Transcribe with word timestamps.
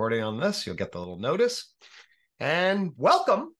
recording 0.00 0.24
on 0.24 0.40
this, 0.40 0.66
you'll 0.66 0.74
get 0.74 0.92
the 0.92 0.98
little 0.98 1.18
notice. 1.18 1.74
And 2.38 2.92
welcome 2.96 3.54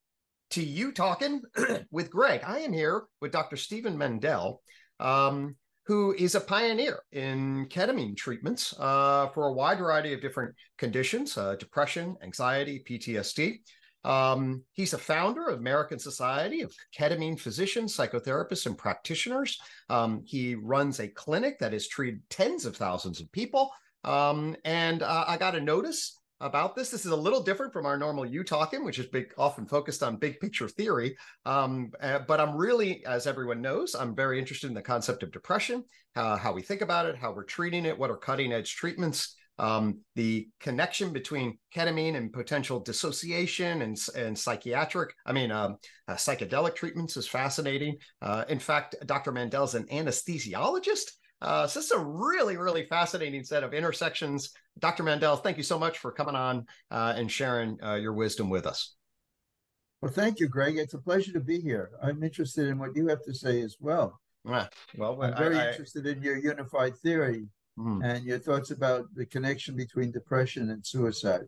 to 0.52 0.64
UTOKing 0.64 1.40
with 1.90 2.10
Gregg. 2.10 2.40
I 2.46 2.60
am 2.60 2.72
here 2.72 3.02
with 3.20 3.30
Dr. 3.30 3.56
Steven 3.58 3.98
Mandel, 3.98 4.62
um, 5.00 5.56
who 5.84 6.14
is 6.14 6.34
a 6.34 6.40
pioneer 6.40 7.02
in 7.12 7.66
ketamine 7.66 8.16
treatments 8.16 8.74
uh, 8.80 9.28
for 9.34 9.48
a 9.48 9.52
wide 9.52 9.80
variety 9.80 10.14
of 10.14 10.22
different 10.22 10.54
conditions 10.78 11.36
uh, 11.36 11.56
depression, 11.56 12.16
anxiety, 12.22 12.82
PTSD. 12.88 13.56
Um, 14.02 14.62
he's 14.72 14.94
a 14.94 14.98
founder 14.98 15.46
of 15.48 15.58
American 15.58 15.98
Society 15.98 16.62
of 16.62 16.72
Ketamine 16.98 17.38
Physicians, 17.38 17.94
Psychotherapists, 17.94 18.64
and 18.64 18.78
Practitioners. 18.78 19.60
Um, 19.90 20.22
he 20.24 20.54
runs 20.54 21.00
a 21.00 21.08
clinic 21.08 21.58
that 21.58 21.74
has 21.74 21.86
treated 21.86 22.22
tens 22.30 22.64
of 22.64 22.78
thousands 22.78 23.20
of 23.20 23.30
people. 23.30 23.70
Um, 24.04 24.56
and 24.64 25.02
uh, 25.02 25.26
I 25.28 25.36
got 25.36 25.54
a 25.54 25.60
notice 25.60 26.16
about 26.40 26.74
this. 26.74 26.90
This 26.90 27.04
is 27.04 27.12
a 27.12 27.16
little 27.16 27.42
different 27.42 27.72
from 27.72 27.86
our 27.86 27.96
normal 27.96 28.24
UTOKing, 28.24 28.84
which 28.84 28.98
is 28.98 29.06
big, 29.06 29.32
often 29.36 29.66
focused 29.66 30.02
on 30.02 30.16
big 30.16 30.40
picture 30.40 30.68
theory. 30.68 31.16
Um, 31.44 31.92
uh, 32.00 32.20
but 32.20 32.40
I'm 32.40 32.56
really, 32.56 33.04
as 33.04 33.26
everyone 33.26 33.60
knows, 33.60 33.94
I'm 33.94 34.14
very 34.14 34.38
interested 34.38 34.68
in 34.68 34.74
the 34.74 34.82
concept 34.82 35.22
of 35.22 35.32
depression, 35.32 35.84
uh, 36.16 36.36
how 36.36 36.52
we 36.52 36.62
think 36.62 36.80
about 36.80 37.06
it, 37.06 37.16
how 37.16 37.32
we're 37.32 37.44
treating 37.44 37.84
it, 37.84 37.98
what 37.98 38.10
are 38.10 38.16
cutting 38.16 38.52
edge 38.52 38.74
treatments. 38.74 39.36
Um, 39.58 39.98
the 40.14 40.48
connection 40.58 41.12
between 41.12 41.58
ketamine 41.76 42.16
and 42.16 42.32
potential 42.32 42.80
dissociation 42.80 43.82
and, 43.82 43.98
and 44.16 44.38
psychiatric, 44.38 45.12
I 45.26 45.34
mean, 45.34 45.50
um, 45.50 45.76
uh, 46.08 46.14
psychedelic 46.14 46.74
treatments 46.74 47.18
is 47.18 47.28
fascinating. 47.28 47.98
Uh, 48.22 48.44
in 48.48 48.58
fact, 48.58 48.96
Dr. 49.04 49.32
Mandel 49.32 49.64
is 49.64 49.74
an 49.74 49.84
anesthesiologist. 49.88 51.10
Uh, 51.42 51.66
so 51.66 51.78
this 51.78 51.86
is 51.86 51.96
a 51.96 51.98
really, 51.98 52.56
really 52.56 52.84
fascinating 52.84 53.42
set 53.44 53.64
of 53.64 53.72
intersections. 53.72 54.50
Dr. 54.78 55.02
Mandel, 55.02 55.36
thank 55.36 55.56
you 55.56 55.62
so 55.62 55.78
much 55.78 55.98
for 55.98 56.12
coming 56.12 56.34
on 56.34 56.66
uh, 56.90 57.14
and 57.16 57.30
sharing 57.30 57.82
uh, 57.82 57.94
your 57.94 58.12
wisdom 58.12 58.50
with 58.50 58.66
us. 58.66 58.94
Well, 60.02 60.12
thank 60.12 60.40
you, 60.40 60.48
Gregg. 60.48 60.78
It's 60.78 60.94
a 60.94 60.98
pleasure 60.98 61.32
to 61.32 61.40
be 61.40 61.60
here. 61.60 61.90
I'm 62.02 62.22
interested 62.22 62.68
in 62.68 62.78
what 62.78 62.96
you 62.96 63.08
have 63.08 63.22
to 63.24 63.34
say 63.34 63.60
as 63.62 63.76
well. 63.80 64.20
well, 64.96 65.22
I'm 65.22 65.36
very 65.36 65.58
I, 65.58 65.70
interested 65.70 66.06
in 66.06 66.22
your 66.22 66.38
unified 66.38 66.96
theory 66.98 67.46
mm. 67.78 68.02
and 68.02 68.24
your 68.24 68.38
thoughts 68.38 68.70
about 68.70 69.06
the 69.14 69.26
connection 69.26 69.76
between 69.76 70.10
depression 70.10 70.70
and 70.70 70.84
suicide. 70.84 71.44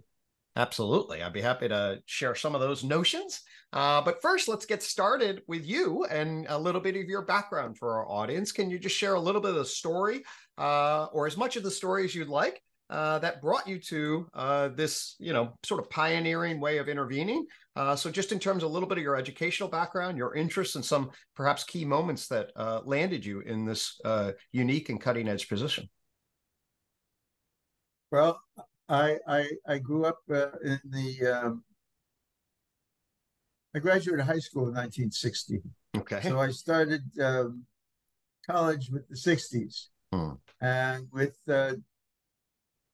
Absolutely. 0.55 1.23
I'd 1.23 1.33
be 1.33 1.41
happy 1.41 1.69
to 1.69 2.01
share 2.05 2.35
some 2.35 2.55
of 2.55 2.61
those 2.61 2.85
notions. 2.85 3.41
Uh, 3.73 4.03
but 4.03 4.21
first, 4.21 4.49
let's 4.49 4.67
get 4.67 4.83
started 4.83 5.41
with 5.47 5.65
you 5.65 6.05
and 6.05 6.47
a 6.51 6.59
little 6.59 6.81
bit 6.81 6.95
of 6.97 7.09
your 7.09 7.23
background 7.23 7.79
for 7.79 7.95
our 7.95 8.09
audience. 8.09 8.53
Can 8.53 8.69
you 8.69 8.79
just 8.79 8.97
share 8.97 9.15
a 9.15 9.21
little 9.21 9.41
bit 9.41 9.51
of 9.51 9.57
the 9.57 9.65
story 9.65 10.23
uh, 10.59 11.07
or 11.07 11.27
as 11.27 11.39
much 11.39 11.57
of 11.57 11.63
the 11.63 11.71
story 11.71 12.05
as 12.05 12.15
you'd 12.15 12.29
like 12.29 12.61
uh, 12.91 13.19
that 13.21 13.41
brought 13.41 13.67
you 13.67 13.79
to 13.79 14.29
uh, 14.35 14.69
this, 14.69 15.17
you 15.19 15.33
know, 15.33 15.57
sort 15.63 15.81
of 15.81 15.89
pioneering 15.89 16.61
way 16.61 16.77
of 16.77 16.89
intervening? 16.91 17.47
Uh, 17.75 17.97
so, 17.97 18.11
just 18.11 18.31
in 18.31 18.39
terms 18.39 18.63
of 18.63 18.69
a 18.69 18.73
little 18.73 18.89
bit 18.89 18.99
of 18.99 19.05
your 19.05 19.17
educational 19.17 19.71
background, 19.71 20.19
your 20.19 20.35
interests, 20.35 20.75
and 20.75 20.85
some 20.85 21.11
perhaps 21.35 21.65
key 21.65 21.87
moments 21.87 22.29
that 22.29 22.51
uh, 22.57 22.81
landed 22.85 23.25
you 23.25 23.41
in 23.41 23.65
this 23.65 23.99
unique 24.51 24.91
and 24.91 25.01
cutting 25.01 25.29
edge 25.29 25.49
position. 25.49 25.89
Well, 28.11 28.39
I 28.93 29.19
I, 29.27 29.49
I 29.67 29.79
grew 29.79 30.05
up 30.05 30.19
uh, 30.31 30.51
in 30.63 30.81
the. 30.85 31.27
Um, 31.27 31.65
I 33.75 33.79
graduated 33.79 34.27
high 34.27 34.39
school 34.39 34.69
in 34.69 34.75
1960. 34.75 35.63
Okay. 35.97 36.21
So 36.23 36.39
I 36.39 36.51
started 36.51 37.03
um, 37.23 37.65
college 38.47 38.91
with 38.91 39.09
the 39.09 39.17
60s, 39.17 39.87
hmm. 40.13 40.33
and 40.61 41.07
with 41.11 41.39
uh, 41.49 41.75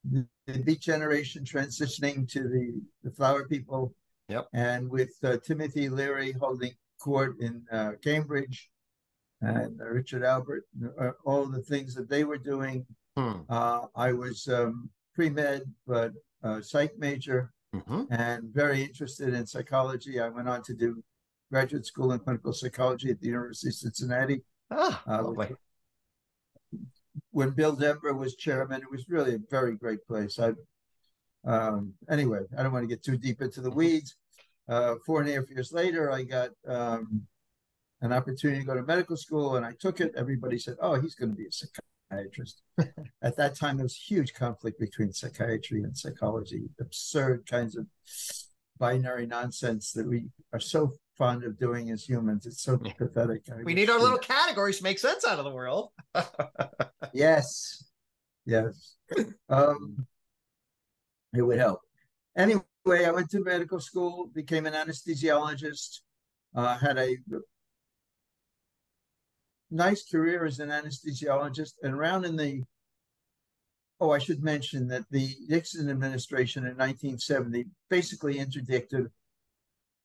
the, 0.09 0.25
the, 0.47 0.59
Beat 0.59 0.79
Generation 0.79 1.43
transitioning 1.43 2.29
to 2.31 2.43
the 2.47 2.81
the 3.03 3.11
Flower 3.11 3.45
People. 3.47 3.93
Yep. 4.29 4.47
And 4.53 4.89
with 4.89 5.11
uh, 5.23 5.37
Timothy 5.43 5.89
Leary 5.89 6.31
holding 6.31 6.73
court 7.01 7.41
in 7.41 7.63
uh, 7.71 7.93
Cambridge, 8.01 8.69
and 9.41 9.81
uh, 9.81 9.85
Richard 9.85 10.21
Alpert, 10.21 10.61
uh, 11.01 11.11
all 11.25 11.45
the 11.45 11.63
things 11.63 11.93
that 11.95 12.09
they 12.09 12.23
were 12.23 12.37
doing. 12.37 12.85
Hmm. 13.17 13.41
I 13.49 14.13
was 14.13 14.47
um, 14.47 14.89
pre 15.13 15.29
med, 15.29 15.63
but 15.87 16.13
a 16.43 16.61
psych 16.63 16.97
major 16.97 17.51
mm-hmm. 17.75 18.03
and 18.11 18.43
very 18.53 18.81
interested 18.81 19.33
in 19.33 19.45
psychology. 19.45 20.19
I 20.19 20.29
went 20.29 20.49
on 20.49 20.63
to 20.63 20.73
do 20.73 21.03
graduate 21.51 21.85
school 21.85 22.11
in 22.11 22.19
clinical 22.19 22.53
psychology 22.53 23.09
at 23.09 23.19
the 23.19 23.27
University 23.27 23.69
of 23.69 23.75
Cincinnati. 23.75 24.41
Ah, 24.71 25.03
uh, 25.07 25.23
lovely. 25.23 25.55
When 27.31 27.51
Bill 27.51 27.75
Dember 27.75 28.15
was 28.15 28.35
chairman, 28.35 28.81
it 28.81 28.91
was 28.91 29.09
really 29.09 29.35
a 29.35 29.39
very 29.49 29.75
great 29.75 30.05
place. 30.07 30.39
I, 30.39 30.53
um, 31.45 31.93
anyway, 32.09 32.41
I 32.57 32.63
don't 32.63 32.71
want 32.71 32.83
to 32.83 32.87
get 32.87 33.03
too 33.03 33.17
deep 33.17 33.41
into 33.41 33.61
the 33.61 33.69
mm-hmm. 33.69 33.77
weeds. 33.77 34.15
Uh, 34.67 34.95
four 35.05 35.21
and 35.21 35.29
a 35.29 35.33
half 35.33 35.49
years 35.49 35.71
later, 35.73 36.11
I 36.11 36.23
got 36.23 36.51
um, 36.67 37.23
an 38.01 38.13
opportunity 38.13 38.59
to 38.59 38.65
go 38.65 38.75
to 38.75 38.83
medical 38.83 39.17
school, 39.17 39.55
and 39.55 39.65
I 39.65 39.73
took 39.79 39.99
it. 39.99 40.13
Everybody 40.15 40.59
said, 40.59 40.75
"Oh, 40.79 40.99
he's 40.99 41.15
going 41.15 41.31
to 41.31 41.35
be 41.35 41.47
a 41.47 41.51
psychologist." 41.51 41.98
Psychiatrist. 42.09 42.61
At 43.21 43.37
that 43.37 43.55
time, 43.55 43.77
there 43.77 43.83
was 43.83 43.95
huge 43.95 44.33
conflict 44.33 44.79
between 44.79 45.13
psychiatry 45.13 45.83
and 45.83 45.97
psychology, 45.97 46.69
absurd 46.79 47.45
kinds 47.49 47.75
of 47.75 47.87
binary 48.77 49.25
nonsense 49.25 49.91
that 49.93 50.07
we 50.07 50.29
are 50.53 50.59
so 50.59 50.93
fond 51.17 51.43
of 51.43 51.59
doing 51.59 51.91
as 51.91 52.03
humans. 52.03 52.45
It's 52.45 52.61
so 52.61 52.77
pathetic. 52.77 53.43
I 53.51 53.63
we 53.63 53.73
need 53.73 53.89
our 53.89 53.99
little 53.99 54.17
categories 54.17 54.77
to 54.77 54.83
make 54.83 54.99
sense 54.99 55.25
out 55.25 55.39
of 55.39 55.45
the 55.45 55.51
world. 55.51 55.89
yes. 57.13 57.83
Yes. 58.45 58.95
Um, 59.49 60.07
it 61.35 61.41
would 61.41 61.59
help. 61.59 61.81
Anyway, 62.37 62.61
I 62.87 63.11
went 63.11 63.29
to 63.31 63.43
medical 63.43 63.79
school, 63.79 64.29
became 64.33 64.65
an 64.65 64.73
anesthesiologist, 64.73 65.99
uh, 66.55 66.77
had 66.77 66.97
a 66.97 67.17
nice 69.71 70.09
career 70.09 70.45
as 70.45 70.59
an 70.59 70.69
anesthesiologist 70.69 71.73
and 71.83 71.93
around 71.93 72.25
in 72.25 72.35
the 72.35 72.63
oh 73.99 74.11
i 74.11 74.17
should 74.17 74.41
mention 74.43 74.87
that 74.87 75.03
the 75.11 75.35
nixon 75.47 75.89
administration 75.89 76.63
in 76.63 76.75
1970 76.77 77.65
basically 77.89 78.39
interdicted 78.39 79.07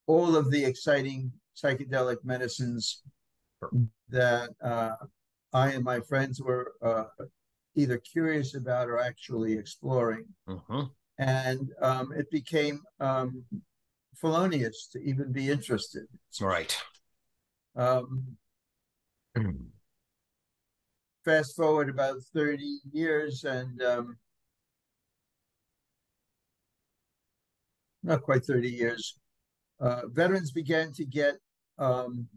all 0.06 0.36
of 0.36 0.50
the 0.50 0.64
exciting 0.64 1.32
psychedelic 1.56 2.18
medicines 2.24 3.02
that 4.10 4.50
uh, 4.62 4.92
i 5.52 5.68
and 5.70 5.84
my 5.84 6.00
friends 6.00 6.42
were 6.42 6.74
uh, 6.82 7.04
either 7.74 7.98
curious 7.98 8.54
about 8.54 8.88
or 8.88 9.00
actually 9.00 9.54
exploring. 9.54 10.24
Uh-huh. 10.48 10.86
and 11.18 11.70
um, 11.80 12.12
it 12.16 12.30
became 12.30 12.80
um, 13.00 13.44
felonious 14.16 14.88
to 14.92 14.98
even 15.00 15.32
be 15.32 15.50
interested. 15.50 16.06
Right. 16.40 16.76
Um, 17.76 18.36
Fast 21.24 21.56
forward 21.56 21.88
about 21.88 22.18
30 22.34 22.78
years 22.92 23.44
and 23.44 23.82
um, 23.82 24.16
not 28.02 28.22
quite 28.22 28.44
30 28.44 28.68
years, 28.68 29.18
uh, 29.80 30.02
veterans 30.08 30.52
began 30.52 30.92
to 30.92 31.04
get 31.04 31.34
um, 31.78 32.28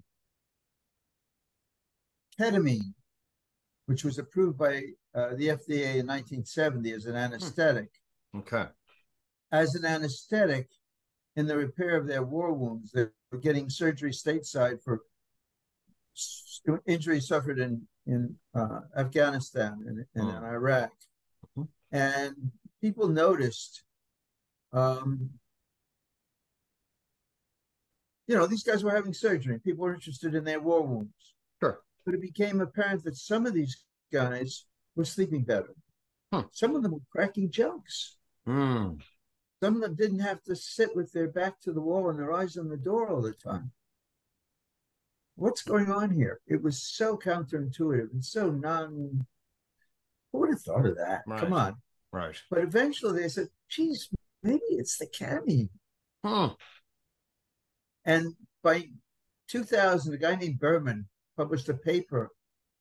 ketamine, 2.40 2.94
which 3.86 4.04
was 4.04 4.18
approved 4.18 4.58
by 4.58 4.82
uh, 5.14 5.36
the 5.36 5.50
FDA 5.50 5.98
in 5.98 6.08
1970 6.08 6.92
as 6.94 7.06
an 7.06 7.12
hmm. 7.12 7.18
anesthetic. 7.18 7.90
Okay. 8.36 8.66
As 9.52 9.76
an 9.76 9.86
anesthetic 9.86 10.68
in 11.36 11.48
the 11.48 11.56
repair 11.56 11.96
of 11.96 12.08
their 12.08 12.24
war 12.24 12.54
wounds, 12.54 12.92
they 12.92 13.06
were 13.32 13.40
getting 13.40 13.70
surgery 13.70 14.12
stateside 14.12 14.82
for 14.84 15.02
injuries 16.86 17.28
suffered 17.28 17.60
in 17.60 17.88
in 18.06 18.36
uh, 18.56 18.82
Afghanistan 18.96 19.84
and, 19.86 20.06
and 20.16 20.30
in 20.30 20.44
Iraq, 20.44 20.92
mm-hmm. 21.58 21.64
and 21.92 22.36
people 22.82 23.08
noticed. 23.08 23.84
Um, 24.74 25.30
you 28.28 28.36
know, 28.36 28.46
these 28.46 28.64
guys 28.64 28.84
were 28.84 28.92
having 28.92 29.14
surgery. 29.14 29.60
People 29.60 29.86
were 29.86 29.94
interested 29.94 30.36
in 30.36 30.44
their 30.44 30.60
war 30.60 30.82
wounds. 30.86 31.34
Sure. 31.62 31.80
But 32.06 32.14
it 32.14 32.22
became 32.22 32.60
apparent 32.60 33.06
that 33.06 33.16
some 33.16 33.46
of 33.46 33.54
these 33.54 33.86
guys 34.12 34.66
were 34.98 35.06
sleeping 35.06 35.44
better. 35.44 35.74
Huh. 36.34 36.44
Some 36.52 36.76
of 36.76 36.84
them 36.84 36.92
were 36.92 37.00
cracking 37.10 37.50
jokes. 37.50 38.18
Mm. 38.46 39.00
Some 39.64 39.76
of 39.76 39.82
them 39.82 39.96
didn't 39.96 40.20
have 40.20 40.44
to 40.44 40.58
sit 40.58 40.94
with 40.94 41.12
their 41.14 41.30
back 41.30 41.62
to 41.62 41.72
the 41.72 41.82
wall 41.82 42.10
and 42.10 42.20
their 42.20 42.34
eyes 42.34 42.58
on 42.58 42.68
the 42.68 42.78
door 42.78 43.10
all 43.10 43.22
the 43.22 43.32
time 43.32 43.72
what's 45.38 45.62
going 45.62 45.90
on 45.90 46.12
here? 46.12 46.42
It 46.48 46.62
was 46.62 46.82
so 46.82 47.16
counterintuitive 47.18 48.12
and 48.12 48.26
so 48.26 48.50
non. 48.50 49.26
Who 50.32 50.40
would 50.40 50.50
have 50.50 50.62
thought 50.62 50.86
of 50.86 50.98
that? 50.98 51.22
Right. 51.26 51.40
Come 51.40 51.54
on. 51.54 51.76
Right. 52.12 52.36
But 52.50 52.60
eventually 52.60 53.22
they 53.22 53.30
said, 53.30 53.48
geez, 53.70 54.10
maybe 54.44 54.62
it's 54.70 54.98
the 54.98 55.08
ketamine. 55.08 55.70
Huh. 56.26 56.50
Hmm. 56.50 56.54
And 58.06 58.34
by 58.64 58.86
2000, 59.50 60.14
a 60.14 60.18
guy 60.18 60.36
named 60.36 60.60
Berman 60.60 61.08
published 61.38 61.70
a 61.70 61.74
paper 61.74 62.32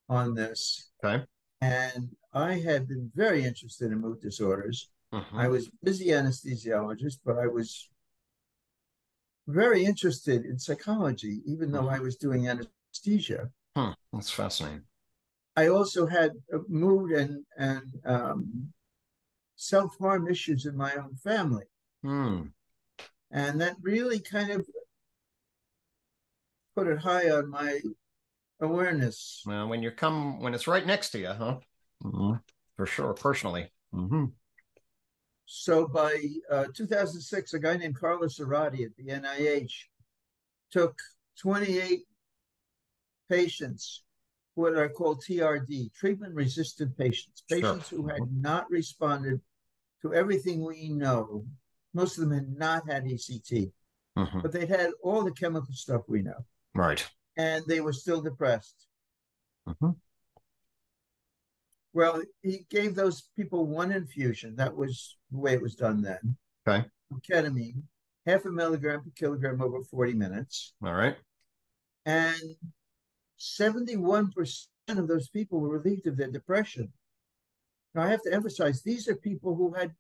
on 0.09 0.35
this. 0.35 0.91
Okay. 1.05 1.25
And 1.61 2.09
I 2.33 2.55
had 2.55 2.89
been 2.89 3.11
very 3.15 3.45
interested 3.45 3.93
in 3.93 4.01
mood 4.01 4.21
disorders. 4.21 4.89
Mm-hmm. 5.13 5.39
I 5.39 5.49
was 5.49 5.71
busy 5.83 6.09
anesthesiologist, 6.09 7.19
but 7.25 7.39
I 7.39 7.47
was 7.47 7.89
very 9.47 9.85
interested 9.85 10.45
in 10.45 10.59
psychology, 10.59 11.41
even 11.47 11.71
though 11.71 11.89
I 11.89 11.99
was 12.01 12.17
doing 12.17 12.49
anesthesia. 12.49 13.51
That's 14.13 14.31
fascinating. 14.31 14.83
I 15.57 15.69
also 15.69 16.07
had 16.07 16.33
uh, 16.53 16.59
mood 16.69 17.13
and 17.13 17.45
and 17.57 17.93
um, 18.05 18.73
self 19.57 19.97
harm 19.99 20.29
issues 20.29 20.67
in 20.67 20.77
my 20.77 20.95
own 20.95 21.17
family, 21.17 21.65
Hmm. 22.03 22.49
and 23.31 23.61
that 23.61 23.77
really 23.81 24.21
kind 24.21 24.51
of 24.51 24.67
put 26.75 26.87
it 26.87 26.99
high 26.99 27.31
on 27.31 27.49
my 27.49 27.81
awareness. 28.61 29.43
Well, 29.47 29.69
when 29.69 29.83
you 29.83 29.91
come, 29.91 30.41
when 30.41 30.55
it's 30.55 30.67
right 30.67 30.87
next 30.87 31.11
to 31.11 31.19
you, 31.19 31.29
huh? 31.29 31.59
Mhm. 32.03 32.43
For 32.77 32.87
sure, 32.87 33.15
personally. 33.15 33.73
hmm 33.93 34.27
So 35.47 35.87
by 35.87 36.21
uh, 36.51 36.67
2006, 36.75 37.55
a 37.55 37.59
guy 37.59 37.77
named 37.77 37.99
Carlos 37.99 38.39
Zarate 38.39 38.85
at 38.85 38.97
the 38.97 39.07
NIH 39.09 39.73
took 40.73 40.99
28 41.41 42.01
patients, 43.29 44.03
what 44.55 44.75
are 44.75 44.89
called 44.89 45.23
TRD, 45.23 45.93
treatment 45.95 46.35
resistant 46.35 46.97
patients, 46.99 47.45
Sure. 47.49 47.61
patients 47.61 47.89
who 47.89 48.09
had 48.09 48.23
not 48.33 48.69
responded 48.71 49.41
to 50.03 50.13
everything 50.15 50.65
we 50.65 50.89
know. 50.89 51.45
Most 51.95 52.19
of 52.19 52.25
them 52.29 52.33
had 52.33 52.57
not 52.59 52.89
had 52.91 53.05
ECT, 53.05 53.73
hmm 54.17 54.41
but 54.41 54.53
they'd 54.53 54.69
had 54.69 54.91
all 55.03 55.23
the 55.23 55.33
chemical 55.33 55.73
stuff 55.75 56.03
we 56.09 56.23
know, 56.23 56.45
Right. 56.75 57.07
and 57.37 57.65
they 57.67 57.81
were 57.81 57.93
still 57.93 58.21
depressed. 58.21 58.87
hmm 59.81 59.91
Well, 61.97 62.21
he 62.43 62.67
gave 62.69 62.95
those 62.95 63.31
people 63.37 63.65
one 63.65 63.91
infusion. 63.91 64.57
That 64.57 64.77
was 64.77 65.17
the 65.31 65.39
way 65.39 65.55
it 65.55 65.63
was 65.63 65.77
done 65.77 66.03
then. 66.03 66.37
Okay. 66.69 66.87
Ketamine, 67.27 67.85
half 68.27 68.45
a 68.45 68.51
milligram 68.51 69.03
per 69.03 69.11
kilogram 69.17 69.63
over 69.63 69.83
40 69.83 70.13
minutes. 70.13 70.75
All 70.85 70.93
right. 70.93 71.17
And 72.05 72.39
71% 73.41 74.29
of 74.89 75.09
those 75.09 75.31
people 75.31 75.59
were 75.59 75.79
relieved 75.79 76.07
of 76.07 76.19
their 76.19 76.31
depression. 76.31 76.93
Now, 77.95 78.03
I 78.03 78.11
have 78.11 78.23
to 78.25 78.35
emphasize 78.35 78.83
these 78.83 79.09
are 79.09 79.17
people 79.17 79.55
who 79.55 79.73
had 79.73 79.93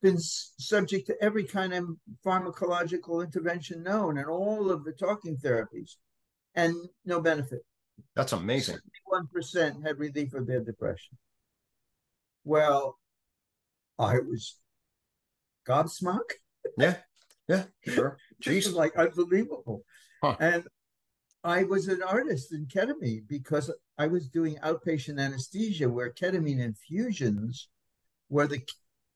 been 0.00 0.18
subject 0.20 1.08
to 1.08 1.20
every 1.20 1.42
kind 1.42 1.74
of 1.74 1.88
pharmacological 2.24 3.24
intervention 3.24 3.82
known 3.82 4.18
and 4.18 4.28
all 4.28 4.70
of 4.70 4.84
the 4.84 4.92
talking 4.92 5.36
therapies, 5.38 5.96
and 6.54 6.76
no 7.04 7.20
benefit. 7.20 7.64
That's 8.14 8.32
amazing. 8.32 8.78
71% 9.12 9.86
had 9.86 9.98
relief 9.98 10.34
of 10.34 10.46
their 10.46 10.60
depression. 10.60 11.18
Well, 12.44 12.98
I 13.98 14.18
was 14.18 14.56
gobsmacked. 15.66 16.34
Yeah. 16.78 16.96
Yeah. 17.48 17.64
Sure. 17.86 18.18
Jeez. 18.42 18.72
like 18.72 18.96
unbelievable. 18.96 19.84
Huh. 20.22 20.36
And 20.40 20.64
I 21.42 21.64
was 21.64 21.88
an 21.88 22.02
artist 22.02 22.52
in 22.52 22.66
ketamine 22.66 23.28
because 23.28 23.70
I 23.98 24.06
was 24.06 24.28
doing 24.28 24.56
outpatient 24.64 25.20
anesthesia 25.20 25.88
where 25.88 26.10
ketamine 26.10 26.60
infusions 26.60 27.68
were 28.30 28.46
the 28.46 28.62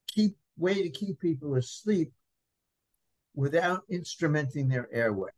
key 0.07 0.35
way 0.57 0.83
to 0.83 0.91
keep 0.91 1.21
people 1.21 1.55
asleep 1.55 2.13
without 3.35 3.83
instrumenting 3.91 4.69
their 4.69 4.89
airway. 4.93 5.31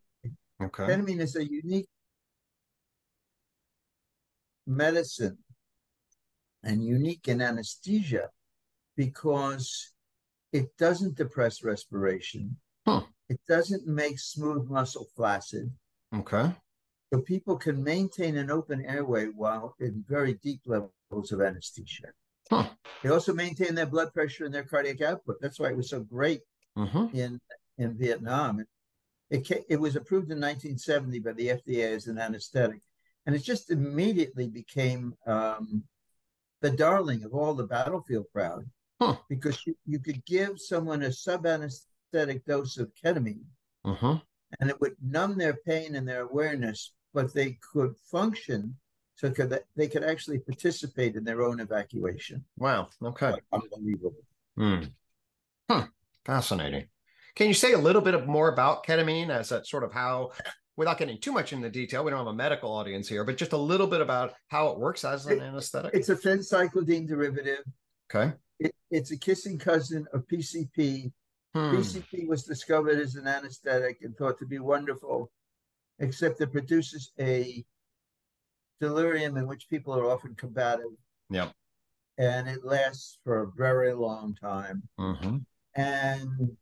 Okay. 0.62 0.82
Ketamine 0.82 1.20
is 1.20 1.36
a 1.36 1.44
unique 1.44 1.88
medicine 4.70 5.38
and 6.62 6.84
unique 6.84 7.26
in 7.28 7.40
anesthesia 7.40 8.28
because 8.96 9.92
it 10.52 10.76
doesn't 10.78 11.16
depress 11.16 11.62
respiration. 11.62 12.56
Huh. 12.86 13.02
It 13.28 13.40
doesn't 13.48 13.86
make 13.86 14.18
smooth 14.18 14.68
muscle 14.68 15.06
flaccid. 15.16 15.70
Okay. 16.14 16.52
So 17.12 17.20
people 17.20 17.56
can 17.56 17.82
maintain 17.82 18.36
an 18.36 18.50
open 18.50 18.84
airway 18.84 19.26
while 19.26 19.74
in 19.80 20.04
very 20.08 20.34
deep 20.34 20.60
levels 20.66 21.32
of 21.32 21.40
anesthesia. 21.40 22.08
Huh. 22.50 22.68
They 23.02 23.08
also 23.08 23.32
maintain 23.34 23.74
their 23.74 23.86
blood 23.86 24.12
pressure 24.12 24.44
and 24.44 24.54
their 24.54 24.64
cardiac 24.64 25.00
output. 25.00 25.36
That's 25.40 25.58
why 25.58 25.70
it 25.70 25.76
was 25.76 25.90
so 25.90 26.00
great 26.00 26.40
hmm 26.76 27.06
in 27.12 27.40
in 27.78 27.96
Vietnam. 27.98 28.64
It 29.30 29.46
ca- 29.46 29.64
it 29.68 29.80
was 29.80 29.96
approved 29.96 30.30
in 30.30 30.38
1970 30.38 31.18
by 31.20 31.32
the 31.32 31.48
FDA 31.48 31.94
as 31.94 32.06
an 32.06 32.18
anesthetic, 32.18 32.80
and 33.26 33.34
it 33.34 33.42
just 33.42 33.70
immediately 33.70 34.48
became 34.48 35.14
um, 35.26 35.82
the 36.60 36.70
darling 36.70 37.24
of 37.24 37.34
all 37.34 37.54
the 37.54 37.66
battlefield 37.66 38.26
crowd 38.32 38.64
Huh. 39.00 39.16
because 39.28 39.66
you, 39.66 39.74
you 39.86 39.98
could 39.98 40.24
give 40.26 40.60
someone 40.60 41.02
a 41.02 41.12
sub 41.12 41.46
anesthetic 41.46 42.44
dose 42.44 42.76
of 42.76 42.90
ketamine 43.02 43.44
hmm 43.84 44.16
and 44.58 44.68
it 44.68 44.80
would 44.80 44.96
numb 45.00 45.38
their 45.38 45.54
pain 45.54 45.94
and 45.94 46.08
their 46.08 46.22
awareness, 46.22 46.92
but 47.14 47.32
they 47.32 47.58
could 47.72 47.94
function 48.10 48.76
so 49.14 49.30
could 49.30 49.50
that 49.50 49.64
they 49.76 49.86
could 49.86 50.02
actually 50.02 50.38
participate 50.38 51.14
in 51.14 51.24
their 51.24 51.42
own 51.42 51.60
evacuation. 51.60 52.44
Wow. 52.56 52.88
Okay. 53.02 53.34
Unbelievable. 53.52 54.16
Hmm. 54.56 54.82
Huh. 55.70 55.86
Fascinating. 56.24 56.88
Can 57.34 57.48
you 57.48 57.54
say 57.54 57.72
a 57.72 57.78
little 57.78 58.02
bit 58.02 58.14
of 58.14 58.26
more 58.26 58.52
about 58.52 58.84
ketamine 58.84 59.30
as 59.30 59.52
a 59.52 59.64
sort 59.64 59.84
of 59.84 59.92
how, 59.92 60.32
without 60.80 60.96
getting 60.96 61.18
too 61.18 61.30
much 61.30 61.52
into 61.52 61.68
detail, 61.68 62.02
we 62.02 62.10
don't 62.10 62.20
have 62.20 62.26
a 62.26 62.32
medical 62.32 62.72
audience 62.72 63.06
here, 63.06 63.22
but 63.22 63.36
just 63.36 63.52
a 63.52 63.56
little 63.56 63.86
bit 63.86 64.00
about 64.00 64.32
how 64.48 64.68
it 64.68 64.78
works 64.78 65.04
as 65.04 65.26
an 65.26 65.32
It- 65.34 65.42
anesthetic? 65.42 65.92
It's 65.92 66.08
a 66.08 66.16
phencyclidine 66.16 67.06
derivative. 67.06 67.64
Okay. 68.08 68.32
It, 68.58 68.74
it's 68.90 69.10
a 69.10 69.18
kissing 69.18 69.58
cousin 69.58 70.06
of 70.14 70.26
PCP. 70.26 71.12
Hmm. 71.52 71.76
PCP 71.76 72.26
was 72.26 72.44
discovered 72.44 72.98
as 72.98 73.16
an 73.16 73.26
anesthetic 73.26 73.98
and 74.00 74.16
thought 74.16 74.38
to 74.38 74.46
be 74.46 74.58
wonderful, 74.58 75.30
except 75.98 76.40
it 76.40 76.50
produces 76.50 77.12
a 77.20 77.62
delirium 78.80 79.36
in 79.36 79.46
which 79.46 79.68
people 79.68 79.92
are 79.94 80.10
often 80.10 80.34
combative. 80.34 80.96
Yep. 81.28 81.52
And 82.16 82.48
it 82.48 82.64
lasts 82.64 83.18
for 83.22 83.42
a 83.42 83.50
very 83.54 83.92
long 83.92 84.34
time. 84.34 84.88
hmm 84.96 85.40
And 85.74 86.56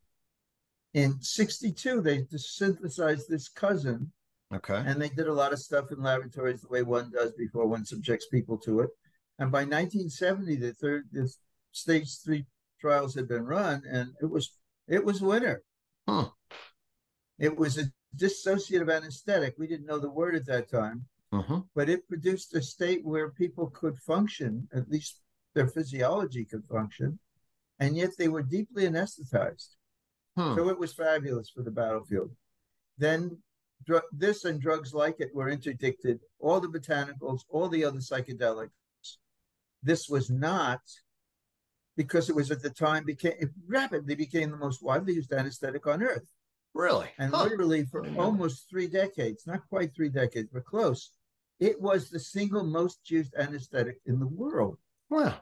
in 0.95 1.21
62, 1.21 2.01
they 2.01 2.25
synthesized 2.35 3.29
this 3.29 3.49
cousin, 3.49 4.13
Okay. 4.53 4.83
and 4.87 5.01
they 5.01 5.11
did 5.11 5.27
a 5.27 5.33
lot 5.33 5.53
of 5.53 5.59
stuff 5.59 5.93
in 5.93 6.03
laboratories 6.03 6.63
the 6.63 6.69
way 6.69 6.83
one 6.83 7.11
does 7.11 7.33
before 7.33 7.67
one 7.67 7.85
subjects 7.85 8.27
people 8.29 8.57
to 8.59 8.81
it. 8.81 8.91
And 9.39 9.53
by 9.53 9.61
1970, 9.61 10.57
the 10.57 10.73
third, 10.73 11.09
the 11.13 11.31
stage 11.73 12.19
three 12.25 12.47
trials 12.81 13.15
had 13.15 13.29
been 13.29 13.45
run, 13.45 13.83
and 13.89 14.15
it 14.23 14.27
was 14.27 14.53
it 14.87 15.05
was 15.05 15.21
winner. 15.21 15.63
Huh. 16.09 16.31
It 17.39 17.57
was 17.57 17.77
a 17.77 17.93
dissociative 18.17 18.91
anesthetic. 18.91 19.55
We 19.59 19.67
didn't 19.67 19.87
know 19.87 19.99
the 19.99 20.11
word 20.11 20.35
at 20.35 20.47
that 20.47 20.71
time, 20.71 21.05
hmm 21.31 21.61
but 21.75 21.91
it 21.91 22.09
produced 22.09 22.55
a 22.55 22.63
state 22.63 23.05
where 23.05 23.31
people 23.31 23.69
could 23.69 23.99
function, 23.99 24.67
at 24.73 24.89
least 24.89 25.21
their 25.55 25.69
physiology 25.69 26.45
could 26.47 26.65
function, 26.65 27.19
and 27.79 27.97
yet 27.97 28.17
they 28.17 28.29
were 28.29 28.43
deeply 28.43 28.85
anesthetized. 28.87 29.77
Hmm. 30.39 30.55
So 30.55 30.69
it 30.69 30.79
was 30.79 30.95
fabulous 30.95 31.51
for 31.51 31.63
the 31.65 31.71
battlefield. 31.73 32.31
Then 32.97 33.39
dr- 33.85 34.05
this 34.13 34.45
and 34.45 34.61
drugs 34.61 34.95
like 34.95 35.17
it 35.19 35.35
were 35.35 35.49
interdicted, 35.49 36.21
all 36.39 36.61
the 36.61 36.69
botanicals, 36.69 37.41
all 37.49 37.69
the 37.69 37.85
other 37.85 37.99
psychedelics. 37.99 38.71
This 39.83 40.09
was 40.09 40.31
not 40.31 40.81
because 41.97 42.29
it 42.31 42.37
was 42.37 42.53
at 42.53 42.63
the 42.63 42.71
time 42.71 43.05
became 43.05 43.35
it 43.41 43.51
rapidly 43.67 44.15
became 44.15 44.53
the 44.53 44.57
most 44.57 44.81
widely 44.81 45.15
used 45.15 45.33
anesthetic 45.33 45.89
on 45.89 46.03
earth. 46.05 46.27
Really? 46.73 47.09
And 47.19 47.35
Huh. 47.35 47.43
literally 47.45 47.85
for 47.87 48.03
Didn't 48.03 48.15
know 48.17 48.23
that. 48.23 48.27
almost 48.27 48.69
three 48.71 48.87
decades, 48.87 49.45
not 49.45 49.69
quite 49.69 49.93
three 49.93 50.09
decades, 50.09 50.51
but 50.53 50.65
close, 50.65 51.11
it 51.59 51.81
was 51.81 52.11
the 52.11 52.21
single 52.21 52.63
most 52.63 53.11
used 53.11 53.35
anesthetic 53.37 54.01
in 54.07 54.21
the 54.21 54.29
world. 54.29 54.79
Wow. 55.11 55.41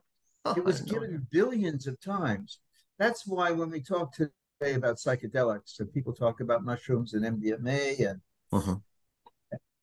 It 0.56 0.64
was 0.64 0.78
had 0.78 0.86
no 0.88 0.96
idea. 0.96 1.08
given 1.08 1.26
billions 1.30 1.86
of 1.86 2.00
times. 2.00 2.60
That's 2.98 3.26
why 3.26 3.50
when 3.52 3.68
we 3.70 3.82
talk 3.82 4.14
today 4.58 4.74
about 4.74 4.96
psychedelics, 4.96 5.78
and 5.80 5.92
people 5.92 6.12
talk 6.12 6.40
about 6.40 6.64
mushrooms 6.64 7.14
and 7.14 7.24
MDMA 7.24 8.10
and 8.10 8.20
Mhm. 8.52 8.82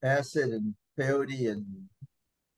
acid 0.02 0.50
and 0.52 0.76
peyote 0.98 1.52
and 1.52 1.90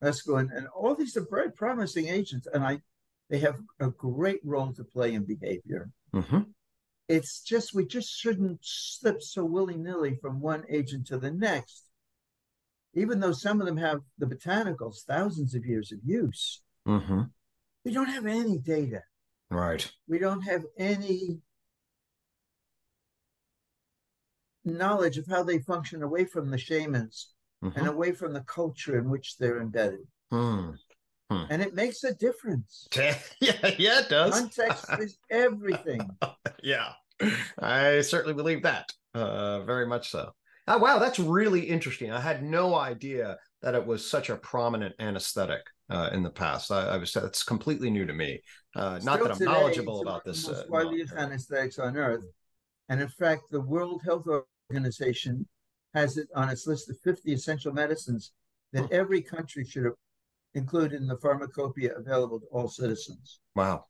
mescaline, 0.01 0.55
and 0.55 0.67
all 0.67 0.95
these 0.95 1.17
are 1.17 1.27
very 1.29 1.51
promising 1.51 2.07
agents, 2.07 2.47
and 2.53 2.63
I 2.63 2.81
they 3.27 3.39
have 3.39 3.59
a 3.79 3.89
great 3.89 4.39
role 4.45 4.71
to 4.71 4.83
play 4.83 5.15
in 5.15 5.25
behavior. 5.25 5.91
Mhm. 6.13 6.53
It's 7.07 7.41
just 7.41 7.73
we 7.73 7.83
just 7.85 8.09
shouldn't 8.09 8.59
slip 8.61 9.23
so 9.23 9.43
willy-nilly 9.43 10.17
from 10.17 10.39
one 10.39 10.63
agent 10.69 11.07
to 11.07 11.17
the 11.17 11.31
next. 11.31 11.89
Even 12.93 13.19
though 13.19 13.31
some 13.31 13.59
of 13.59 13.65
them 13.65 13.77
have 13.77 14.03
the 14.19 14.27
botanicals, 14.27 15.03
thousands 15.05 15.55
of 15.55 15.65
years 15.65 15.91
of 15.91 16.03
use, 16.03 16.61
Mhm. 16.85 17.33
we 17.83 17.91
don't 17.91 18.09
have 18.09 18.27
any 18.27 18.59
data. 18.59 19.03
Right. 19.49 19.91
we 20.07 20.17
don't 20.19 20.41
have 20.41 20.65
any 20.77 21.41
knowledge 24.65 25.17
of 25.17 25.27
how 25.27 25.43
they 25.43 25.59
function 25.59 26.03
away 26.03 26.25
from 26.25 26.49
the 26.49 26.57
shamans 26.57 27.29
and 27.61 27.73
Mhm. 27.73 27.87
away 27.87 28.11
from 28.11 28.33
the 28.33 28.41
culture 28.41 28.97
in 28.97 29.09
which 29.09 29.37
they're 29.37 29.61
embedded. 29.61 30.07
Hmm. 30.31 30.71
Hmm. 31.31 31.45
And 31.49 31.61
it 31.61 31.73
makes 31.73 32.03
a 32.03 32.13
difference. 32.13 32.87
yeah, 32.95 33.17
yeah, 33.39 33.99
it 34.01 34.09
does. 34.09 34.39
Context 34.39 34.85
is 34.99 35.17
everything. 35.31 36.07
yeah, 36.63 36.93
I 37.57 38.01
certainly 38.01 38.35
believe 38.35 38.63
that. 38.63 38.91
Uh, 39.13 39.63
very 39.63 39.87
much 39.87 40.11
so. 40.11 40.31
Oh, 40.67 40.77
wow, 40.77 40.99
that's 40.99 41.19
really 41.19 41.61
interesting. 41.61 42.11
I 42.11 42.19
had 42.19 42.43
no 42.43 42.75
idea 42.75 43.37
that 43.61 43.75
it 43.75 43.85
was 43.85 44.09
such 44.09 44.29
a 44.29 44.35
prominent 44.35 44.95
anesthetic 44.99 45.61
uh, 45.89 46.09
in 46.11 46.23
the 46.23 46.29
past. 46.29 46.71
I, 46.71 46.89
I, 46.89 46.97
was 46.97 47.13
that's 47.13 47.43
completely 47.43 47.89
new 47.89 48.05
to 48.05 48.13
me. 48.13 48.41
Uh, 48.75 48.99
not 49.03 49.19
that 49.19 49.31
I'm 49.31 49.37
today, 49.37 49.51
knowledgeable 49.51 50.01
about 50.01 50.25
this. 50.25 50.47
Most 50.47 50.63
uh, 50.63 50.65
widely 50.69 50.97
used 50.97 51.13
anesthetics 51.13 51.79
on 51.79 51.95
Earth, 51.95 52.25
and 52.89 52.99
in 52.99 53.07
fact, 53.07 53.43
the 53.51 53.61
World 53.61 54.01
Health 54.03 54.27
Organization 54.71 55.47
has 55.93 56.17
it 56.17 56.27
on 56.35 56.49
its 56.49 56.67
list 56.67 56.89
of 56.89 56.97
50 56.99 57.33
essential 57.33 57.73
medicines 57.73 58.31
that 58.73 58.91
every 58.91 59.21
country 59.21 59.63
should 59.63 59.91
include 60.53 60.93
in 60.93 61.07
the 61.07 61.17
pharmacopoeia 61.17 61.93
available 61.95 62.39
to 62.39 62.45
all 62.47 62.67
citizens. 62.67 63.39
Wow. 63.55 63.85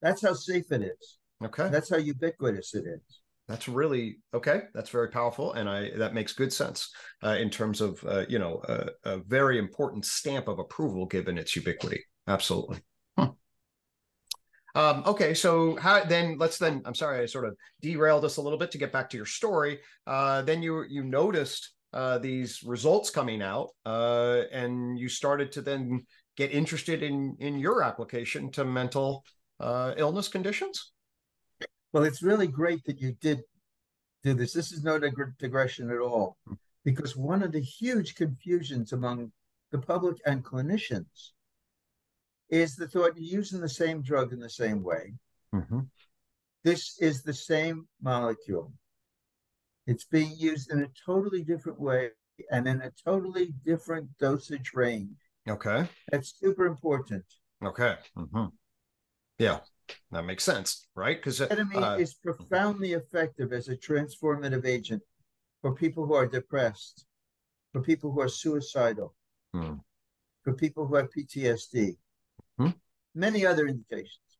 That's 0.00 0.22
how 0.22 0.34
safe 0.34 0.70
it 0.72 0.82
is. 0.82 1.18
Okay. 1.44 1.68
That's 1.68 1.90
how 1.90 1.98
ubiquitous 1.98 2.74
it 2.74 2.84
is. 2.86 3.20
That's 3.48 3.66
really 3.66 4.18
okay. 4.34 4.62
That's 4.74 4.90
very 4.90 5.08
powerful, 5.08 5.54
and 5.54 5.70
I 5.70 5.90
that 5.96 6.12
makes 6.12 6.34
good 6.34 6.52
sense 6.52 6.92
uh, 7.24 7.36
in 7.40 7.48
terms 7.48 7.80
of 7.80 8.04
uh, 8.04 8.26
you 8.28 8.38
know 8.38 8.60
a, 8.68 8.88
a, 9.04 9.18
very 9.18 9.58
important 9.58 10.04
stamp 10.04 10.48
of 10.48 10.58
approval 10.58 11.06
given 11.06 11.38
its 11.38 11.56
ubiquity. 11.56 12.04
Absolutely. 12.26 12.80
Um, 14.78 15.02
okay, 15.06 15.34
so 15.34 15.74
how 15.74 16.04
then? 16.04 16.36
Let's 16.38 16.56
then. 16.56 16.82
I'm 16.84 16.94
sorry, 16.94 17.20
I 17.20 17.26
sort 17.26 17.46
of 17.46 17.56
derailed 17.82 18.24
us 18.24 18.36
a 18.36 18.40
little 18.40 18.60
bit 18.60 18.70
to 18.70 18.78
get 18.78 18.92
back 18.92 19.10
to 19.10 19.16
your 19.16 19.26
story. 19.26 19.80
Uh, 20.06 20.42
then 20.42 20.62
you 20.62 20.84
you 20.88 21.02
noticed 21.02 21.72
uh, 21.92 22.18
these 22.18 22.62
results 22.62 23.10
coming 23.10 23.42
out, 23.42 23.70
uh, 23.84 24.42
and 24.52 24.96
you 24.96 25.08
started 25.08 25.50
to 25.52 25.62
then 25.62 26.06
get 26.36 26.52
interested 26.52 27.02
in 27.02 27.36
in 27.40 27.58
your 27.58 27.82
application 27.82 28.52
to 28.52 28.64
mental 28.64 29.24
uh, 29.58 29.94
illness 29.96 30.28
conditions. 30.28 30.92
Well, 31.92 32.04
it's 32.04 32.22
really 32.22 32.46
great 32.46 32.84
that 32.84 33.00
you 33.00 33.16
did 33.20 33.40
do 34.22 34.32
this. 34.32 34.52
This 34.52 34.70
is 34.70 34.84
no 34.84 34.96
dig- 35.00 35.38
digression 35.40 35.90
at 35.90 35.98
all, 35.98 36.36
because 36.84 37.16
one 37.16 37.42
of 37.42 37.50
the 37.50 37.60
huge 37.60 38.14
confusions 38.14 38.92
among 38.92 39.32
the 39.72 39.78
public 39.78 40.18
and 40.24 40.44
clinicians 40.44 41.32
is 42.50 42.76
the 42.76 42.88
thought 42.88 43.16
you're 43.16 43.38
using 43.40 43.60
the 43.60 43.68
same 43.68 44.02
drug 44.02 44.32
in 44.32 44.40
the 44.40 44.50
same 44.50 44.82
way. 44.82 45.14
Mm-hmm. 45.54 45.80
This 46.64 46.98
is 47.00 47.22
the 47.22 47.34
same 47.34 47.86
molecule. 48.02 48.72
It's 49.86 50.04
being 50.04 50.32
used 50.36 50.70
in 50.70 50.82
a 50.82 50.88
totally 51.06 51.42
different 51.42 51.80
way 51.80 52.10
and 52.50 52.66
in 52.68 52.82
a 52.82 52.92
totally 53.04 53.54
different 53.64 54.08
dosage 54.18 54.72
range. 54.74 55.16
Okay. 55.48 55.88
That's 56.10 56.38
super 56.38 56.66
important. 56.66 57.24
Okay. 57.64 57.96
Mm-hmm. 58.16 58.46
Yeah. 59.38 59.60
That 60.10 60.24
makes 60.24 60.44
sense, 60.44 60.88
right? 60.94 61.16
Because 61.16 61.40
uh, 61.40 61.48
ketamine 61.48 61.82
uh, 61.82 61.96
is 61.98 62.14
profoundly 62.14 62.92
effective 62.92 63.52
as 63.52 63.68
a 63.68 63.76
transformative 63.76 64.66
agent 64.66 65.02
for 65.62 65.74
people 65.74 66.06
who 66.06 66.14
are 66.14 66.26
depressed, 66.26 67.06
for 67.72 67.80
people 67.80 68.12
who 68.12 68.20
are 68.20 68.28
suicidal, 68.28 69.14
hmm. 69.54 69.74
for 70.44 70.52
people 70.52 70.86
who 70.86 70.96
have 70.96 71.08
PTSD, 71.10 71.96
hmm. 72.58 72.70
many 73.14 73.46
other 73.46 73.66
indications, 73.66 74.38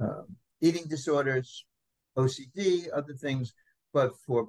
um, 0.00 0.36
eating 0.60 0.86
disorders, 0.88 1.64
OCD, 2.16 2.88
other 2.94 3.14
things, 3.14 3.52
but 3.92 4.16
for 4.26 4.46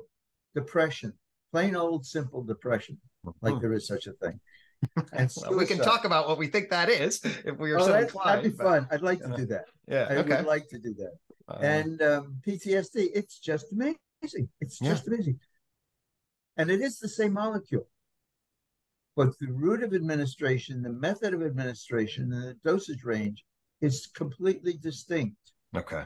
depression, 0.56 1.14
plain 1.52 1.76
old 1.76 2.06
simple 2.06 2.44
depression, 2.44 3.00
like 3.42 3.56
hmm. 3.56 3.60
there 3.60 3.74
is 3.74 3.88
such 3.88 4.08
a 4.08 4.14
thing. 4.14 4.40
And 5.14 5.32
well, 5.38 5.60
we 5.60 5.68
can 5.68 5.78
talk 5.78 6.06
about 6.06 6.28
what 6.28 6.40
we 6.40 6.48
think 6.48 6.72
that 6.72 6.90
is 6.90 7.22
if 7.24 7.56
we 7.60 7.72
are 7.72 7.80
oh, 7.80 7.86
so 7.86 7.92
that, 7.92 8.04
inclined. 8.04 8.40
That'd 8.40 8.52
be 8.52 8.58
but, 8.58 8.64
fun. 8.64 8.88
I'd 8.90 9.04
like 9.04 9.20
to 9.20 9.36
do 9.38 9.46
that. 9.46 9.66
Yeah, 9.88 10.08
I 10.10 10.16
okay. 10.16 10.38
would 10.38 10.46
like 10.46 10.70
to 10.70 10.80
do 10.80 10.96
that. 10.96 11.14
Uh, 11.48 11.60
and 11.62 12.02
um, 12.02 12.38
PTSD, 12.48 13.10
it's 13.14 13.38
just 13.38 13.72
amazing. 13.72 14.50
It's 14.60 14.82
yeah. 14.82 14.90
just 14.90 15.08
amazing. 15.08 15.40
And 16.58 16.72
it 16.72 16.82
is 16.82 16.98
the 16.98 17.10
same 17.10 17.34
molecule. 17.34 17.88
But 19.22 19.38
the 19.38 19.52
route 19.52 19.84
of 19.84 19.94
administration, 19.94 20.82
the 20.82 20.94
method 20.94 21.36
of 21.36 21.44
administration, 21.44 22.34
and 22.34 22.42
the 22.42 22.58
dosage 22.66 23.04
range 23.04 23.46
is 23.80 24.08
completely 24.16 24.74
distinct. 24.82 25.38
Okay. 25.78 26.06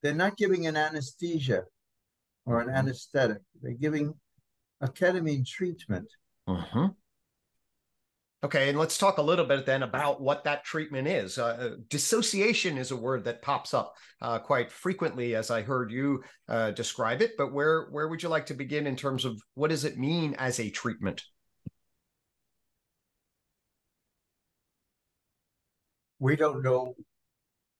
They're 0.00 0.14
not 0.14 0.38
giving 0.38 0.66
an 0.66 0.74
anesthesia 0.74 1.64
or 2.46 2.62
an 2.62 2.68
mm-hmm. 2.68 2.76
anesthetic. 2.78 3.42
They're 3.60 3.74
giving 3.74 4.14
a 4.80 4.88
ketamine 4.88 5.46
treatment. 5.46 6.08
Mm-hmm. 6.48 6.86
Okay, 8.44 8.70
and 8.70 8.78
let's 8.78 8.96
talk 8.96 9.18
a 9.18 9.22
little 9.22 9.44
bit 9.44 9.66
then 9.66 9.82
about 9.82 10.22
what 10.22 10.44
that 10.44 10.64
treatment 10.64 11.08
is. 11.08 11.36
Uh, 11.36 11.44
uh, 11.44 11.70
dissociation 11.90 12.78
is 12.78 12.92
a 12.92 12.96
word 12.96 13.24
that 13.24 13.42
pops 13.42 13.74
up 13.74 13.94
uh, 14.22 14.38
quite 14.38 14.72
frequently, 14.72 15.34
as 15.34 15.50
I 15.50 15.60
heard 15.60 15.92
you 15.92 16.22
uh, 16.48 16.70
describe 16.70 17.20
it. 17.20 17.32
But 17.36 17.52
where 17.52 17.88
where 17.90 18.08
would 18.08 18.22
you 18.22 18.30
like 18.30 18.46
to 18.46 18.54
begin 18.54 18.86
in 18.86 18.96
terms 18.96 19.26
of 19.26 19.38
what 19.52 19.68
does 19.68 19.84
it 19.84 19.98
mean 19.98 20.34
as 20.38 20.58
a 20.58 20.70
treatment? 20.70 21.22
We 26.22 26.36
don't 26.36 26.62
know 26.62 26.94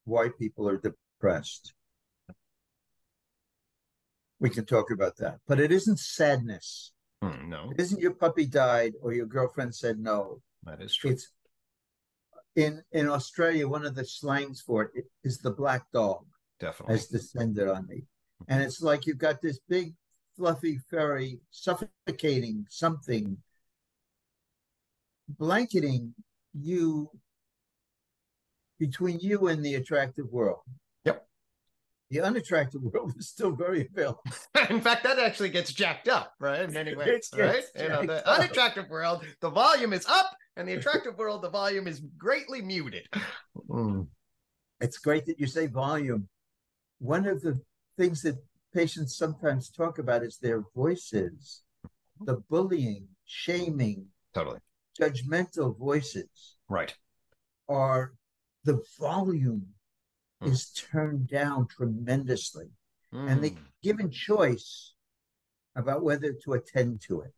why 0.02 0.30
people 0.36 0.68
are 0.68 0.76
depressed. 0.76 1.74
We 4.40 4.50
can 4.50 4.64
talk 4.64 4.90
about 4.90 5.16
that, 5.18 5.38
but 5.46 5.60
it 5.60 5.70
isn't 5.70 6.00
sadness. 6.00 6.90
Mm, 7.22 7.46
no, 7.46 7.70
it 7.70 7.80
isn't 7.80 8.00
your 8.00 8.14
puppy 8.14 8.46
died 8.46 8.94
or 9.00 9.12
your 9.12 9.26
girlfriend 9.26 9.76
said 9.76 10.00
no 10.00 10.42
that 10.64 10.82
is 10.82 10.92
true. 10.92 11.12
It's 11.12 11.28
in 12.56 12.82
in 12.90 13.08
Australia. 13.08 13.68
One 13.68 13.86
of 13.86 13.94
the 13.94 14.04
slangs 14.04 14.60
for 14.60 14.90
it 14.92 15.04
is 15.22 15.38
the 15.38 15.52
black 15.52 15.84
dog. 15.92 16.26
Definitely 16.58 16.94
has 16.96 17.06
descended 17.06 17.68
on 17.68 17.86
me, 17.86 18.06
and 18.48 18.60
it's 18.60 18.82
like 18.82 19.06
you've 19.06 19.18
got 19.18 19.40
this 19.40 19.60
big 19.68 19.94
fluffy 20.36 20.80
furry 20.90 21.38
suffocating 21.52 22.66
something 22.68 23.36
blanketing 25.28 26.14
you 26.52 27.08
between 28.82 29.20
you 29.20 29.46
and 29.46 29.64
the 29.64 29.76
attractive 29.76 30.26
world. 30.32 30.58
Yep. 31.04 31.24
The 32.10 32.20
unattractive 32.20 32.82
world 32.82 33.14
is 33.16 33.28
still 33.28 33.52
very 33.52 33.88
available. 33.88 34.24
In 34.70 34.80
fact, 34.80 35.04
that 35.04 35.20
actually 35.20 35.50
gets 35.50 35.72
jacked 35.72 36.08
up, 36.08 36.32
right? 36.40 36.62
In 36.62 36.72
many 36.72 36.96
ways, 36.96 37.30
right? 37.32 37.62
You 37.80 37.88
know, 37.88 38.04
the 38.04 38.26
up. 38.28 38.40
unattractive 38.40 38.90
world, 38.90 39.24
the 39.40 39.50
volume 39.50 39.92
is 39.92 40.04
up, 40.06 40.36
and 40.56 40.68
the 40.68 40.72
attractive 40.72 41.16
world, 41.16 41.42
the 41.42 41.48
volume 41.48 41.86
is 41.86 42.02
greatly 42.18 42.60
muted. 42.60 43.06
Mm. 43.68 44.08
It's 44.80 44.98
great 44.98 45.26
that 45.26 45.38
you 45.38 45.46
say 45.46 45.68
volume. 45.68 46.28
One 46.98 47.24
of 47.28 47.40
the 47.40 47.60
things 47.96 48.22
that 48.22 48.36
patients 48.74 49.16
sometimes 49.16 49.70
talk 49.70 50.00
about 50.00 50.24
is 50.24 50.38
their 50.38 50.64
voices, 50.74 51.62
the 52.20 52.42
bullying, 52.50 53.06
shaming, 53.26 54.06
totally 54.34 54.58
judgmental 55.00 55.78
voices. 55.78 56.56
Right. 56.68 56.92
Are 57.68 58.12
the 58.64 58.82
volume 58.98 59.66
mm. 60.42 60.50
is 60.50 60.70
turned 60.72 61.28
down 61.28 61.66
tremendously. 61.68 62.66
Mm. 63.14 63.30
And 63.30 63.44
they 63.44 63.50
hmm. 63.50 63.62
given 63.82 64.10
choice 64.10 64.94
about 65.76 66.02
whether 66.02 66.32
to 66.44 66.54
attend 66.54 67.02
to 67.02 67.20
it. 67.20 67.32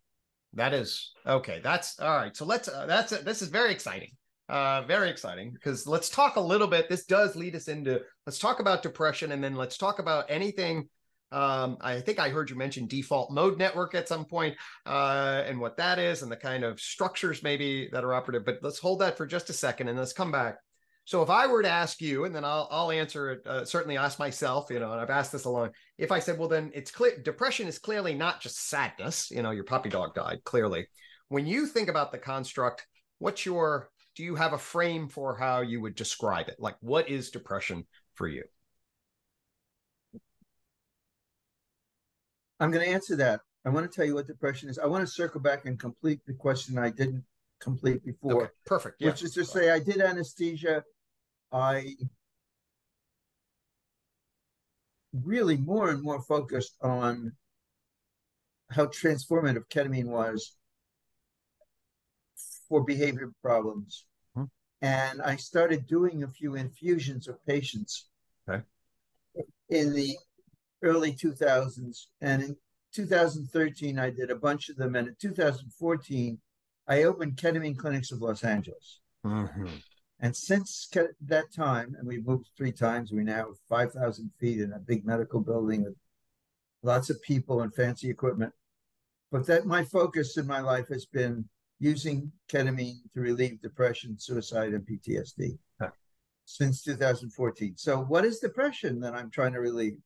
That 0.53 0.73
is 0.73 1.13
okay. 1.27 1.61
That's 1.63 1.99
all 1.99 2.17
right. 2.17 2.37
So 2.37 2.45
let's. 2.45 2.69
Uh, 2.69 2.87
that's 2.87 3.11
this 3.23 3.43
is 3.43 3.49
very 3.49 3.73
exciting. 3.73 4.11
Uh, 4.49 4.83
very 4.83 5.11
exciting 5.11 5.53
because 5.53 5.87
let's 5.87 6.09
talk 6.09 6.37
a 6.37 6.41
little 6.41 6.69
bit. 6.69 6.89
This 6.89 7.07
does 7.07 7.35
lead 7.35 7.57
us 7.57 7.67
into. 7.67 8.01
Let's 8.25 8.39
talk 8.39 8.61
about 8.61 8.83
depression, 8.83 9.33
and 9.33 9.43
then 9.43 9.57
let's 9.57 9.77
talk 9.77 9.99
about 9.99 10.27
anything. 10.29 10.89
Um, 11.33 11.79
I 11.81 12.01
think 12.01 12.21
I 12.21 12.29
heard 12.29 12.51
you 12.51 12.57
mention 12.57 12.87
default 12.87 13.33
mode 13.33 13.59
network 13.59 13.97
at 13.97 14.07
some 14.07 14.25
point, 14.25 14.55
uh, 14.87 15.43
and 15.45 15.59
what 15.59 15.77
that 15.79 15.99
is, 15.99 16.23
and 16.23 16.31
the 16.31 16.37
kind 16.37 16.63
of 16.63 16.79
structures 16.79 17.43
maybe 17.43 17.89
that 17.91 18.05
are 18.05 18.15
operative. 18.15 18.45
But 18.45 18.59
let's 18.63 18.79
hold 18.79 19.01
that 19.01 19.17
for 19.17 19.27
just 19.27 19.51
a 19.51 19.55
second, 19.55 19.89
and 19.89 19.99
let's 19.99 20.13
come 20.13 20.31
back 20.31 20.59
so 21.05 21.23
if 21.23 21.29
I 21.29 21.47
were 21.47 21.63
to 21.63 21.69
ask 21.69 22.01
you, 22.01 22.25
and 22.25 22.35
then 22.35 22.45
I'll 22.45 22.67
I'll 22.71 22.91
answer 22.91 23.33
it. 23.33 23.47
Uh, 23.47 23.65
certainly 23.65 23.99
ask 23.99 24.19
myself, 24.19 24.71
you 24.71 24.81
know, 24.81 24.93
and 24.93 25.01
I've 25.01 25.11
asked 25.11 25.33
this 25.33 25.45
along. 25.45 25.71
If 25.99 26.11
I 26.11 26.19
said, 26.19 26.39
well, 26.39 26.49
then 26.49 26.71
it's 26.75 26.91
clear 26.91 27.19
depression 27.19 27.69
is 27.69 27.79
clearly 27.79 28.15
not 28.15 28.41
just 28.41 28.69
sadness. 28.69 29.31
You 29.31 29.43
know, 29.43 29.51
your 29.51 29.65
puppy 29.65 29.91
dog 29.91 30.15
died. 30.15 30.43
Clearly, 30.45 30.87
when 31.29 31.47
you 31.47 31.67
think 31.67 31.89
about 31.89 32.11
the 32.11 32.19
construct, 32.19 32.87
what's 33.19 33.45
your 33.45 33.91
do 34.17 34.25
you 34.25 34.35
have 34.35 34.55
a 34.55 34.59
frame 34.59 35.09
for 35.09 35.37
how 35.37 35.61
you 35.61 35.81
would 35.83 35.95
describe 35.95 36.49
it? 36.49 36.57
Like, 36.59 36.77
what 36.81 37.09
is 37.09 37.31
depression 37.31 37.87
for 38.15 38.27
you? 38.27 38.45
I'm 42.61 42.71
going 42.71 42.85
to 42.85 42.91
answer 42.91 43.17
that. 43.17 43.41
I 43.67 43.71
want 43.71 43.91
to 43.91 43.95
tell 43.95 44.07
you 44.07 44.15
what 44.15 44.27
depression 44.27 44.69
is. 44.69 44.79
I 44.79 44.87
want 44.87 45.07
to 45.07 45.13
circle 45.13 45.41
back 45.41 45.67
and 45.67 45.79
complete 45.79 46.21
the 46.27 46.35
question 46.35 46.79
I 46.79 46.91
didn't 46.91 47.25
complete 47.61 48.05
before. 48.05 48.45
Okay, 48.45 48.53
perfect. 48.67 48.97
Yeah. 49.01 49.09
Which 49.09 49.23
is 49.23 49.33
to 49.33 49.45
say, 49.45 49.71
I 49.71 49.81
did 49.81 50.01
anesthesia 50.01 50.85
I 51.55 51.95
really 55.13 55.57
more 55.57 55.91
and 55.91 56.03
more 56.03 56.21
focused 56.21 56.77
on 56.83 57.33
how 58.71 58.87
transformative 58.87 59.69
ketamine 59.71 60.07
was 60.07 60.57
for 62.69 62.83
behavior 62.83 63.31
problems 63.41 64.05
mm-hmm. 64.37 64.47
and 64.83 65.23
I 65.23 65.37
started 65.37 65.87
doing 65.87 66.25
a 66.25 66.29
few 66.29 66.57
infusions 66.57 67.29
of 67.29 67.45
patients 67.47 68.09
Okay. 68.49 68.63
in 69.69 69.95
the 69.95 70.17
early 70.85 71.13
2000s. 71.13 72.07
And 72.21 72.43
in 72.43 72.57
2013, 72.95 73.99
I 73.99 74.11
did 74.11 74.31
a 74.31 74.37
bunch 74.37 74.69
of 74.69 74.77
them. 74.77 74.95
And 74.95 75.09
in 75.09 75.17
2014, 75.21 76.39
I 76.87 77.05
opened 77.05 77.37
Ketamine 77.37 77.77
Clinics 77.77 78.13
of 78.13 78.21
Los 78.21 78.45
Angeles. 78.45 79.01
Mhm. 79.25 79.83
And 80.25 80.35
since 80.35 80.89
that 81.27 81.53
time, 81.53 81.95
and 81.99 82.09
we've 82.09 82.27
moved 82.27 82.49
three 82.57 82.73
times, 82.73 83.13
we 83.13 83.25
now 83.25 83.49
have 83.49 83.59
5,000 83.69 84.31
feet 84.41 84.59
in 84.59 84.73
a 84.73 84.79
big 84.79 85.05
medical 85.05 85.39
building 85.39 85.85
with 85.85 85.97
lots 86.83 87.11
of 87.11 87.21
people 87.21 87.61
and 87.61 87.75
fancy 87.75 88.09
equipment. 88.09 88.51
But 89.31 89.45
that 89.49 89.67
my 89.67 89.85
focus 89.85 90.39
in 90.39 90.47
my 90.47 90.61
life 90.61 90.89
has 90.89 91.05
been 91.05 91.47
using 91.79 92.33
ketamine 92.49 93.03
to 93.13 93.21
relieve 93.21 93.61
depression, 93.61 94.19
suicide, 94.19 94.73
and 94.73 94.87
PTSD 94.87 95.59
since 96.47 96.83
2014. 96.83 97.75
So, 97.77 98.01
what 98.05 98.25
is 98.25 98.39
depression 98.39 99.01
that 99.01 99.15
I'm 99.15 99.31
trying 99.31 99.53
to 99.53 99.61
relieve? 99.61 99.99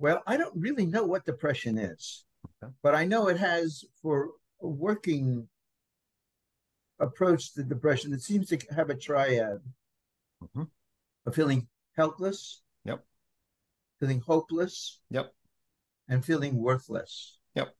Well, 0.00 0.20
I 0.26 0.36
don't 0.36 0.56
really 0.56 0.86
know 0.86 1.04
what 1.04 1.24
depression 1.24 1.78
is, 1.78 2.24
Okay. 2.60 2.72
but 2.82 2.96
I 2.96 3.04
know 3.04 3.28
it 3.28 3.38
has 3.38 3.84
for 4.02 4.30
working 4.60 5.46
approach 7.00 7.52
to 7.54 7.64
depression. 7.64 8.12
It 8.12 8.22
seems 8.22 8.48
to 8.48 8.58
have 8.74 8.90
a 8.90 8.94
triad 8.94 9.60
Mhm. 10.42 10.70
of 11.26 11.34
feeling 11.34 11.68
helpless, 11.96 12.62
Yep. 12.84 13.04
feeling 13.98 14.20
hopeless, 14.20 15.00
Yep. 15.10 15.34
and 16.08 16.24
feeling 16.24 16.56
worthless. 16.56 17.38
Yep. 17.54 17.76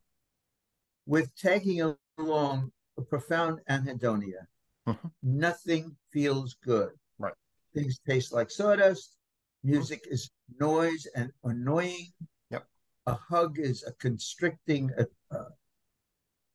With 1.07 1.35
tagging 1.37 1.97
along 2.19 2.73
a 2.97 3.03
profound 3.03 3.61
anhedonia. 3.69 4.47
Mhm. 4.87 5.13
Nothing 5.23 5.97
feels 6.11 6.55
good. 6.55 6.99
Right. 7.19 7.35
Things 7.75 7.99
taste 8.01 8.33
like 8.33 8.51
sawdust. 8.51 9.17
Music 9.63 10.07
is 10.07 10.31
noise 10.59 11.07
and 11.15 11.33
annoying. 11.45 12.13
Yep. 12.51 12.69
A 13.07 13.15
hug 13.15 13.59
is 13.59 13.83
a 13.85 13.93
constricting, 13.95 14.91
a, 14.93 15.07
a 15.35 15.57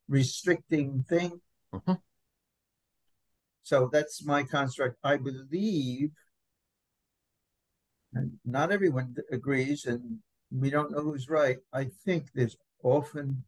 restricting 0.08 1.02
thing. 1.04 1.40
Mhm. 1.72 2.02
So 3.66 3.90
that's 3.92 4.24
my 4.24 4.44
construct. 4.44 4.96
I 5.02 5.16
believe, 5.16 6.12
and 8.14 8.38
not 8.44 8.70
everyone 8.70 9.16
agrees, 9.32 9.86
and 9.86 10.20
we 10.52 10.70
don't 10.70 10.92
know 10.92 11.02
who's 11.02 11.28
right. 11.28 11.56
I 11.72 11.86
think 12.04 12.28
there's 12.32 12.56
often, 12.84 13.42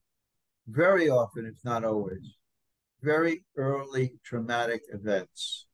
very 0.66 1.08
often, 1.08 1.46
if 1.46 1.64
not 1.64 1.84
always, 1.84 2.34
very 3.00 3.44
early 3.56 4.14
traumatic 4.24 4.82
events. 4.92 5.66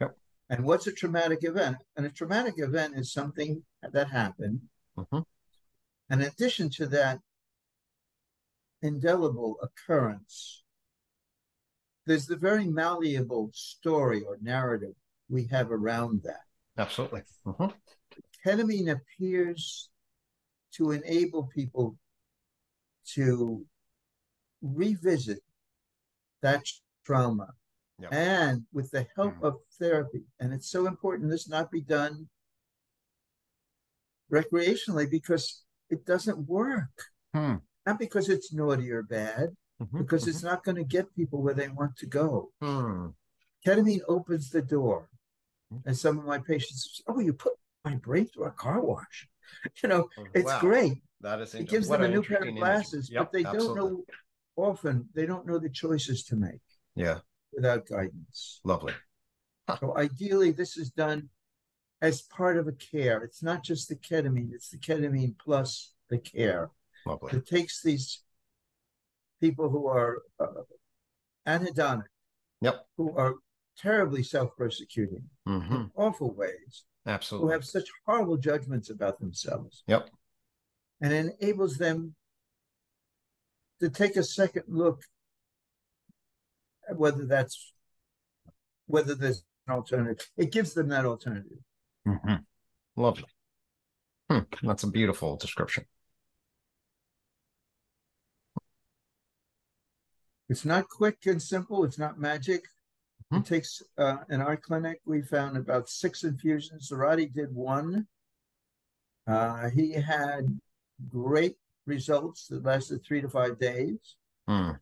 Yep. 0.00 0.16
And 0.48 0.64
what's 0.64 0.86
a 0.86 0.92
traumatic 0.92 1.40
event? 1.42 1.76
And 1.98 2.06
a 2.06 2.10
traumatic 2.10 2.54
event 2.56 2.94
is 2.96 3.12
something 3.12 3.62
that 3.82 4.08
happened. 4.08 4.62
Mhm. 4.96 5.26
And 6.08 6.22
in 6.22 6.28
addition 6.28 6.70
to 6.78 6.86
that 6.86 7.20
indelible 8.80 9.58
occurrence, 9.60 10.63
there's 12.06 12.26
the 12.26 12.36
very 12.36 12.66
malleable 12.66 13.50
story 13.54 14.22
or 14.22 14.38
narrative 14.42 14.94
we 15.28 15.46
have 15.46 15.70
around 15.70 16.22
that. 16.22 16.42
Absolutely. 16.76 17.22
Mhm. 17.46 17.74
Ketamine 18.44 18.90
appears 18.90 19.90
to 20.72 20.90
enable 20.90 21.46
people 21.46 21.96
to 23.14 23.66
revisit 24.60 25.42
that 26.40 26.64
trauma 27.04 27.54
Yep. 27.98 28.12
and 28.12 28.66
with 28.72 28.90
the 28.90 29.06
help 29.14 29.34
Mhm. 29.36 29.42
of 29.44 29.54
therapy. 29.78 30.26
And 30.40 30.52
it's 30.52 30.68
so 30.68 30.86
important 30.86 31.30
this 31.30 31.48
not 31.48 31.70
be 31.70 31.80
done 31.80 32.28
recreationally 34.30 35.08
because 35.10 35.64
it 35.90 36.04
doesn't 36.04 36.38
work. 36.48 37.12
Hmm. 37.32 37.56
Not 37.86 37.98
because 37.98 38.28
it's 38.28 38.52
naughty 38.52 38.90
or 38.90 39.02
bad, 39.02 39.56
Mhm. 39.80 39.98
because 39.98 40.26
it's 40.28 40.42
not 40.42 40.64
going 40.64 40.76
to 40.76 40.84
get 40.84 41.14
people 41.14 41.42
where 41.42 41.54
they 41.54 41.68
want 41.68 41.96
to 41.96 42.06
go. 42.06 42.52
Mhm. 42.60 43.14
Ketamine 43.66 44.02
opens 44.08 44.50
the 44.50 44.62
door. 44.62 45.08
Mhm. 45.72 45.82
And 45.86 45.96
some 45.96 46.18
of 46.18 46.24
my 46.24 46.38
patients, 46.38 47.02
oh, 47.06 47.18
you 47.18 47.32
put 47.32 47.54
my 47.84 47.94
brain 47.96 48.26
through 48.26 48.44
a 48.44 48.50
car 48.50 48.80
wash. 48.80 49.28
You 49.82 49.88
know, 49.88 50.10
it's 50.34 50.52
Wow. 50.52 50.60
great. 50.60 51.02
That 51.20 51.40
is 51.40 51.54
It 51.54 51.68
gives 51.68 51.88
what 51.88 52.00
them 52.00 52.10
a 52.10 52.14
new 52.16 52.22
pair 52.22 52.42
of 52.42 52.54
glasses, 52.56 53.08
Yep, 53.08 53.24
but 53.24 53.32
they 53.32 53.44
don't 53.44 53.74
know 53.76 54.04
often, 54.56 55.08
they 55.14 55.26
don't 55.26 55.46
know 55.46 55.58
the 55.58 55.70
choices 55.70 56.24
to 56.24 56.36
make 56.36 56.60
Yeah, 56.96 57.20
without 57.52 57.86
guidance. 57.86 58.60
lovely. 58.64 58.94
So 59.80 59.96
ideally, 59.96 60.50
this 60.50 60.76
is 60.76 60.90
done 60.90 61.30
as 62.02 62.22
part 62.22 62.56
of 62.56 62.68
a 62.68 62.72
care. 62.72 63.22
It's 63.22 63.42
not 63.42 63.62
just 63.64 63.88
the 63.88 63.96
ketamine, 63.96 64.52
it's 64.52 64.70
the 64.70 64.78
ketamine 64.78 65.38
plus 65.38 65.92
the 66.10 66.18
care. 66.18 66.70
Lovely. 67.06 67.32
It 67.32 67.46
takes 67.46 67.82
these 67.82 68.22
people 69.40 69.68
who 69.68 69.86
are 69.86 70.22
uh, 70.40 70.62
anhedonic, 71.46 72.06
Yep. 72.60 72.86
who 72.96 73.16
are 73.16 73.34
terribly 73.76 74.22
self-persecuting 74.22 75.28
Mhm. 75.46 75.70
in 75.70 75.90
awful 75.96 76.32
ways, 76.32 76.84
absolutely, 77.06 77.46
who 77.48 77.52
have 77.52 77.64
such 77.64 77.88
horrible 78.06 78.36
judgments 78.36 78.90
about 78.90 79.18
themselves, 79.18 79.82
Yep. 79.86 80.10
and 81.00 81.12
enables 81.12 81.76
them 81.78 82.14
to 83.80 83.90
take 83.90 84.16
a 84.16 84.22
second 84.22 84.64
look 84.68 85.02
at 86.88 86.96
whether 86.96 87.26
that's 87.26 87.72
whether 88.86 89.14
there's 89.14 89.42
an 89.66 89.72
alternative. 89.74 90.30
It 90.36 90.52
gives 90.52 90.74
them 90.74 90.88
that 90.88 91.06
alternative. 91.06 91.58
Mhm. 92.06 92.44
Lovely. 92.96 93.28
Hmm. 94.30 94.40
That's 94.62 94.82
a 94.84 94.90
beautiful 94.90 95.36
description. 95.36 95.86
It's 100.54 100.64
not 100.64 100.88
quick 100.88 101.26
and 101.26 101.42
simple. 101.42 101.82
It's 101.82 101.98
not 101.98 102.20
magic. 102.20 102.68
Mhm. 103.32 103.40
It 103.40 103.44
takes, 103.44 103.82
uh, 103.98 104.18
in 104.30 104.40
our 104.40 104.56
clinic, 104.56 105.00
we 105.04 105.20
found 105.20 105.56
about 105.56 105.88
six 105.88 106.22
infusions. 106.22 106.90
Zarate 106.90 107.34
did 107.34 107.52
one. 107.52 108.06
Uh, 109.26 109.68
he 109.70 109.90
had 109.90 110.60
great 111.08 111.58
results 111.86 112.46
that 112.46 112.62
lasted 112.62 113.02
three 113.02 113.20
to 113.20 113.28
five 113.28 113.58
days. 113.58 114.14
Hmm. 114.46 114.74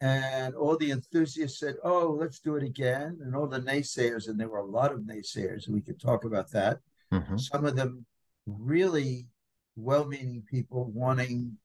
And 0.00 0.56
all 0.56 0.76
the 0.76 0.90
enthusiasts 0.90 1.60
said, 1.60 1.76
oh, 1.84 2.10
let's 2.10 2.40
do 2.40 2.56
it 2.56 2.64
again. 2.64 3.20
And 3.22 3.36
all 3.36 3.46
the 3.46 3.60
naysayers, 3.60 4.26
and 4.26 4.40
there 4.40 4.48
were 4.48 4.58
a 4.58 4.74
lot 4.78 4.92
of 4.92 5.02
naysayers, 5.02 5.66
and 5.66 5.74
we 5.76 5.82
could 5.82 6.00
talk 6.00 6.24
about 6.24 6.50
that. 6.50 6.80
Mhm. 7.12 7.38
Some 7.38 7.64
of 7.64 7.76
them 7.76 8.06
really 8.44 9.28
well 9.76 10.04
meaning 10.04 10.42
people 10.42 10.90
wanting 10.90 11.60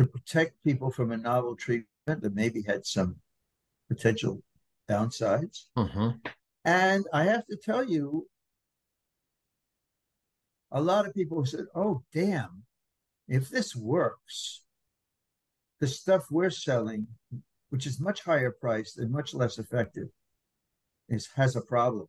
to 0.00 0.06
protect 0.06 0.64
people 0.64 0.90
from 0.90 1.12
a 1.12 1.16
novel 1.16 1.54
treatment 1.54 2.22
that 2.22 2.34
maybe 2.34 2.62
had 2.62 2.86
some 2.86 3.16
potential 3.88 4.42
downsides. 4.88 5.66
Mhm. 5.76 6.26
And 6.64 7.06
I 7.12 7.24
have 7.24 7.46
to 7.48 7.56
tell 7.56 7.84
you, 7.84 8.26
a 10.70 10.80
lot 10.80 11.06
of 11.06 11.12
people 11.12 11.44
said, 11.44 11.66
oh, 11.74 12.02
damn, 12.14 12.64
if 13.28 13.50
this 13.50 13.76
works, 13.76 14.64
the 15.80 15.86
stuff 15.86 16.30
we're 16.30 16.50
selling, 16.50 17.06
which 17.68 17.86
is 17.86 18.00
much 18.00 18.22
higher 18.22 18.52
priced 18.52 18.96
and 18.96 19.10
much 19.10 19.34
less 19.34 19.58
effective, 19.58 20.08
is 21.08 21.26
has 21.34 21.56
a 21.56 21.62
problem. 21.62 22.08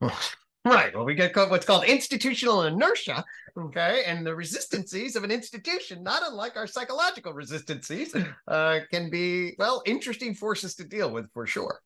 Right. 0.64 0.94
Well, 0.94 1.04
we 1.04 1.14
get 1.14 1.36
what's 1.36 1.66
called 1.66 1.84
institutional 1.84 2.62
inertia. 2.62 3.22
Okay. 3.56 4.02
And 4.06 4.26
the 4.26 4.34
resistances 4.34 5.14
of 5.14 5.22
an 5.22 5.30
institution, 5.30 6.02
not 6.02 6.22
unlike 6.26 6.56
our 6.56 6.66
psychological 6.66 7.34
resistances, 7.34 8.14
uh, 8.48 8.80
can 8.90 9.10
be, 9.10 9.54
well, 9.58 9.82
interesting 9.84 10.34
forces 10.34 10.74
to 10.76 10.84
deal 10.84 11.10
with 11.10 11.30
for 11.32 11.46
sure. 11.46 11.80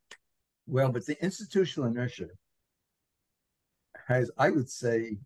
Well, 0.67 0.91
but 0.93 1.07
the 1.07 1.23
institutional 1.23 1.91
inertia 1.91 2.29
has, 4.07 4.31
I 4.39 4.51
would 4.51 4.71
say, 4.71 5.19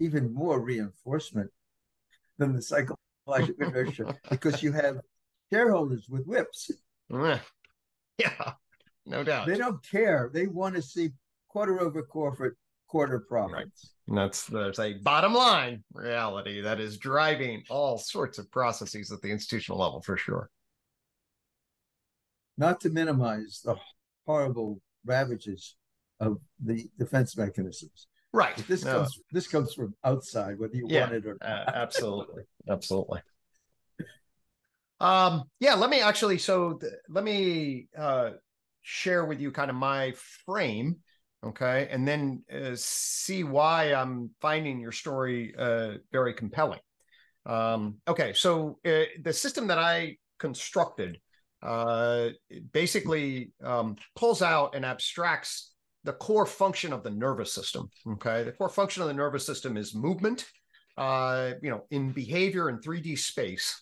even 0.00 0.32
more 0.32 0.60
reinforcement 0.60 1.50
than 2.38 2.54
the 2.54 2.62
psychological 2.62 3.68
inertia 3.68 4.16
because 4.30 4.62
you 4.62 4.72
have 4.72 5.00
shareholders 5.52 6.08
with 6.08 6.24
whips. 6.26 6.70
Yeah. 8.16 8.52
No 9.06 9.24
doubt. 9.24 9.48
They 9.48 9.58
don't 9.58 9.82
care. 9.82 10.30
They 10.32 10.46
want 10.46 10.76
to 10.76 10.82
see 10.82 11.10
quarter 11.48 11.80
over 11.80 12.00
quarter 12.02 12.56
quarter 12.94 13.18
profits. 13.18 13.90
And 14.06 14.16
that's 14.16 14.46
there's 14.46 14.78
a 14.78 14.94
bottom 15.02 15.34
line 15.34 15.82
reality 15.92 16.60
that 16.60 16.78
is 16.78 16.96
driving 16.96 17.64
all 17.68 17.98
sorts 17.98 18.38
of 18.38 18.48
processes 18.52 19.10
at 19.10 19.20
the 19.20 19.30
institutional 19.30 19.80
level 19.80 20.00
for 20.00 20.16
sure. 20.16 20.48
Not 22.56 22.80
to 22.82 22.90
minimize 22.90 23.62
the 23.64 23.74
horrible 24.26 24.80
ravages 25.04 25.74
of 26.20 26.38
the 26.64 26.88
defense 26.96 27.36
mechanisms. 27.36 28.06
Right. 28.32 28.54
But 28.56 28.68
this 28.68 28.84
No, 28.84 28.92
comes 28.92 29.20
this 29.32 29.48
comes 29.48 29.74
from 29.74 29.94
outside, 30.04 30.60
whether 30.60 30.76
you 30.76 30.86
Yeah, 30.86 31.08
want 31.08 31.14
it 31.14 31.26
or 31.26 31.36
uh, 31.40 31.64
not. 31.66 31.74
absolutely. 31.74 32.44
Absolutely. 32.68 33.20
Um, 35.00 35.44
yeah, 35.58 35.74
let 35.74 35.90
me 35.90 36.00
actually 36.00 36.38
so 36.38 36.74
th- 36.74 36.92
let 37.08 37.24
me 37.24 37.88
uh 37.98 38.30
share 38.82 39.24
with 39.24 39.40
you 39.40 39.50
kind 39.50 39.70
of 39.70 39.76
my 39.76 40.12
frame, 40.46 40.96
okay, 41.48 41.88
and 41.90 42.06
then 42.06 42.42
uh, 42.52 42.72
see 42.74 43.44
why 43.44 43.92
I'm 43.92 44.30
finding 44.40 44.80
your 44.80 44.92
story 44.92 45.54
uh, 45.58 45.94
very 46.12 46.34
compelling. 46.34 46.80
Um, 47.46 47.96
okay, 48.08 48.32
so 48.32 48.78
uh, 48.86 49.02
the 49.22 49.32
system 49.32 49.66
that 49.68 49.78
I 49.78 50.16
constructed 50.38 51.18
uh, 51.62 52.28
basically 52.72 53.52
um, 53.62 53.96
pulls 54.16 54.42
out 54.42 54.74
and 54.74 54.84
abstracts 54.84 55.72
the 56.04 56.12
core 56.12 56.46
function 56.46 56.92
of 56.92 57.02
the 57.02 57.10
nervous 57.10 57.52
system. 57.52 57.88
Okay, 58.06 58.42
the 58.42 58.52
core 58.52 58.68
function 58.68 59.02
of 59.02 59.08
the 59.08 59.14
nervous 59.14 59.46
system 59.46 59.76
is 59.76 59.94
movement, 59.94 60.46
uh, 60.98 61.52
you 61.62 61.70
know, 61.70 61.84
in 61.90 62.12
behavior 62.12 62.68
in 62.68 62.78
3D 62.78 63.18
space. 63.18 63.80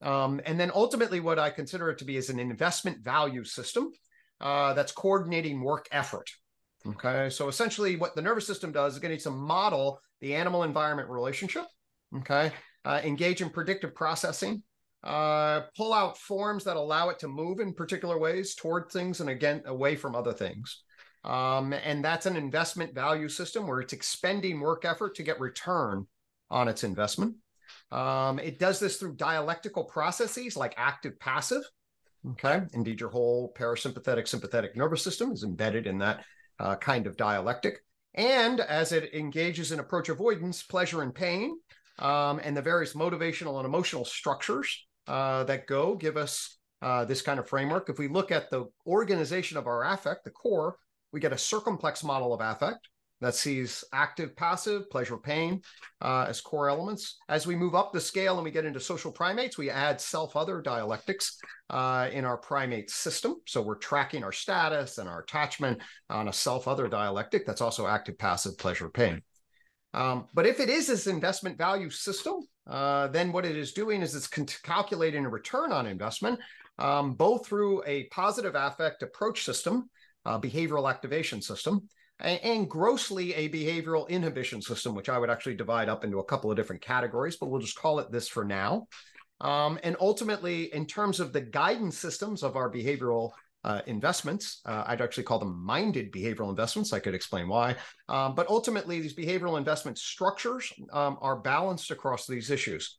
Um, 0.00 0.40
and 0.46 0.58
then 0.58 0.70
ultimately, 0.74 1.20
what 1.20 1.38
I 1.38 1.50
consider 1.50 1.90
it 1.90 1.98
to 1.98 2.04
be 2.04 2.16
is 2.16 2.30
an 2.30 2.38
investment 2.38 3.04
value 3.04 3.44
system 3.44 3.90
uh, 4.40 4.72
that's 4.74 4.92
coordinating 4.92 5.60
work 5.60 5.88
effort. 5.90 6.30
Okay, 6.86 7.28
so 7.30 7.48
essentially, 7.48 7.96
what 7.96 8.14
the 8.14 8.22
nervous 8.22 8.46
system 8.46 8.72
does 8.72 8.94
is 8.94 8.98
getting 8.98 9.18
to 9.18 9.30
model 9.30 10.00
the 10.20 10.34
animal 10.34 10.62
environment 10.62 11.08
relationship. 11.08 11.64
Okay, 12.18 12.52
uh, 12.84 13.00
engage 13.04 13.42
in 13.42 13.50
predictive 13.50 13.94
processing, 13.94 14.62
uh, 15.04 15.62
pull 15.76 15.92
out 15.92 16.18
forms 16.18 16.64
that 16.64 16.76
allow 16.76 17.08
it 17.08 17.18
to 17.20 17.28
move 17.28 17.60
in 17.60 17.74
particular 17.74 18.18
ways 18.18 18.54
toward 18.54 18.90
things 18.90 19.20
and 19.20 19.28
again 19.28 19.62
away 19.66 19.96
from 19.96 20.14
other 20.14 20.32
things. 20.32 20.82
Um, 21.24 21.72
and 21.72 22.04
that's 22.04 22.26
an 22.26 22.36
investment 22.36 22.94
value 22.94 23.28
system 23.28 23.66
where 23.66 23.80
it's 23.80 23.92
expending 23.92 24.60
work 24.60 24.84
effort 24.84 25.14
to 25.16 25.22
get 25.22 25.40
return 25.40 26.06
on 26.50 26.68
its 26.68 26.84
investment. 26.84 27.36
Um, 27.90 28.38
it 28.38 28.58
does 28.58 28.78
this 28.78 28.96
through 28.96 29.16
dialectical 29.16 29.84
processes 29.84 30.56
like 30.56 30.74
active 30.76 31.18
passive. 31.20 31.62
Okay. 32.30 32.62
Indeed, 32.72 33.00
your 33.00 33.10
whole 33.10 33.52
parasympathetic 33.56 34.26
sympathetic 34.26 34.76
nervous 34.76 35.02
system 35.02 35.32
is 35.32 35.44
embedded 35.44 35.86
in 35.86 35.98
that 35.98 36.24
uh, 36.58 36.76
kind 36.76 37.06
of 37.06 37.16
dialectic. 37.16 37.82
And 38.14 38.60
as 38.60 38.92
it 38.92 39.14
engages 39.14 39.72
in 39.72 39.80
approach 39.80 40.08
avoidance, 40.08 40.62
pleasure 40.62 41.02
and 41.02 41.14
pain, 41.14 41.58
um, 41.98 42.40
and 42.42 42.56
the 42.56 42.62
various 42.62 42.94
motivational 42.94 43.56
and 43.58 43.66
emotional 43.66 44.04
structures 44.04 44.86
uh, 45.06 45.44
that 45.44 45.66
go 45.66 45.94
give 45.94 46.16
us 46.16 46.58
uh, 46.82 47.04
this 47.04 47.22
kind 47.22 47.38
of 47.38 47.48
framework. 47.48 47.88
If 47.88 47.98
we 47.98 48.08
look 48.08 48.30
at 48.30 48.50
the 48.50 48.66
organization 48.86 49.56
of 49.56 49.66
our 49.66 49.84
affect, 49.84 50.24
the 50.24 50.30
core, 50.30 50.76
we 51.12 51.20
get 51.20 51.32
a 51.32 51.36
circumplex 51.36 52.04
model 52.04 52.32
of 52.32 52.40
affect 52.40 52.88
that 53.20 53.34
sees 53.34 53.84
active, 53.92 54.36
passive, 54.36 54.88
pleasure, 54.90 55.16
pain 55.16 55.60
uh, 56.00 56.26
as 56.28 56.40
core 56.40 56.68
elements. 56.68 57.18
As 57.28 57.46
we 57.46 57.56
move 57.56 57.74
up 57.74 57.92
the 57.92 58.00
scale 58.00 58.36
and 58.36 58.44
we 58.44 58.50
get 58.50 58.64
into 58.64 58.80
social 58.80 59.10
primates, 59.12 59.58
we 59.58 59.70
add 59.70 60.00
self 60.00 60.36
other 60.36 60.60
dialectics 60.60 61.38
uh, 61.70 62.08
in 62.12 62.24
our 62.24 62.36
primate 62.36 62.90
system. 62.90 63.36
So 63.46 63.62
we're 63.62 63.76
tracking 63.76 64.24
our 64.24 64.32
status 64.32 64.98
and 64.98 65.08
our 65.08 65.20
attachment 65.20 65.80
on 66.08 66.28
a 66.28 66.32
self 66.32 66.68
other 66.68 66.88
dialectic 66.88 67.46
that's 67.46 67.60
also 67.60 67.86
active, 67.86 68.18
passive, 68.18 68.56
pleasure, 68.58 68.88
pain. 68.88 69.22
Um, 69.94 70.26
but 70.34 70.46
if 70.46 70.60
it 70.60 70.68
is 70.68 70.86
this 70.86 71.06
investment 71.06 71.56
value 71.56 71.90
system, 71.90 72.34
uh, 72.66 73.08
then 73.08 73.32
what 73.32 73.46
it 73.46 73.56
is 73.56 73.72
doing 73.72 74.02
is 74.02 74.14
it's 74.14 74.28
calculating 74.62 75.24
a 75.24 75.30
return 75.30 75.72
on 75.72 75.86
investment, 75.86 76.38
um, 76.78 77.14
both 77.14 77.46
through 77.46 77.82
a 77.86 78.04
positive 78.04 78.54
affect 78.54 79.02
approach 79.02 79.44
system 79.44 79.88
uh, 80.28 80.38
behavioral 80.38 80.88
activation 80.88 81.40
system, 81.40 81.88
and, 82.20 82.68
grossly 82.68 83.34
a 83.34 83.48
behavioral 83.48 84.08
inhibition 84.08 84.60
system, 84.60 84.94
which 84.94 85.08
I 85.08 85.18
would 85.18 85.30
actually 85.30 85.54
divide 85.54 85.88
up 85.88 86.04
into 86.04 86.18
a 86.18 86.24
couple 86.24 86.50
of 86.50 86.56
different 86.56 86.82
categories, 86.82 87.36
but 87.36 87.46
we'll 87.46 87.60
just 87.60 87.78
call 87.78 88.00
it 88.00 88.10
this 88.10 88.28
for 88.28 88.44
now. 88.44 88.88
Um, 89.40 89.78
and 89.84 89.96
ultimately, 90.00 90.74
in 90.74 90.86
terms 90.86 91.20
of 91.20 91.32
the 91.32 91.40
guidance 91.40 91.96
systems 91.96 92.42
of 92.42 92.56
our 92.56 92.70
behavioral 92.70 93.30
uh, 93.64 93.82
investments, 93.86 94.60
uh, 94.66 94.84
I'd 94.86 95.00
actually 95.00 95.24
call 95.24 95.38
them 95.38 95.64
minded 95.64 96.12
behavioral 96.12 96.50
investments. 96.50 96.92
I 96.92 96.98
could 96.98 97.14
explain 97.14 97.48
why. 97.48 97.76
Um, 98.08 98.34
but 98.34 98.48
ultimately, 98.48 99.00
these 99.00 99.14
behavioral 99.14 99.58
investment 99.58 99.98
structures 99.98 100.72
um, 100.92 101.18
are 101.20 101.36
balanced 101.36 101.90
across 101.90 102.26
these 102.26 102.50
issues. 102.50 102.98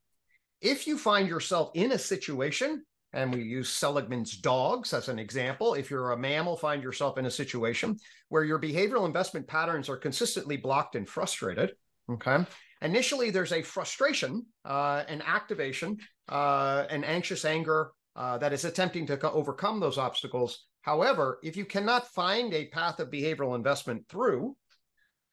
If 0.62 0.88
you 0.88 0.98
find 0.98 1.28
yourself 1.28 1.72
in 1.74 1.92
a 1.92 1.98
situation 1.98 2.84
and 3.14 3.34
we 3.34 3.42
use 3.42 3.70
Seligman's 3.70 4.38
dogs 4.38 4.94
as 4.94 5.10
an 5.10 5.18
example. 5.18 5.74
If 5.74 5.90
you're 5.90 6.12
a 6.12 6.18
mammal, 6.18 6.58
find 6.58 6.84
yourself 6.84 7.18
in 7.18 7.26
a 7.26 7.32
situation 7.32 7.98
where 8.30 8.44
your 8.44 8.60
behavioral 8.60 9.06
investment 9.06 9.48
patterns 9.48 9.90
are 9.90 9.98
consistently 9.98 10.58
blocked 10.58 10.96
and 10.96 11.10
frustrated. 11.10 11.74
Okay. 12.12 12.46
Initially, 12.82 13.30
there's 13.30 13.52
a 13.52 13.62
frustration, 13.62 14.46
uh, 14.64 15.04
an 15.08 15.22
activation, 15.24 15.98
uh, 16.30 16.86
an 16.90 17.04
anxious 17.04 17.46
anger 17.46 17.92
uh, 18.16 18.38
that 18.38 18.54
is 18.54 18.66
attempting 18.66 19.06
to 19.08 19.18
co- 19.18 19.32
overcome 19.32 19.80
those 19.80 19.98
obstacles. 19.98 20.66
However, 20.82 21.40
if 21.44 21.58
you 21.58 21.66
cannot 21.66 22.08
find 22.08 22.54
a 22.54 22.70
path 22.70 23.00
of 23.00 23.10
behavioral 23.10 23.56
investment 23.56 24.08
through, 24.08 24.56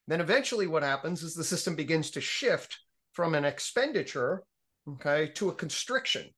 then 0.08 0.20
eventually 0.20 0.66
what 0.66 0.82
happens 0.82 1.22
is 1.22 1.34
the 1.34 1.44
system 1.44 1.76
begins 1.76 2.10
to 2.12 2.20
shift 2.20 2.78
from 3.12 3.34
an 3.34 3.44
expenditure, 3.44 4.42
okay, 4.88 5.30
to 5.34 5.48
a 5.48 5.54
constriction 5.54 6.28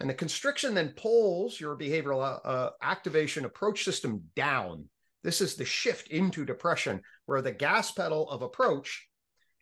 and 0.00 0.10
the 0.10 0.14
constriction 0.14 0.74
then 0.74 0.94
pulls 0.96 1.58
your 1.58 1.76
behavioral 1.76 2.20
uh, 2.20 2.46
uh, 2.46 2.70
activation 2.82 3.44
approach 3.44 3.84
system 3.84 4.22
down. 4.34 4.88
This 5.24 5.40
is 5.40 5.56
the 5.56 5.64
shift 5.64 6.08
into 6.08 6.44
depression, 6.44 7.02
where 7.24 7.42
the 7.42 7.52
gas 7.52 7.90
pedal 7.92 8.28
of 8.30 8.42
approach 8.42 9.08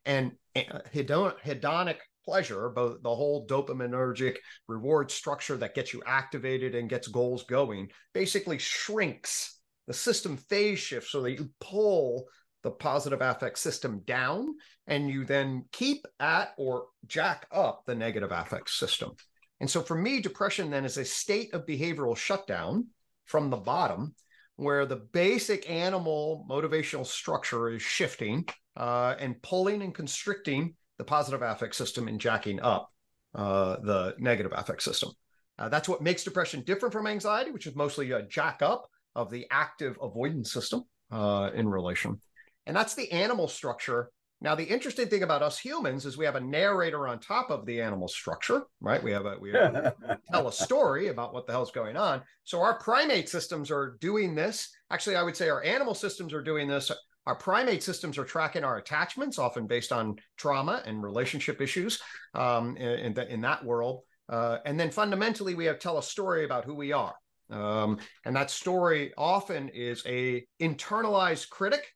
and 0.05 0.33
uh, 0.57 0.81
hedonic 0.95 1.97
pleasure, 2.25 2.69
both 2.71 3.03
the 3.03 3.15
whole 3.15 3.47
dopaminergic 3.47 4.37
reward 4.67 5.11
structure 5.11 5.57
that 5.57 5.75
gets 5.75 5.93
you 5.93 6.03
activated 6.07 6.75
and 6.75 6.91
gets 6.91 7.09
goals 7.09 7.45
going, 7.45 7.89
basically 8.13 8.59
shrinks. 8.59 9.61
The 9.87 9.95
system 9.95 10.37
phase 10.37 10.79
shifts 10.79 11.13
so 11.13 11.23
that 11.23 11.33
you 11.33 11.51
pull 11.61 12.27
the 12.63 12.71
positive 12.71 13.21
affect 13.21 13.59
system 13.59 14.01
down 14.07 14.55
and 14.87 15.11
you 15.11 15.27
then 15.27 15.67
keep 15.73 16.07
at 16.19 16.55
or 16.57 16.87
jack 17.07 17.47
up 17.53 17.83
the 17.87 17.95
negative 17.95 18.33
affect 18.33 18.71
system. 18.71 19.13
And 19.61 19.71
so 19.71 19.81
for 19.81 19.95
me, 19.95 20.21
depression 20.21 20.71
then 20.71 20.85
is 20.85 20.99
a 20.99 21.05
state 21.05 21.55
of 21.55 21.67
behavioral 21.67 22.17
shutdown 22.17 22.89
from 23.25 23.51
the 23.51 23.57
bottom 23.57 24.15
where 24.57 24.87
the 24.87 24.97
basic 24.97 25.69
animal 25.69 26.47
motivational 26.49 27.07
structure 27.07 27.71
is 27.71 27.83
shifting 27.83 28.47
uh, 28.77 29.15
and 29.19 29.41
pulling 29.43 29.83
and 29.83 29.95
constricting 29.95 30.75
the 30.99 31.05
positive 31.05 31.43
affect 31.43 31.75
system 31.75 32.09
and 32.09 32.21
jacking 32.21 32.61
up 32.61 32.91
uh, 33.35 33.77
the 33.83 34.15
negative 34.19 34.53
affect 34.55 34.83
system. 34.83 35.11
Uh, 35.59 35.69
that's 35.69 35.89
what 35.89 36.03
makes 36.03 36.25
depression 36.25 36.63
different 36.65 36.93
from 36.93 37.07
anxiety, 37.07 37.51
which 37.51 37.67
is 37.67 37.75
mostly 37.75 38.11
a 38.13 38.23
jack 38.23 38.61
up 38.63 38.89
of 39.15 39.31
the 39.31 39.47
active 39.51 39.97
avoidance 40.01 40.53
system 40.53 40.83
uh, 41.11 41.51
in 41.55 41.69
relation. 41.69 42.21
And 42.67 42.77
that's 42.77 42.95
the 42.95 43.11
animal 43.13 43.49
structure 43.49 44.11
now, 44.45 44.55
the 44.55 44.63
interesting 44.63 45.09
thing 45.09 45.23
about 45.23 45.43
us 45.43 45.59
humans 45.59 46.05
is 46.05 46.19
we 46.19 46.27
have 46.27 46.37
a 46.37 46.41
narrator 46.41 47.09
on 47.09 47.19
top 47.19 47.49
of 47.49 47.65
the 47.65 47.81
animal 47.81 48.09
structure, 48.09 48.65
right? 48.79 49.03
We 49.03 49.11
have 49.11 49.25
a 49.25 49.39
we 49.41 49.53
tell 50.31 50.49
a 50.49 50.53
story 50.53 51.09
about 51.09 51.33
what 51.33 51.47
the 51.47 51.53
hell's 51.53 51.71
going 51.71 51.97
on. 51.97 52.21
So 52.45 52.61
our 52.61 52.79
primate 52.79 53.31
systems 53.31 53.71
are 53.71 53.97
doing 54.03 54.35
this. 54.35 54.69
Actually, 54.91 55.17
I 55.17 55.23
would 55.23 55.35
say 55.35 55.49
our 55.49 55.63
animal 55.63 55.95
systems 55.95 56.35
are 56.35 56.43
doing 56.43 56.69
this. 56.69 56.91
Our 57.27 57.37
primate 57.37 57.83
systems 57.83 58.19
are 58.19 58.25
tracking 58.25 58.65
our 58.65 58.77
attachments, 58.77 59.39
often 59.39 59.67
based 59.67 59.93
on 59.93 60.17
trauma 60.37 60.83
and 60.85 61.03
relationship 61.03 61.63
issues 61.63 62.03
um, 62.35 62.77
in, 62.77 62.99
in, 62.99 63.15
the, 63.15 63.33
in, 63.33 63.41
that 63.41 63.65
world. 63.65 64.03
Uh, 64.29 64.59
and 64.67 64.79
then 64.79 64.91
fundamentally, 64.91 65.55
we 65.55 65.65
have 65.65 65.79
tell 65.79 65.97
a 65.97 66.03
story 66.03 66.45
about 66.45 66.67
who 66.67 66.75
we 66.75 66.93
are. 66.93 67.15
Um, 67.49 67.97
and 68.27 68.37
that 68.37 68.51
story 68.51 69.15
often 69.17 69.71
is 69.71 70.03
a 70.05 70.45
internalized 70.61 71.49
critic 71.49 71.87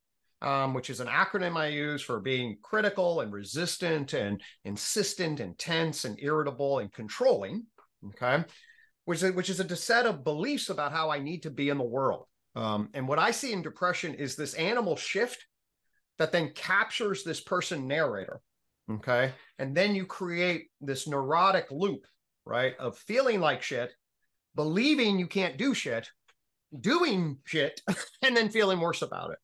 um, 0.42 0.74
which 0.74 0.90
is 0.90 1.00
an 1.00 1.08
acronym 1.08 1.56
I 1.56 1.68
use 1.68 2.02
for 2.02 2.20
being 2.20 2.58
critical 2.62 3.20
and 3.20 3.32
resistant 3.32 4.12
and 4.12 4.40
insistent, 4.64 5.40
intense 5.40 6.04
and 6.04 6.18
irritable 6.20 6.78
and 6.78 6.92
controlling. 6.92 7.66
Okay. 8.08 8.44
Which 9.04 9.22
is, 9.22 9.32
which 9.32 9.50
is 9.50 9.60
a 9.60 9.76
set 9.76 10.06
of 10.06 10.24
beliefs 10.24 10.68
about 10.68 10.92
how 10.92 11.10
I 11.10 11.18
need 11.18 11.42
to 11.44 11.50
be 11.50 11.70
in 11.70 11.78
the 11.78 11.84
world. 11.84 12.26
Um, 12.54 12.90
and 12.94 13.08
what 13.08 13.18
I 13.18 13.30
see 13.30 13.52
in 13.52 13.62
depression 13.62 14.14
is 14.14 14.36
this 14.36 14.54
animal 14.54 14.96
shift 14.96 15.44
that 16.18 16.32
then 16.32 16.52
captures 16.54 17.22
this 17.22 17.40
person 17.40 17.86
narrator. 17.86 18.40
Okay. 18.90 19.32
And 19.58 19.76
then 19.76 19.94
you 19.94 20.06
create 20.06 20.68
this 20.80 21.06
neurotic 21.06 21.66
loop, 21.70 22.06
right, 22.44 22.74
of 22.78 22.96
feeling 22.98 23.40
like 23.40 23.62
shit, 23.62 23.92
believing 24.54 25.18
you 25.18 25.26
can't 25.26 25.56
do 25.56 25.74
shit, 25.74 26.08
doing 26.80 27.38
shit, 27.44 27.80
and 28.22 28.36
then 28.36 28.50
feeling 28.50 28.80
worse 28.80 29.02
about 29.02 29.30
it. 29.30 29.38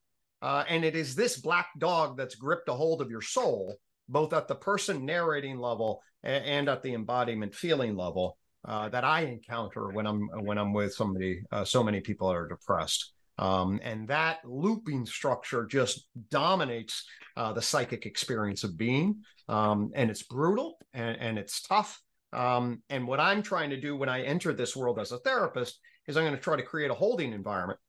Uh, 0.45 0.63
and 0.69 0.85
it 0.85 0.95
is 0.95 1.15
this 1.15 1.39
black 1.39 1.69
dog 1.79 2.19
that's 2.19 2.35
gripped 2.35 2.69
a 2.69 2.73
hold 2.75 3.01
of 3.01 3.11
your 3.11 3.23
soul, 3.23 3.75
both 4.11 4.35
at 4.35 4.47
the 4.47 4.55
person 4.55 5.07
narrating 5.07 5.59
level 5.59 6.03
and, 6.23 6.45
and 6.45 6.69
at 6.69 6.83
the 6.83 6.93
embodiment 6.93 7.55
feeling 7.55 7.97
level, 7.97 8.37
uh, 8.69 8.87
that 8.91 9.05
I 9.05 9.23
encounter 9.23 9.89
when 9.89 10.07
I'm 10.07 10.29
when 10.43 10.59
I'm 10.59 10.75
with 10.75 10.93
somebody. 10.93 11.41
Uh, 11.51 11.65
so 11.65 11.83
many 11.83 12.01
people 12.01 12.31
are 12.31 12.47
depressed, 12.47 13.15
um, 13.39 13.81
and 13.83 14.07
that 14.09 14.41
looping 14.45 15.07
structure 15.07 15.65
just 15.65 16.09
dominates 16.29 17.07
uh, 17.39 17.55
the 17.55 17.63
psychic 17.63 18.05
experience 18.05 18.65
of 18.65 18.77
being, 18.77 19.23
um, 19.49 19.93
and 19.95 20.11
it's 20.11 20.25
brutal 20.25 20.77
and, 20.93 21.17
and 21.21 21.39
it's 21.39 21.63
tough. 21.63 22.03
Um, 22.35 22.83
and 22.91 23.09
what 23.09 23.19
I'm 23.19 23.43
trying 23.43 23.71
to 23.71 23.81
do 23.81 23.97
when 23.97 24.11
I 24.11 24.21
enter 24.25 24.53
this 24.53 24.77
world 24.77 24.99
as 24.99 25.11
a 25.11 25.21
therapist 25.21 25.81
is 26.07 26.19
I'm 26.19 26.25
going 26.25 26.37
to 26.37 26.43
try 26.43 26.57
to 26.57 26.63
create 26.63 26.91
a 26.91 26.95
holding 26.95 27.33
environment 27.33 27.81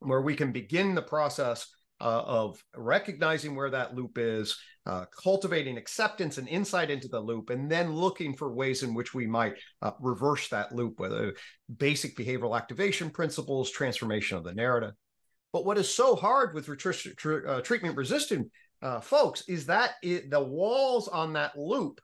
where 0.00 0.22
we 0.22 0.34
can 0.34 0.52
begin 0.52 0.94
the 0.94 1.02
process 1.02 1.66
uh, 2.00 2.22
of 2.26 2.62
recognizing 2.74 3.56
where 3.56 3.70
that 3.70 3.94
loop 3.94 4.18
is, 4.18 4.58
uh, 4.84 5.06
cultivating 5.22 5.78
acceptance 5.78 6.38
and 6.38 6.48
insight 6.48 6.90
into 6.90 7.08
the 7.08 7.18
loop, 7.18 7.50
and 7.50 7.70
then 7.70 7.94
looking 7.94 8.36
for 8.36 8.52
ways 8.52 8.82
in 8.82 8.94
which 8.94 9.14
we 9.14 9.26
might 9.26 9.54
uh, 9.82 9.92
reverse 10.00 10.48
that 10.48 10.74
loop, 10.74 11.00
whether 11.00 11.34
basic 11.78 12.16
behavioral 12.16 12.56
activation 12.56 13.10
principles, 13.10 13.70
transformation 13.70 14.36
of 14.36 14.44
the 14.44 14.52
narrative. 14.52 14.92
But 15.52 15.64
what 15.64 15.78
is 15.78 15.92
so 15.92 16.16
hard 16.16 16.54
with 16.54 16.66
tr- 16.78 17.48
uh, 17.48 17.60
treatment 17.62 17.96
resistant 17.96 18.50
uh, 18.82 19.00
folks 19.00 19.42
is 19.48 19.66
that 19.66 19.92
it, 20.02 20.30
the 20.30 20.42
walls 20.42 21.08
on 21.08 21.32
that 21.32 21.56
loop 21.58 22.00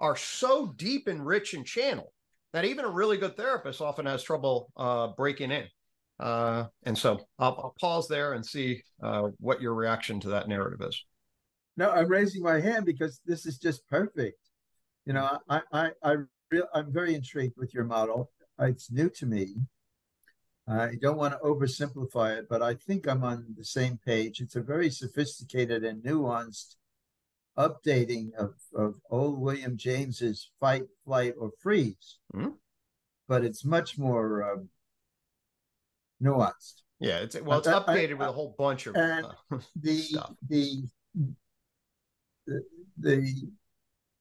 are 0.00 0.16
so 0.16 0.72
deep 0.76 1.08
and 1.08 1.24
rich 1.24 1.54
and 1.54 1.64
channeled 1.64 2.12
that 2.52 2.66
even 2.66 2.84
a 2.84 2.90
really 2.90 3.16
good 3.16 3.36
therapist 3.36 3.80
often 3.80 4.06
has 4.06 4.22
trouble 4.22 4.70
uh, 4.76 5.08
breaking 5.16 5.50
in. 5.50 5.64
Uh, 6.20 6.64
and 6.84 6.96
so 6.96 7.18
I'll, 7.38 7.60
I'll, 7.62 7.74
pause 7.80 8.06
there 8.06 8.34
and 8.34 8.46
see 8.46 8.82
uh, 9.02 9.30
what 9.38 9.60
your 9.60 9.74
reaction 9.74 10.20
to 10.20 10.28
that 10.28 10.48
narrative 10.48 10.86
is. 10.86 11.04
No, 11.76 11.90
I'm 11.90 12.08
raising 12.08 12.42
my 12.42 12.60
hand 12.60 12.86
because 12.86 13.20
this 13.26 13.46
is 13.46 13.58
just 13.58 13.86
perfect. 13.88 14.38
You 15.06 15.14
know, 15.14 15.38
I 15.48 15.60
I 15.72 15.90
I 16.02 16.16
real 16.50 16.68
I'm 16.72 16.92
very 16.92 17.14
intrigued 17.14 17.56
with 17.56 17.74
your 17.74 17.84
model. 17.84 18.30
It's 18.60 18.92
new 18.92 19.10
to 19.10 19.26
me. 19.26 19.56
I 20.66 20.94
don't 21.00 21.18
want 21.18 21.34
to 21.34 21.40
oversimplify 21.40 22.38
it, 22.38 22.46
but 22.48 22.62
I 22.62 22.74
think 22.74 23.06
I'm 23.06 23.22
on 23.22 23.44
the 23.56 23.64
same 23.64 23.98
page. 23.98 24.40
It's 24.40 24.56
a 24.56 24.62
very 24.62 24.88
sophisticated 24.88 25.84
and 25.84 26.02
nuanced 26.02 26.76
updating 27.58 28.32
of, 28.34 28.54
of 28.74 28.94
old 29.10 29.38
William 29.38 29.76
James's 29.76 30.50
fight, 30.60 30.84
flight, 31.04 31.34
or 31.38 31.50
freeze. 31.60 32.18
Mm-hmm. 32.34 32.50
But 33.28 33.44
it's 33.44 33.64
much 33.64 33.98
more 33.98 34.52
um, 34.52 34.68
nuanced. 36.22 36.82
Yeah, 37.00 37.18
it's 37.18 37.40
well, 37.40 37.58
it's 37.58 37.68
updated 37.68 38.12
I, 38.12 38.14
with 38.14 38.28
a 38.28 38.32
whole 38.32 38.54
bunch 38.56 38.86
of 38.86 38.96
uh, 38.96 39.22
the, 39.76 39.96
stuff. 39.98 40.32
the 40.48 40.84
the 42.46 42.62
the 42.98 43.48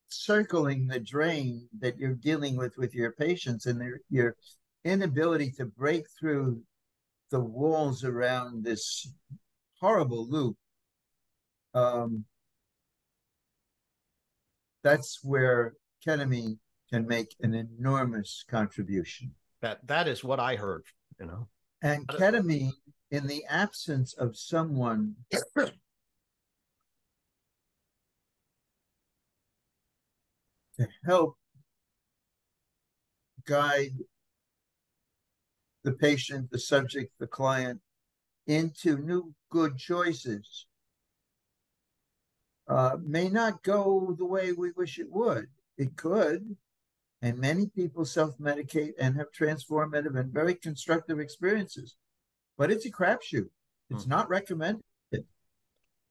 circling 0.10 0.88
the 0.88 1.00
drain 1.00 1.68
that 1.80 1.98
you're 1.98 2.14
dealing 2.14 2.56
with 2.56 2.78
with 2.78 2.94
your 2.94 3.12
patients 3.12 3.66
and 3.66 3.80
their, 3.80 4.00
your 4.10 4.36
inability 4.86 5.52
to 5.52 5.66
break 5.66 6.06
through 6.20 6.62
the 7.32 7.40
walls 7.40 8.04
around 8.04 8.64
this 8.64 9.12
horrible 9.80 10.30
loop 10.30 10.56
um, 11.74 12.26
that's 14.84 15.20
where 15.24 15.74
ketamine 16.06 16.58
can 16.92 17.08
make 17.08 17.36
an 17.42 17.56
enormous 17.56 18.46
contribution 18.50 19.32
that 19.62 19.86
that 19.88 20.08
is 20.08 20.24
what 20.24 20.40
i 20.40 20.56
heard 20.56 20.84
you 21.20 21.26
know 21.26 21.48
and 21.84 22.08
ketamine, 22.08 22.72
in 23.12 23.28
the 23.28 23.46
absence 23.48 24.13
of 24.13 24.36
someone 24.36 25.15
to 25.32 25.69
help 31.06 31.38
guide 33.46 33.91
the 35.84 35.91
patient, 35.91 36.50
the 36.50 36.58
subject, 36.58 37.13
the 37.19 37.28
client 37.28 37.80
into 38.48 38.98
new 38.98 39.34
good 39.52 39.78
choices, 39.78 40.65
uh, 42.67 42.98
may 43.04 43.30
not 43.30 43.62
go 43.62 44.15
the 44.17 44.26
way 44.26 44.54
we 44.54 44.72
wish 44.72 44.98
it 44.98 45.12
would. 45.12 45.48
It 45.78 45.96
could, 45.98 46.56
and 47.24 47.38
many 47.38 47.68
people 47.68 48.04
self 48.04 48.38
medicate 48.38 48.92
and 49.00 49.16
have 49.16 49.32
transformative 49.32 50.20
and 50.20 50.32
very 50.32 50.54
constructive 50.54 51.20
experiences. 51.20 51.96
But 52.58 52.70
it's 52.70 52.86
a 52.86 52.92
crapshoot. 52.92 53.50
It's 53.90 54.04
mm. 54.04 54.10
not 54.10 54.30
recommended. 54.30 54.84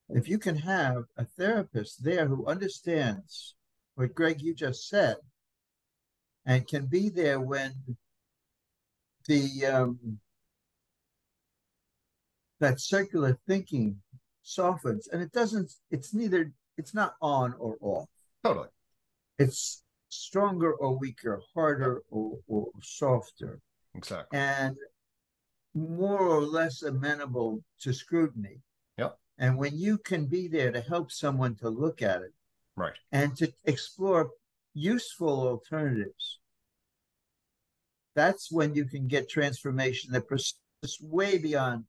If 0.09 0.29
you 0.29 0.39
can 0.39 0.57
have 0.57 1.05
a 1.17 1.25
therapist 1.25 2.03
there 2.03 2.27
who 2.27 2.47
understands 2.47 3.55
what 3.95 4.15
Gregg 4.15 4.41
you 4.41 4.55
just 4.55 4.89
said 4.89 5.17
and 6.45 6.67
can 6.67 6.87
be 6.87 7.09
there 7.09 7.41
when 7.41 7.75
the 9.27 9.67
um, 9.67 10.19
that 12.61 12.81
circular 12.81 13.39
thinking 13.47 13.97
softens 14.43 15.09
and 15.09 15.23
it 15.23 15.33
doesn't 15.33 15.73
it's 15.91 16.13
neither 16.13 16.53
it's 16.77 16.95
not 16.95 17.15
on 17.23 17.55
or 17.59 17.77
off 17.81 18.09
totally 18.45 18.69
it's 19.39 19.82
stronger 20.13 20.75
or 20.75 20.99
weaker, 20.99 21.41
harder 21.55 22.03
or, 22.11 22.39
or 22.47 22.67
softer. 22.83 23.61
Exactly. 23.95 24.39
And 24.39 24.77
more 25.75 26.21
or 26.21 26.43
less 26.43 26.83
amenable 26.83 27.63
to 27.81 27.93
scrutiny. 27.93 28.61
Yep. 28.99 29.19
And 29.39 29.57
when 29.57 29.77
you 29.77 29.99
can 29.99 30.27
be 30.27 30.49
there 30.49 30.71
to 30.71 30.81
help 30.83 31.11
someone 31.11 31.55
to 31.57 31.71
look 31.71 32.03
at 32.03 32.21
it, 32.23 32.33
right, 32.77 32.93
and 33.11 33.35
to 33.39 33.53
explore 33.65 34.31
useful 34.75 35.49
alternatives, 35.49 36.41
that's 38.15 38.53
when 38.53 38.75
you 38.75 38.85
can 38.85 39.09
get 39.09 39.31
transformation 39.31 40.13
that 40.13 40.29
persists 40.29 40.59
way 41.01 41.39
beyond 41.39 41.85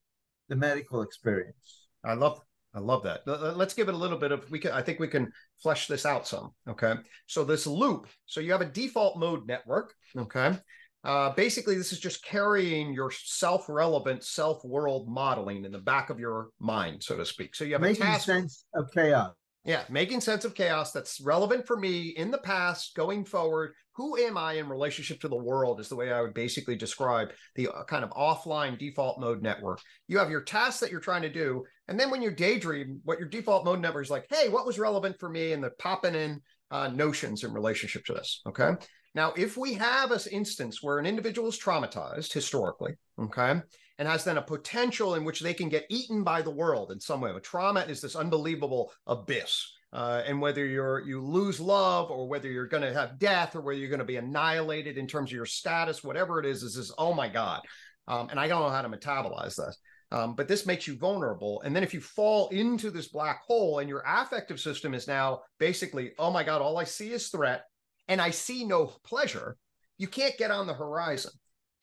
the 0.48 0.56
medical 0.56 1.02
experience. 1.02 1.88
I 2.06 2.14
love 2.14 2.40
I 2.76 2.80
love 2.80 3.04
that. 3.04 3.22
Let's 3.28 3.74
give 3.74 3.88
it 3.88 3.94
a 3.94 3.98
little 3.98 4.18
bit 4.18 4.32
of 4.32 4.50
we 4.50 4.60
can 4.60 4.72
I 4.72 4.82
think 4.82 5.00
we 5.00 5.08
can 5.08 5.32
flesh 5.62 5.88
this 5.88 6.06
out 6.06 6.28
some. 6.28 6.52
Okay. 6.68 6.96
So 7.28 7.44
this 7.44 7.68
loop, 7.68 8.08
so 8.26 8.40
you 8.40 8.52
have 8.52 8.62
a 8.62 8.66
default 8.66 9.20
mode 9.20 9.48
network. 9.48 9.94
Okay. 10.18 10.58
Uh, 11.04 11.32
basically, 11.32 11.76
this 11.76 11.92
is 11.92 12.00
just 12.00 12.24
carrying 12.24 12.94
your 12.94 13.12
self-relevant 13.12 14.24
self-world 14.24 15.10
modeling 15.10 15.66
in 15.66 15.72
the 15.72 15.78
back 15.78 16.10
of 16.10 16.18
your 16.18 16.48
mind, 16.60 17.04
so 17.04 17.18
to 17.18 17.26
speak. 17.26 17.54
So 17.56 17.66
you 17.66 17.74
have 17.74 17.82
making 17.82 18.04
a 18.04 18.06
task, 18.06 18.26
sense 18.26 18.66
of 18.74 18.90
chaos. 18.94 19.34
Yeah, 19.66 19.84
making 19.90 20.22
sense 20.22 20.46
of 20.46 20.56
chaos 20.56 20.92
that's 20.92 21.22
relevant 21.22 21.68
for 21.68 21.78
me 21.78 22.10
in 22.10 22.32
the 22.32 22.38
past, 22.38 22.96
going 22.96 23.26
forward. 23.26 23.74
Who 23.96 24.18
am 24.18 24.38
I 24.38 24.54
in 24.54 24.68
relationship 24.68 25.22
to 25.22 25.28
the 25.28 25.36
world 25.36 25.80
is 25.80 25.88
the 25.88 25.96
way 25.96 26.12
I 26.12 26.22
would 26.22 26.34
basically 26.34 26.76
describe 26.76 27.30
the 27.56 27.68
uh, 27.68 27.84
kind 27.84 28.04
of 28.04 28.10
offline 28.12 28.80
default 28.80 29.20
mode 29.20 29.42
network. 29.42 29.82
You 30.08 30.18
have 30.18 30.32
your 30.32 30.42
tasks 30.42 30.80
that 30.80 30.90
you're 30.90 31.00
trying 31.00 31.22
to 31.22 31.32
do. 31.32 31.64
And 31.88 32.00
then 32.00 32.10
when 32.10 32.22
you 32.22 32.32
daydream, 32.32 33.02
what 33.04 33.20
your 33.20 33.28
default 33.28 33.66
mode 33.66 33.82
number 33.82 34.02
is 34.02 34.10
like, 34.10 34.26
hey, 34.30 34.50
what 34.50 34.66
was 34.66 34.80
relevant 34.80 35.20
for 35.20 35.30
me? 35.30 35.52
And 35.52 35.62
they're 35.62 35.76
popping 35.80 36.16
in 36.16 36.42
uh, 36.72 36.88
notions 36.88 37.44
in 37.44 37.54
relationship 37.54 38.06
to 38.06 38.14
this. 38.14 38.42
Okay. 38.48 38.74
Now, 39.16 39.34
if 39.38 39.58
we 39.58 39.74
have 39.76 40.12
an 40.12 40.20
instance 40.32 40.82
where 40.82 40.98
an 40.98 41.06
individual 41.06 41.50
is 41.50 41.60
traumatized 41.60 42.34
historically, 42.34 42.94
okay, 43.20 43.62
and 44.00 44.08
has 44.08 44.24
then 44.24 44.38
a 44.38 44.42
potential 44.42 45.16
in 45.16 45.24
which 45.24 45.40
they 45.40 45.54
can 45.54 45.70
get 45.70 45.86
eaten 45.90 46.24
by 46.24 46.42
the 46.42 46.50
world 46.50 46.92
in 46.92 47.00
some 47.00 47.22
way. 47.22 47.30
A 47.30 47.40
trauma 47.40 47.82
is 47.82 48.02
this 48.02 48.16
unbelievable 48.16 48.92
abyss. 49.06 49.72
Uh, 49.92 50.24
and 50.26 50.42
whether 50.42 50.66
you're 50.66 51.02
you 51.02 51.22
lose 51.22 51.60
love 51.60 52.10
or 52.10 52.28
whether 52.28 52.50
you're 52.50 52.66
going 52.66 52.82
to 52.82 52.92
have 52.92 53.20
death 53.20 53.56
or 53.56 53.62
whether 53.62 53.78
you're 53.78 53.90
going 53.90 54.00
to 54.00 54.06
be 54.06 54.16
annihilated 54.16 54.98
in 54.98 55.06
terms 55.06 55.30
of 55.30 55.36
your 55.36 55.46
status, 55.46 56.04
whatever 56.04 56.40
it 56.40 56.48
is, 56.48 56.64
is 56.64 56.76
this, 56.76 56.92
oh 56.98 57.14
my 57.14 57.30
God. 57.30 57.62
Um, 58.08 58.30
and 58.30 58.40
I 58.40 58.48
don't 58.48 58.64
know 58.64 58.70
how 58.70 58.82
to 58.82 58.90
metabolize 58.90 59.56
that. 59.58 59.76
Um, 60.14 60.36
but 60.36 60.48
this 60.48 60.68
makes 60.68 60.88
you 60.88 60.96
vulnerable. 60.96 61.60
And 61.66 61.76
then 61.76 61.82
if 61.82 61.92
you 61.92 62.00
fall 62.00 62.48
into 62.50 62.92
this 62.92 63.08
black 63.08 63.42
hole 63.48 63.80
and 63.80 63.90
your 63.90 64.04
affective 64.06 64.60
system 64.60 64.94
is 64.94 65.08
now 65.08 65.42
basically, 65.58 66.12
oh 66.20 66.30
my 66.30 66.44
God, 66.44 66.62
all 66.62 66.78
I 66.78 66.84
see 66.84 67.12
is 67.12 67.30
threat 67.30 67.64
and 68.08 68.22
I 68.22 68.30
see 68.30 68.64
no 68.64 68.86
pleasure, 69.04 69.58
you 69.98 70.08
can't 70.08 70.38
get 70.38 70.52
on 70.52 70.68
the 70.68 70.74
horizon. 70.76 71.32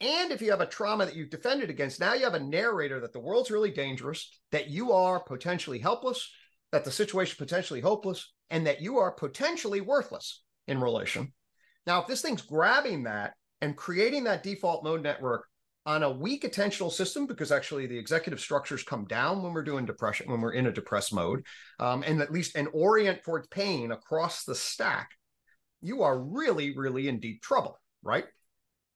And 0.00 0.30
if 0.30 0.40
you 0.40 0.52
have 0.52 0.60
a 0.60 0.66
trauma 0.66 1.06
that 1.06 1.16
you've 1.16 1.30
defended 1.30 1.70
against, 1.70 1.98
now 1.98 2.14
you 2.14 2.22
have 2.22 2.34
a 2.34 2.40
narrator 2.40 3.00
that 3.00 3.12
the 3.12 3.18
world's 3.18 3.50
really 3.50 3.72
dangerous, 3.72 4.30
that 4.52 4.70
you 4.70 4.92
are 4.92 5.18
potentially 5.18 5.80
helpless, 5.80 6.32
that 6.70 6.84
the 6.84 6.92
situation 6.92 7.34
potentially 7.36 7.80
hopeless, 7.80 8.32
and 8.48 8.64
that 8.64 8.80
you 8.80 8.98
are 8.98 9.10
potentially 9.10 9.80
worthless 9.80 10.42
in 10.68 10.80
relation. 10.80 11.32
Now, 11.84 12.00
if 12.00 12.06
this 12.06 12.22
thing's 12.22 12.42
grabbing 12.42 13.02
that 13.02 13.34
and 13.60 13.76
creating 13.76 14.24
that 14.24 14.44
default 14.44 14.84
mode 14.84 15.02
network 15.02 15.46
on 15.86 16.02
a 16.02 16.10
weak 16.10 16.42
attentional 16.42 16.90
system, 16.90 17.26
because 17.26 17.50
actually 17.50 17.86
the 17.86 17.98
executive 17.98 18.40
structures 18.40 18.82
come 18.82 19.06
down 19.06 19.42
when 19.42 19.52
we're 19.52 19.62
doing 19.64 19.86
depression, 19.86 20.30
when 20.30 20.40
we're 20.40 20.52
in 20.52 20.66
a 20.66 20.72
depressed 20.72 21.12
mode, 21.12 21.44
um, 21.78 22.02
and 22.06 22.20
at 22.20 22.32
least 22.32 22.56
an 22.56 22.68
orient 22.72 23.22
towards 23.24 23.48
pain 23.48 23.92
across 23.92 24.44
the 24.44 24.54
stack, 24.54 25.10
you 25.80 26.02
are 26.02 26.18
really, 26.18 26.76
really 26.76 27.08
in 27.08 27.18
deep 27.20 27.42
trouble, 27.42 27.80
right? 28.02 28.26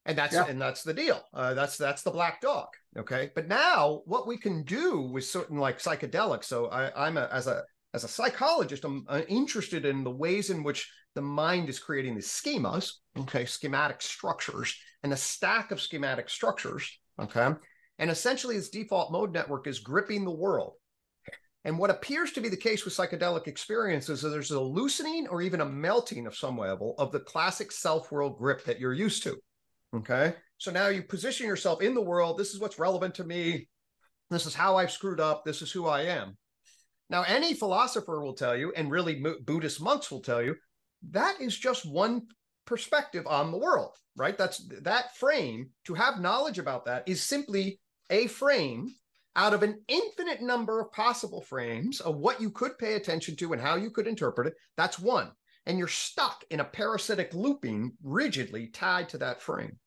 and 0.07 0.19
that's 0.19 0.35
yeah. 0.35 0.47
and 0.47 0.61
that's 0.61 0.83
the 0.83 0.95
deal 0.95 1.23
uh, 1.35 1.55
that's 1.55 1.77
that's 1.77 2.03
the 2.03 2.11
black 2.11 2.41
dog 2.41 2.69
okay 2.97 3.31
but 3.35 3.49
now 3.49 4.03
what 4.05 4.27
we 4.27 4.37
can 4.37 4.63
do 4.63 5.01
with 5.01 5.25
certain 5.25 5.59
like 5.59 5.79
psychedelics 5.79 6.45
so 6.45 6.67
I, 6.67 7.07
i'm 7.07 7.17
a, 7.17 7.29
as 7.33 7.47
a 7.47 7.65
as 7.95 8.05
a 8.05 8.09
psychologist 8.09 8.85
i'm 8.85 9.05
uh, 9.09 9.23
interested 9.29 9.85
in 9.85 10.05
the 10.05 10.11
ways 10.11 10.51
in 10.51 10.63
which 10.63 10.91
the 11.15 11.23
mind 11.23 11.69
is 11.69 11.79
creating 11.79 12.15
these 12.15 12.29
schemas 12.29 12.93
okay 13.19 13.45
schematic 13.45 14.03
structures 14.03 14.77
and 15.03 15.13
a 15.13 15.17
stack 15.17 15.71
of 15.71 15.81
schematic 15.81 16.29
structures 16.29 16.99
okay 17.19 17.51
and 17.99 18.11
essentially 18.11 18.57
this 18.57 18.71
default 18.71 19.11
mode 19.11 19.33
network 19.33 19.67
is 19.67 19.79
gripping 19.79 20.25
the 20.25 20.31
world 20.31 20.75
and 21.67 21.79
what 21.79 21.89
appears 21.89 22.33
to 22.33 22.43
be 22.43 22.51
the 22.51 22.57
case 22.57 22.85
with 22.85 22.95
psychedelic 22.95 23.47
experiences 23.47 24.23
is 24.23 24.31
there's 24.31 24.51
a 24.51 24.61
loosening 24.61 25.27
or 25.29 25.41
even 25.41 25.63
a 25.63 25.67
melting 25.67 26.27
of 26.27 26.37
some 26.37 26.59
level 26.59 26.95
of 26.99 27.11
the 27.13 27.21
classic 27.21 27.73
self 27.73 28.13
world 28.13 28.37
grip 28.37 28.65
that 28.65 28.79
you're 28.79 28.93
used 28.93 29.23
to 29.23 29.37
Okay. 29.95 30.35
So 30.59 30.71
now 30.71 30.89
you 30.89 31.03
position 31.03 31.47
yourself 31.47 31.81
in 31.81 31.95
the 31.95 32.01
world. 32.01 32.39
This 32.39 32.53
is 32.53 32.61
what's 32.61 32.79
relevant 32.79 33.15
to 33.17 33.25
me. 33.25 33.69
This 34.31 34.47
is 34.47 34.55
how 34.55 34.77
I've 34.77 34.91
screwed 34.91 35.21
up. 35.21 35.45
This 35.45 35.63
is 35.63 35.71
who 35.71 35.87
I 35.87 36.03
am. 36.03 36.37
Now, 37.11 37.23
any 37.23 37.55
philosopher 37.55 38.23
will 38.23 38.35
tell 38.35 38.57
you, 38.57 38.73
and 38.77 38.91
really 38.91 39.23
Buddhist 39.45 39.81
monks 39.81 40.11
will 40.11 40.23
tell 40.23 40.43
you, 40.43 40.57
that 41.11 41.41
is 41.41 41.57
just 41.57 41.85
one 41.85 42.23
perspective 42.65 43.27
on 43.27 43.53
the 43.53 43.59
world, 43.59 43.95
right? 44.17 44.37
That's 44.37 44.67
that 44.83 45.15
frame. 45.17 45.71
To 45.85 45.95
have 45.95 46.21
knowledge 46.21 46.59
about 46.59 46.87
that 46.87 47.07
is 47.07 47.23
simply 47.23 47.81
a 48.11 48.27
frame 48.27 48.95
out 49.37 49.53
of 49.53 49.63
an 49.63 49.83
infinite 49.89 50.41
number 50.41 50.81
of 50.81 50.93
possible 50.93 51.43
frames 51.43 52.01
of 52.01 52.17
what 52.17 52.41
you 52.41 52.51
could 52.51 52.79
pay 52.79 52.95
attention 52.95 53.37
to 53.37 53.53
and 53.53 53.61
how 53.61 53.77
you 53.77 53.91
could 53.91 54.07
interpret 54.07 54.47
it. 54.47 54.55
That's 54.77 54.99
one. 54.99 55.33
And 55.67 55.79
you're 55.79 55.89
stuck 55.89 56.45
in 56.51 56.61
a 56.61 56.65
parasitic 56.65 57.35
looping 57.35 57.93
rigidly 58.03 58.69
tied 58.69 59.09
to 59.11 59.19
that 59.19 59.43
frame. 59.43 59.79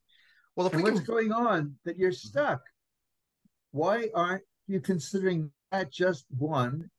Well, 0.56 0.68
if 0.68 0.74
and 0.74 0.84
what's 0.84 1.00
can... 1.00 1.06
going 1.06 1.32
on 1.32 1.76
that 1.86 1.98
you're 1.98 2.12
mm-hmm. 2.12 2.28
stuck? 2.28 2.62
Why 3.72 4.10
aren't 4.14 4.44
you 4.68 4.82
considering 4.82 5.52
that 5.72 5.92
just 5.92 6.26
one? 6.38 6.90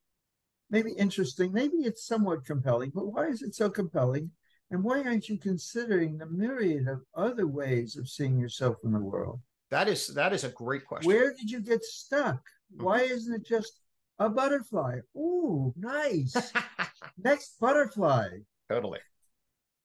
Maybe 0.71 0.93
interesting, 0.93 1.53
maybe 1.53 1.79
it's 1.79 2.07
somewhat 2.07 2.45
compelling, 2.45 2.93
but 2.95 3.07
why 3.07 3.27
is 3.29 3.43
it 3.43 3.55
so 3.55 3.71
compelling? 3.71 4.31
And 4.71 4.85
why 4.85 5.03
aren't 5.03 5.29
you 5.29 5.39
considering 5.39 6.19
the 6.19 6.27
myriad 6.27 6.89
of 6.89 7.01
other 7.15 7.47
ways 7.47 7.97
of 7.97 8.09
seeing 8.09 8.39
yourself 8.39 8.77
in 8.85 8.93
the 8.93 8.99
world? 8.99 9.41
That 9.71 9.89
is 9.89 10.09
that 10.09 10.33
is 10.33 10.45
a 10.45 10.51
great 10.51 10.85
question. 10.85 11.11
Where 11.11 11.33
did 11.33 11.51
you 11.51 11.61
get 11.61 11.85
stuck? 11.85 12.43
Mm-hmm. 12.75 12.85
Why 12.85 13.01
isn't 13.01 13.35
it 13.35 13.47
just 13.47 13.81
a 14.19 14.29
butterfly? 14.29 14.99
Ooh, 15.17 15.73
nice. 15.77 16.37
Next 17.19 17.59
butterfly. 17.61 18.29
Totally. 18.69 19.01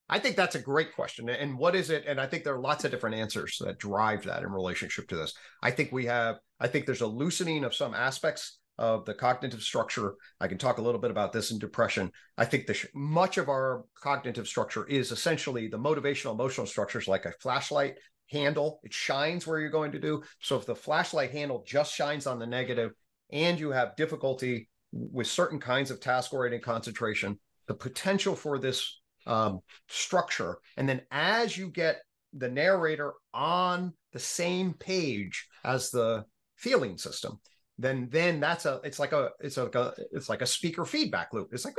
I 0.09 0.19
think 0.19 0.35
that's 0.35 0.55
a 0.55 0.59
great 0.59 0.93
question. 0.93 1.29
And 1.29 1.57
what 1.57 1.75
is 1.75 1.89
it? 1.89 2.03
And 2.05 2.19
I 2.19 2.27
think 2.27 2.43
there 2.43 2.53
are 2.53 2.59
lots 2.59 2.83
of 2.83 2.91
different 2.91 3.15
answers 3.15 3.57
that 3.61 3.79
drive 3.79 4.23
that 4.23 4.43
in 4.43 4.51
relationship 4.51 5.07
to 5.09 5.15
this. 5.15 5.33
I 5.61 5.71
think 5.71 5.91
we 5.91 6.05
have, 6.05 6.37
I 6.59 6.67
think 6.67 6.85
there's 6.85 7.01
a 7.01 7.07
loosening 7.07 7.63
of 7.63 7.73
some 7.73 7.93
aspects 7.93 8.59
of 8.77 9.05
the 9.05 9.13
cognitive 9.13 9.61
structure. 9.61 10.15
I 10.39 10.47
can 10.47 10.57
talk 10.57 10.77
a 10.77 10.81
little 10.81 10.99
bit 10.99 11.11
about 11.11 11.31
this 11.31 11.51
in 11.51 11.59
depression. 11.59 12.11
I 12.37 12.45
think 12.45 12.65
the, 12.65 12.77
much 12.93 13.37
of 13.37 13.49
our 13.49 13.85
cognitive 14.01 14.47
structure 14.47 14.85
is 14.87 15.11
essentially 15.11 15.67
the 15.67 15.77
motivational 15.77 16.33
emotional 16.33 16.65
structures 16.65 17.07
like 17.07 17.25
a 17.25 17.33
flashlight 17.39 17.95
handle. 18.31 18.79
It 18.83 18.93
shines 18.93 19.45
where 19.45 19.59
you're 19.59 19.69
going 19.69 19.91
to 19.91 19.99
do. 19.99 20.23
So 20.39 20.57
if 20.57 20.65
the 20.65 20.75
flashlight 20.75 21.31
handle 21.31 21.63
just 21.65 21.93
shines 21.93 22.25
on 22.25 22.39
the 22.39 22.47
negative 22.47 22.91
and 23.31 23.59
you 23.59 23.71
have 23.71 23.95
difficulty 23.95 24.69
with 24.91 25.27
certain 25.27 25.59
kinds 25.59 25.91
of 25.91 25.99
task 25.99 26.33
oriented 26.33 26.63
concentration, 26.63 27.39
the 27.67 27.73
potential 27.73 28.35
for 28.35 28.59
this 28.59 29.01
um, 29.25 29.59
structure. 29.87 30.57
And 30.77 30.87
then 30.87 31.01
as 31.11 31.57
you 31.57 31.69
get 31.69 32.01
the 32.33 32.49
narrator 32.49 33.13
on 33.33 33.93
the 34.11 34.19
same 34.19 34.73
page 34.73 35.47
as 35.63 35.91
the 35.91 36.25
feeling 36.55 36.97
system, 36.97 37.39
then 37.77 38.07
then 38.11 38.39
that's 38.39 38.65
a 38.65 38.79
it's 38.83 38.99
like 38.99 39.13
a 39.13 39.31
it's 39.39 39.57
like 39.57 39.75
a 39.75 39.93
it's 40.11 40.29
like 40.29 40.41
a 40.41 40.45
speaker 40.45 40.85
feedback 40.85 41.33
loop. 41.33 41.49
It's 41.51 41.65
like 41.65 41.75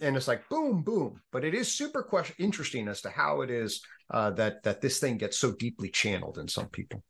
and 0.00 0.16
it's 0.16 0.28
like 0.28 0.48
boom 0.48 0.82
boom 0.82 1.20
but 1.32 1.44
it 1.44 1.54
is 1.54 1.70
super 1.70 2.02
question 2.02 2.34
interesting 2.38 2.88
as 2.88 3.00
to 3.00 3.10
how 3.10 3.40
it 3.40 3.50
is 3.50 3.82
uh, 4.10 4.30
that 4.30 4.62
that 4.62 4.80
this 4.80 4.98
thing 4.98 5.18
gets 5.18 5.38
so 5.38 5.52
deeply 5.52 5.90
channeled 5.90 6.38
in 6.38 6.48
some 6.48 6.68
people 6.68 7.02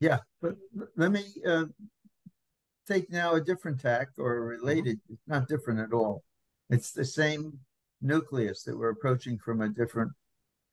yeah 0.00 0.18
but 0.40 0.54
let 0.96 1.10
me 1.10 1.24
uh, 1.46 1.64
take 2.86 3.10
now 3.10 3.34
a 3.34 3.40
different 3.40 3.80
tack 3.80 4.08
or 4.18 4.42
related 4.42 4.98
mm-hmm. 4.98 5.14
it's 5.14 5.22
not 5.26 5.48
different 5.48 5.80
at 5.80 5.92
all 5.92 6.22
it's 6.70 6.92
the 6.92 7.04
same 7.04 7.58
nucleus 8.02 8.62
that 8.62 8.76
we're 8.76 8.90
approaching 8.90 9.38
from 9.38 9.60
a 9.60 9.68
different 9.68 10.12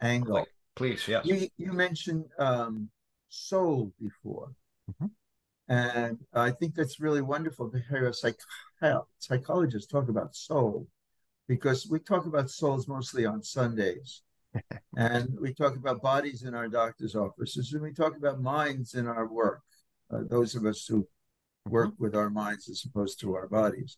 angle 0.01 0.45
please 0.75 1.07
yeah. 1.07 1.21
you, 1.23 1.47
you 1.57 1.71
mentioned 1.71 2.25
um, 2.37 2.89
soul 3.29 3.91
before 3.99 4.51
mm-hmm. 4.91 5.07
And 5.73 6.17
i 6.33 6.49
think 6.51 6.75
that's 6.75 6.99
really 6.99 7.21
wonderful 7.21 7.69
to 7.69 7.79
hear 7.89 8.07
a 8.07 8.13
psych- 8.13 8.47
psychologist 9.19 9.89
talk 9.89 10.07
about 10.09 10.35
soul 10.35 10.87
because 11.47 11.87
we 11.89 11.99
talk 11.99 12.25
about 12.25 12.49
souls 12.49 12.87
mostly 12.87 13.25
on 13.25 13.43
Sundays. 13.43 14.21
and 14.97 15.29
we 15.39 15.53
talk 15.53 15.75
about 15.75 16.01
bodies 16.01 16.43
in 16.43 16.53
our 16.53 16.67
doctor's 16.67 17.15
offices, 17.15 17.73
and 17.73 17.81
we 17.81 17.91
talk 17.91 18.15
about 18.15 18.41
minds 18.41 18.93
in 18.93 19.07
our 19.07 19.27
work, 19.27 19.61
uh, 20.11 20.19
those 20.29 20.55
of 20.55 20.65
us 20.65 20.85
who 20.85 21.07
work 21.67 21.89
mm-hmm. 21.93 22.03
with 22.03 22.15
our 22.15 22.29
minds 22.29 22.69
as 22.69 22.83
opposed 22.85 23.19
to 23.19 23.33
our 23.33 23.47
bodies. 23.47 23.97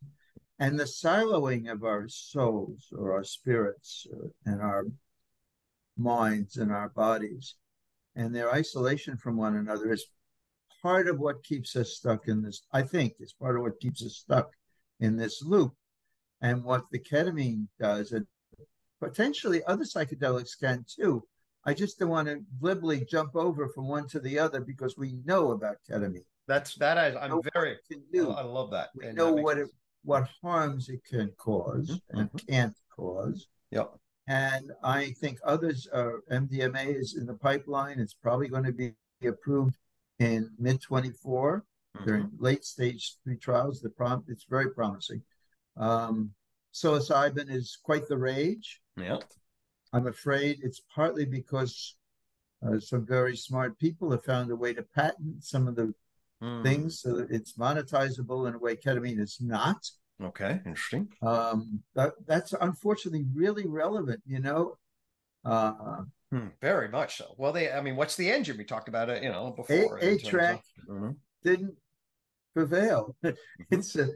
And 0.58 0.80
the 0.80 0.86
siloing 0.86 1.70
of 1.70 1.84
our 1.84 2.08
souls 2.08 2.88
or 2.98 3.12
our 3.12 3.26
spirits 3.26 4.08
uh, 4.14 4.28
and 4.46 4.62
our 4.62 4.86
minds 5.98 6.56
and 6.56 6.72
our 6.72 6.90
bodies 6.90 7.56
and 8.16 8.34
their 8.34 8.52
isolation 8.54 9.18
from 9.18 9.36
one 9.36 9.58
another 9.58 9.92
is 9.92 10.08
part 10.86 11.08
of 11.08 11.18
what 11.18 11.44
keeps 11.44 11.76
us 11.76 11.94
stuck 11.94 12.28
in 12.28 12.44
this, 12.44 12.62
I 12.72 12.84
think, 12.84 13.14
is 13.20 13.34
part 13.34 13.56
of 13.56 13.64
what 13.64 13.80
keeps 13.80 14.06
us 14.06 14.18
stuck 14.18 14.52
in 15.00 15.18
this 15.18 15.42
loop 15.42 15.74
and 16.42 16.64
what 16.64 16.84
the 16.92 17.00
ketamine 17.00 17.66
does, 17.80 18.12
and 18.12 18.28
potentially 19.02 19.64
other 19.64 19.84
psychedelics 19.84 20.52
can 20.60 20.86
too. 20.88 21.24
I 21.66 21.74
just 21.74 21.98
don't 21.98 22.10
want 22.10 22.28
to 22.28 22.44
glibly 22.62 23.04
jump 23.04 23.36
over 23.36 23.68
from 23.70 23.88
one 23.88 24.08
to 24.10 24.20
the 24.20 24.38
other 24.38 24.62
because 24.62 24.96
we 24.96 25.14
know 25.26 25.54
about 25.54 25.78
ketamine. 25.90 26.28
That's 26.48 26.76
that 26.76 27.00
I, 27.00 27.18
I'm 27.18 27.42
very. 27.56 27.78
I 28.14 28.44
love 28.44 28.70
that. 28.70 28.90
We 28.96 29.08
and 29.08 29.18
know 29.18 29.32
what 29.32 29.58
it, 29.58 29.70
what 30.04 30.30
harms 30.44 30.90
it 30.90 31.04
can 31.04 31.32
because 31.36 31.90
mm-hmm. 31.90 32.20
and 32.20 32.30
mm-hmm. 32.30 32.52
can't 32.52 32.76
cause. 32.96 33.48
Yep. 33.72 33.90
And 34.28 34.72
I 34.84 35.16
think 35.20 35.40
others 35.44 35.88
are 35.92 36.22
MDMA 36.32 36.96
is 36.96 37.18
in 37.18 37.26
the 37.26 37.34
pipeline. 37.34 38.00
It's 38.00 38.14
probably 38.14 38.50
going 38.50 38.66
to 38.66 38.72
be 38.72 38.94
approved 39.28 39.76
in 40.20 40.50
mid 40.58 40.82
24. 40.82 41.64
Mm-hmm. 41.98 42.06
They're 42.06 42.16
in 42.18 42.32
late 42.38 42.66
stage 42.66 43.16
three 43.24 43.38
trials. 43.38 43.82
The 43.82 43.90
prom 43.90 44.24
it's 44.28 44.46
very 44.50 44.72
promising. 44.72 45.22
Um, 45.78 46.32
psilocybin 46.74 47.50
is 47.50 47.78
quite 47.84 48.08
the 48.08 48.18
rage. 48.18 48.82
Yeah. 48.98 49.20
I'm 49.94 50.08
afraid 50.08 50.60
it's 50.62 50.82
partly 50.94 51.26
because 51.26 51.96
uh, 52.66 52.80
some 52.80 53.06
very 53.06 53.38
smart 53.38 53.80
people 53.80 54.12
have 54.12 54.26
found 54.26 54.52
a 54.52 54.56
way 54.56 54.74
to 54.74 54.84
patent 54.84 55.44
some 55.44 55.68
of 55.68 55.76
the 55.76 55.94
mm. 56.42 56.64
things 56.64 57.00
so 57.00 57.16
that 57.16 57.32
it's 57.32 57.54
monetizable 57.54 58.48
in 58.48 58.56
a 58.56 58.60
way 58.60 58.76
ketamine 58.76 59.20
is 59.20 59.38
not. 59.40 59.78
Okay, 60.22 60.62
interesting. 60.66 61.10
Um, 61.22 61.82
that, 61.96 62.14
that's 62.26 62.54
unfortunately 62.60 63.26
really 63.34 63.68
relevant, 63.68 64.22
you 64.26 64.40
know. 64.40 64.78
Uh, 65.44 66.04
hmm, 66.36 66.48
very 66.62 66.90
much 66.90 67.18
so. 67.18 67.36
Well, 67.38 67.54
they, 67.54 67.72
I 67.72 67.82
mean, 67.82 67.96
what's 67.96 68.16
the 68.16 68.30
engine? 68.30 68.58
We 68.58 68.64
talked 68.64 68.88
about 68.88 69.10
it, 69.10 69.24
you 69.24 69.30
know, 69.30 69.54
before. 69.56 70.00
A, 70.02 70.18
track 70.18 70.62
of, 70.90 70.96
mm-hmm. 70.96 71.12
didn't 71.44 71.76
prevail. 72.54 73.16
it's 73.72 73.96
a 73.96 74.10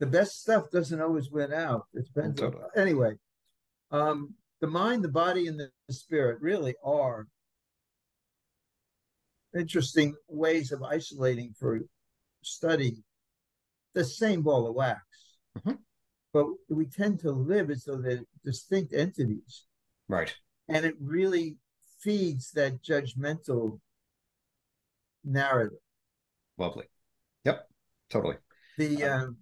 the 0.00 0.06
best 0.06 0.40
stuff 0.40 0.64
doesn't 0.72 1.00
always 1.00 1.30
win 1.30 1.52
out. 1.52 1.86
It 1.94 2.06
depends. 2.12 2.40
Totally. 2.40 2.62
On, 2.62 2.70
anyway, 2.76 3.14
um, 3.90 4.34
the 4.60 4.66
mind, 4.66 5.04
the 5.04 5.08
body, 5.08 5.46
and 5.46 5.58
the 5.58 5.70
spirit 5.90 6.40
really 6.40 6.74
are 6.84 7.26
interesting 9.56 10.14
ways 10.28 10.72
of 10.72 10.82
isolating 10.82 11.54
for 11.58 11.80
study 12.42 12.96
the 13.94 14.04
same 14.04 14.42
ball 14.42 14.66
of 14.66 14.74
wax. 14.74 15.00
Mm-hmm. 15.58 15.74
But 16.32 16.46
we 16.68 16.86
tend 16.86 17.20
to 17.20 17.30
live 17.30 17.70
as 17.70 17.84
though 17.84 18.02
they're 18.02 18.24
distinct 18.44 18.92
entities. 18.92 19.64
Right. 20.08 20.34
And 20.68 20.84
it 20.84 20.94
really 21.00 21.56
feeds 22.00 22.52
that 22.52 22.82
judgmental 22.82 23.80
narrative. 25.24 25.78
Lovely. 26.58 26.84
Yep. 27.44 27.68
Totally. 28.10 28.36
The 28.78 29.04
um, 29.04 29.36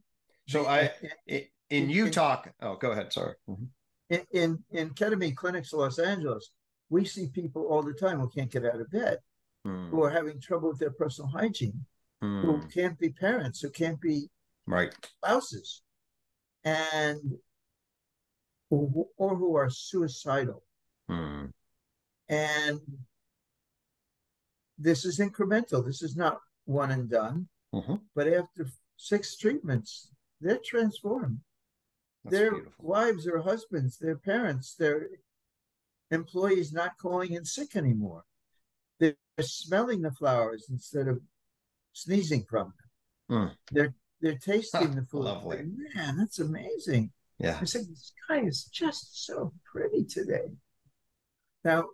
so 0.48 0.66
I 0.66 0.90
in, 1.26 1.42
in 1.70 1.90
Utah. 1.90 2.42
Oh, 2.60 2.76
go 2.76 2.92
ahead. 2.92 3.12
Sorry. 3.12 3.34
Mm-hmm. 3.48 3.64
In, 4.10 4.26
in 4.32 4.58
in 4.70 4.90
ketamine 4.90 5.36
clinics 5.36 5.72
in 5.72 5.78
Los 5.78 5.98
Angeles, 5.98 6.50
we 6.90 7.04
see 7.04 7.28
people 7.28 7.66
all 7.66 7.82
the 7.82 7.94
time 7.94 8.20
who 8.20 8.28
can't 8.28 8.50
get 8.50 8.64
out 8.64 8.80
of 8.80 8.90
bed, 8.90 9.18
mm. 9.66 9.90
who 9.90 10.02
are 10.02 10.10
having 10.10 10.40
trouble 10.40 10.68
with 10.70 10.78
their 10.78 10.90
personal 10.90 11.30
hygiene, 11.30 11.84
mm. 12.22 12.42
who 12.42 12.66
can't 12.68 12.98
be 12.98 13.10
parents, 13.10 13.60
who 13.60 13.70
can't 13.70 14.00
be 14.00 14.28
right 14.66 14.94
spouses, 15.18 15.82
and 16.64 17.20
or, 18.70 19.06
or 19.16 19.36
who 19.36 19.56
are 19.56 19.70
suicidal. 19.70 20.62
Mm. 21.10 21.50
And 22.28 22.80
this 24.78 25.04
is 25.04 25.18
incremental. 25.18 25.84
This 25.84 26.02
is 26.02 26.16
not 26.16 26.40
one 26.64 26.90
and 26.90 27.10
done. 27.10 27.48
Mm-hmm. 27.74 27.96
But 28.14 28.28
after 28.28 28.66
six 28.96 29.36
treatments, 29.36 30.08
they're 30.40 30.60
transformed. 30.64 31.40
That's 32.24 32.36
their 32.36 32.50
beautiful. 32.52 32.84
wives 32.84 33.26
or 33.26 33.40
husbands, 33.42 33.98
their 33.98 34.16
parents, 34.16 34.74
their 34.74 35.08
employees 36.10 36.72
not 36.72 36.98
calling 36.98 37.32
in 37.32 37.44
sick 37.44 37.74
anymore. 37.74 38.24
They're 39.00 39.16
smelling 39.40 40.02
the 40.02 40.12
flowers 40.12 40.66
instead 40.70 41.08
of 41.08 41.20
sneezing 41.92 42.44
from 42.48 42.74
them. 43.28 43.48
Mm. 43.48 43.56
They're 43.72 43.94
they're 44.20 44.38
tasting 44.38 44.94
the 44.94 45.02
food. 45.02 45.24
Lovely. 45.24 45.64
Man, 45.94 46.16
that's 46.16 46.38
amazing. 46.38 47.10
Yeah. 47.38 47.58
I 47.60 47.64
said, 47.64 47.82
this 47.90 48.12
guy 48.28 48.40
is 48.42 48.64
just 48.64 49.26
so 49.26 49.52
pretty 49.64 50.04
today. 50.04 50.52
Now, 51.64 51.86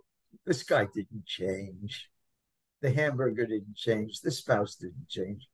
this 0.46 0.62
guy 0.62 0.86
didn't 0.94 1.26
change. 1.26 2.10
The 2.80 2.90
hamburger 2.90 3.46
didn't 3.46 3.76
change. 3.76 4.20
The 4.20 4.30
spouse 4.30 4.76
didn't 4.76 5.08
change. 5.08 5.48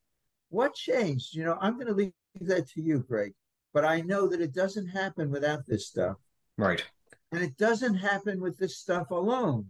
what 0.50 0.74
changed? 0.74 1.34
You 1.34 1.44
know, 1.44 1.58
I'm 1.60 1.74
going 1.74 1.86
to 1.88 1.94
leave 1.94 2.12
that 2.42 2.68
to 2.70 2.82
you, 2.82 3.00
Gregg. 3.00 3.32
But 3.72 3.84
I 3.84 4.02
know 4.02 4.28
that 4.28 4.40
it 4.40 4.54
doesn't 4.54 4.86
happen 4.88 5.30
without 5.30 5.66
this 5.66 5.88
stuff. 5.88 6.16
Right. 6.56 6.84
And 7.32 7.42
it 7.42 7.56
doesn't 7.56 7.96
happen 7.96 8.40
with 8.40 8.56
this 8.58 8.78
stuff 8.78 9.10
alone. 9.10 9.66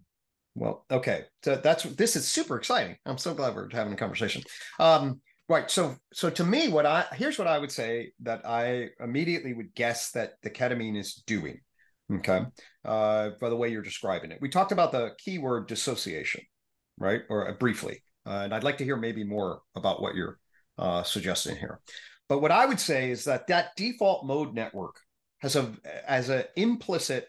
Well, 0.55 0.85
okay. 0.91 1.25
So 1.43 1.57
that's 1.57 1.85
this 1.85 2.15
is 2.15 2.29
super 2.29 2.57
exciting. 2.57 2.97
I'm 3.07 3.19
so 3.19 3.35
glad 3.35 3.55
we're 3.55 3.71
having 3.71 3.95
a 3.95 3.97
conversation. 3.97 4.43
Um, 4.79 5.21
right. 5.49 5.71
So 5.71 5.97
so 6.13 6.29
to 6.31 6.45
me, 6.45 6.69
what 6.69 6.87
I 6.87 7.07
here's 7.13 7.39
what 7.39 7.49
I 7.49 7.59
would 7.59 7.73
say 7.73 8.13
that 8.21 8.47
I 8.47 8.91
immediately 9.01 9.55
would 9.55 9.75
guess 9.75 10.11
that 10.13 10.35
the 10.43 10.51
ketamine 10.51 10.99
is 10.99 11.15
doing. 11.27 11.61
Okay. 12.13 12.43
Uh, 12.85 13.31
by 13.41 13.49
the 13.49 13.57
way 13.57 13.71
you're 13.71 13.83
describing 13.83 14.31
it. 14.31 14.39
We 14.41 14.49
talked 14.49 14.73
about 14.73 14.93
the 14.93 15.13
keyword 15.19 15.69
dissociation, 15.69 16.43
right? 16.99 17.23
Or 17.31 17.49
uh, 17.49 17.53
briefly. 17.55 18.03
Uh, 18.27 18.43
and 18.45 18.55
I'd 18.55 18.65
like 18.65 18.79
to 18.79 18.85
hear 18.85 18.97
maybe 18.97 19.25
more 19.25 19.61
about 19.75 20.03
what 20.03 20.15
you're 20.15 20.39
uh, 20.79 21.03
suggesting 21.03 21.57
here. 21.57 21.81
But 22.29 22.41
what 22.41 22.53
I 22.53 22.67
would 22.67 22.81
say 22.81 23.11
is 23.11 23.25
that 23.25 23.47
that 23.49 23.77
default 23.77 24.27
mode 24.27 24.55
network 24.55 24.97
has 25.45 25.57
a 25.57 25.73
as 26.07 26.31
an 26.31 26.45
implicit 26.57 27.29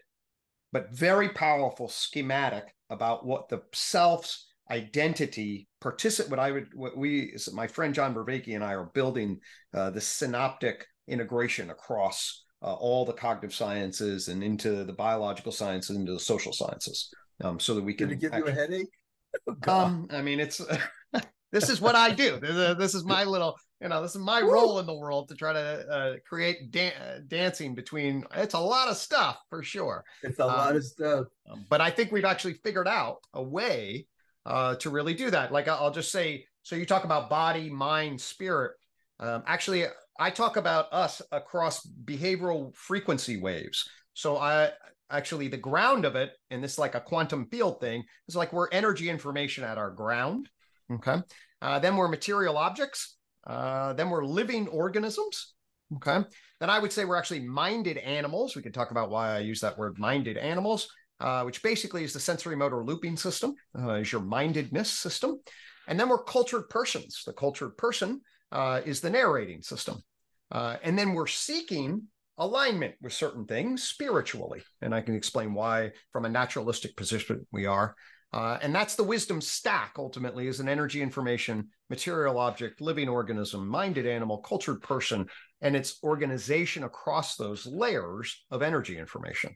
but 0.71 0.91
very 0.91 1.29
powerful 1.29 1.89
schematic 1.89 2.73
about 2.89 3.25
what 3.25 3.49
the 3.49 3.61
self's 3.73 4.47
identity 4.71 5.67
participate 5.81 6.31
what 6.31 6.39
i 6.39 6.49
would 6.49 6.67
what 6.73 6.97
we 6.97 7.35
my 7.53 7.67
friend 7.67 7.93
john 7.93 8.15
Vervaeke 8.15 8.55
and 8.55 8.63
i 8.63 8.73
are 8.73 8.85
building 8.93 9.39
uh, 9.73 9.89
the 9.89 9.99
synoptic 9.99 10.87
integration 11.09 11.69
across 11.71 12.44
uh, 12.65 12.73
all 12.73 13.05
the 13.05 13.13
cognitive 13.13 13.53
sciences 13.53 14.27
and 14.27 14.43
into 14.43 14.83
the 14.83 14.93
biological 14.93 15.51
sciences 15.51 15.95
into 15.95 16.13
the 16.13 16.19
social 16.19 16.51
sciences 16.51 17.13
um, 17.43 17.59
so 17.59 17.75
that 17.75 17.83
we 17.83 17.93
can 17.93 18.09
Did 18.09 18.17
it 18.17 18.21
give 18.21 18.33
actually, 18.33 18.51
you 18.51 18.57
a 18.57 18.61
headache? 18.61 18.87
Um 19.67 20.07
i 20.11 20.21
mean 20.21 20.39
it's 20.39 20.61
this 21.51 21.69
is 21.69 21.81
what 21.81 21.93
i 21.93 22.09
do. 22.09 22.39
This 22.39 22.95
is 22.95 23.03
my 23.03 23.25
little 23.25 23.55
you 23.81 23.89
know 23.89 24.01
this 24.01 24.15
is 24.15 24.21
my 24.21 24.41
role 24.41 24.79
in 24.79 24.85
the 24.85 24.95
world 24.95 25.27
to 25.27 25.35
try 25.35 25.51
to 25.51 25.87
uh, 25.89 26.13
create 26.27 26.71
da- 26.71 27.19
dancing 27.27 27.75
between 27.75 28.23
it's 28.33 28.53
a 28.53 28.59
lot 28.59 28.87
of 28.87 28.95
stuff 28.95 29.37
for 29.49 29.61
sure. 29.61 30.03
It's 30.23 30.39
a 30.39 30.43
um, 30.43 30.47
lot 30.47 30.75
of 30.75 30.83
stuff. 30.85 31.25
um, 31.51 31.65
but 31.69 31.81
i 31.81 31.89
think 31.91 32.13
we've 32.13 32.25
actually 32.25 32.53
figured 32.63 32.87
out 32.87 33.17
a 33.33 33.43
way 33.43 34.07
uh, 34.45 34.75
to 34.75 34.89
really 34.89 35.13
do 35.13 35.29
that. 35.29 35.51
Like 35.51 35.67
i'll 35.67 35.91
just 35.91 36.11
say 36.11 36.45
so 36.63 36.75
you 36.75 36.85
talk 36.85 37.03
about 37.03 37.29
body 37.29 37.69
mind 37.69 38.19
spirit. 38.21 38.71
Um, 39.19 39.43
actually 39.45 39.85
i 40.19 40.29
talk 40.29 40.57
about 40.57 40.87
us 40.91 41.21
across 41.31 41.85
behavioral 42.05 42.75
frequency 42.75 43.37
waves 43.37 43.87
so 44.13 44.37
i 44.37 44.69
actually 45.11 45.47
the 45.47 45.57
ground 45.57 46.03
of 46.03 46.15
it 46.15 46.31
and 46.49 46.63
this 46.63 46.73
is 46.73 46.79
like 46.79 46.95
a 46.95 47.01
quantum 47.01 47.45
field 47.51 47.79
thing 47.79 48.03
is 48.27 48.35
like 48.35 48.51
we're 48.51 48.69
energy 48.71 49.09
information 49.09 49.63
at 49.63 49.77
our 49.77 49.91
ground 49.91 50.49
okay 50.91 51.21
uh, 51.61 51.79
then 51.79 51.95
we're 51.95 52.07
material 52.07 52.57
objects 52.57 53.15
uh, 53.47 53.93
then 53.93 54.09
we're 54.09 54.25
living 54.25 54.67
organisms. 54.67 55.53
Okay. 55.95 56.23
Then 56.59 56.69
I 56.69 56.79
would 56.79 56.91
say 56.91 57.05
we're 57.05 57.17
actually 57.17 57.41
minded 57.41 57.97
animals. 57.97 58.55
We 58.55 58.61
could 58.61 58.73
talk 58.73 58.91
about 58.91 59.09
why 59.09 59.35
I 59.35 59.39
use 59.39 59.61
that 59.61 59.77
word 59.77 59.99
minded 59.99 60.37
animals, 60.37 60.87
uh, 61.19 61.43
which 61.43 61.61
basically 61.61 62.03
is 62.03 62.13
the 62.13 62.19
sensory 62.19 62.55
motor 62.55 62.83
looping 62.83 63.17
system, 63.17 63.53
uh, 63.77 63.93
is 63.95 64.11
your 64.11 64.21
mindedness 64.21 64.89
system. 64.89 65.39
And 65.87 65.99
then 65.99 66.09
we're 66.09 66.23
cultured 66.23 66.69
persons. 66.69 67.21
The 67.25 67.33
cultured 67.33 67.77
person 67.77 68.21
uh, 68.55 68.81
is 68.85 69.01
the 69.01 69.09
narrating 69.09 69.61
system. 69.61 70.01
Uh, 70.49 70.77
and 70.81 70.97
then 70.97 71.13
we're 71.13 71.27
seeking 71.27 72.03
alignment 72.37 72.95
with 73.01 73.11
certain 73.11 73.45
things 73.45 73.83
spiritually. 73.83 74.61
And 74.81 74.95
I 74.95 75.01
can 75.01 75.13
explain 75.13 75.53
why, 75.53 75.91
from 76.13 76.23
a 76.23 76.29
naturalistic 76.29 76.95
position, 76.95 77.45
we 77.51 77.65
are. 77.65 77.95
Uh, 78.31 78.57
and 78.61 78.73
that's 78.73 78.95
the 78.95 79.03
wisdom 79.03 79.41
stack 79.41 79.93
ultimately 79.97 80.47
is 80.47 80.59
an 80.59 80.69
energy 80.69 81.01
information, 81.01 81.67
material 81.89 82.37
object, 82.37 82.81
living 82.81 83.09
organism, 83.09 83.67
minded 83.67 84.05
animal, 84.05 84.37
cultured 84.39 84.81
person, 84.81 85.25
and 85.61 85.75
its 85.75 85.97
organization 86.03 86.83
across 86.83 87.35
those 87.35 87.65
layers 87.65 88.45
of 88.51 88.61
energy 88.61 88.97
information. 88.97 89.53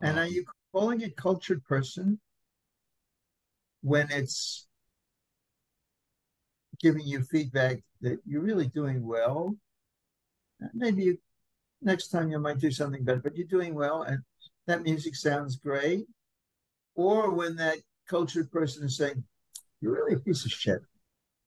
And 0.00 0.18
are 0.18 0.26
you 0.26 0.44
calling 0.72 1.00
it 1.00 1.16
cultured 1.16 1.64
person 1.64 2.20
when 3.82 4.10
it's 4.10 4.66
giving 6.80 7.06
you 7.06 7.22
feedback 7.22 7.78
that 8.00 8.18
you're 8.26 8.42
really 8.42 8.68
doing 8.68 9.06
well? 9.06 9.54
Uh, 10.62 10.68
maybe 10.74 11.04
you, 11.04 11.18
next 11.82 12.08
time 12.08 12.30
you 12.30 12.38
might 12.38 12.58
do 12.58 12.70
something 12.70 13.04
better, 13.04 13.20
but 13.20 13.36
you're 13.36 13.46
doing 13.46 13.74
well 13.74 14.02
and 14.02 14.20
that 14.66 14.82
music 14.82 15.14
sounds 15.14 15.56
great. 15.56 16.06
Or 16.94 17.30
when 17.30 17.56
that 17.56 17.78
cultured 18.08 18.50
person 18.50 18.84
is 18.84 18.96
saying, 18.96 19.22
You're 19.80 19.94
really 19.94 20.14
a 20.14 20.18
piece 20.18 20.44
of 20.44 20.50
shit. 20.52 20.80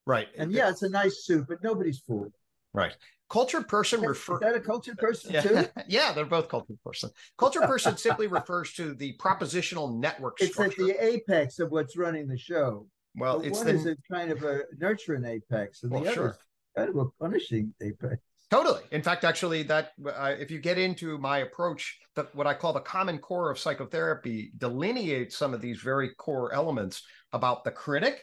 Right. 0.05 0.27
And 0.37 0.51
yeah, 0.51 0.69
it's 0.69 0.83
a 0.83 0.89
nice 0.89 1.25
suit, 1.25 1.45
but 1.47 1.63
nobody's 1.63 1.99
fooled. 1.99 2.33
Right. 2.73 2.95
Cultured 3.29 3.67
person 3.67 4.01
refers. 4.01 4.35
Is 4.35 4.39
that 4.41 4.55
a 4.55 4.61
cultured 4.61 4.97
person 4.97 5.33
yeah. 5.33 5.41
too? 5.41 5.65
yeah, 5.87 6.13
they're 6.13 6.25
both 6.25 6.47
cultured 6.47 6.81
person. 6.81 7.09
Cultured 7.37 7.63
person 7.63 7.97
simply 7.97 8.27
refers 8.27 8.73
to 8.73 8.93
the 8.93 9.17
propositional 9.17 9.99
network 9.99 10.37
it's 10.39 10.53
structure. 10.53 10.83
It's 10.83 10.91
at 10.91 10.97
the 10.97 11.05
apex 11.05 11.59
of 11.59 11.71
what's 11.71 11.97
running 11.97 12.27
the 12.27 12.37
show. 12.37 12.87
Well, 13.17 13.39
but 13.39 13.47
it's 13.47 13.57
one 13.57 13.67
the... 13.67 13.73
is 13.73 13.85
a 13.85 13.95
kind 14.11 14.31
of 14.31 14.43
a 14.43 14.61
nurturing 14.79 15.25
apex, 15.25 15.83
and 15.83 15.91
well, 15.91 16.03
the 16.03 16.07
other 16.07 16.15
sure. 16.15 16.29
is 16.29 16.37
kind 16.77 16.89
of 16.89 16.95
a 16.97 17.05
punishing 17.19 17.73
apex. 17.81 18.21
Totally. 18.49 18.81
In 18.91 19.01
fact, 19.01 19.25
actually, 19.25 19.63
that 19.63 19.91
uh, 20.05 20.35
if 20.39 20.49
you 20.49 20.59
get 20.59 20.77
into 20.77 21.17
my 21.17 21.39
approach, 21.39 21.99
that 22.15 22.33
what 22.33 22.47
I 22.47 22.53
call 22.53 22.71
the 22.71 22.79
common 22.79 23.17
core 23.17 23.51
of 23.51 23.59
psychotherapy 23.59 24.51
delineates 24.57 25.35
some 25.35 25.53
of 25.53 25.59
these 25.59 25.81
very 25.81 26.11
core 26.15 26.53
elements 26.53 27.03
about 27.33 27.63
the 27.65 27.71
critic 27.71 28.21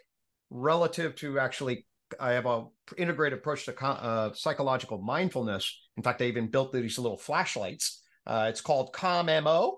relative 0.51 1.15
to 1.17 1.39
actually. 1.39 1.87
I 2.21 2.33
have 2.33 2.47
a 2.47 2.67
integrated 2.97 3.39
approach 3.39 3.65
to 3.65 3.85
uh, 3.85 4.33
psychological 4.35 4.99
mindfulness. 4.99 5.89
In 5.97 6.03
fact, 6.03 6.23
I 6.23 6.27
even 6.27 6.47
built 6.47 6.73
these 6.73 6.99
little 6.99 7.19
flashlights. 7.19 8.03
Uh, 8.27 8.47
it's 8.49 8.61
called 8.61 8.93
CalmMO. 8.95 9.73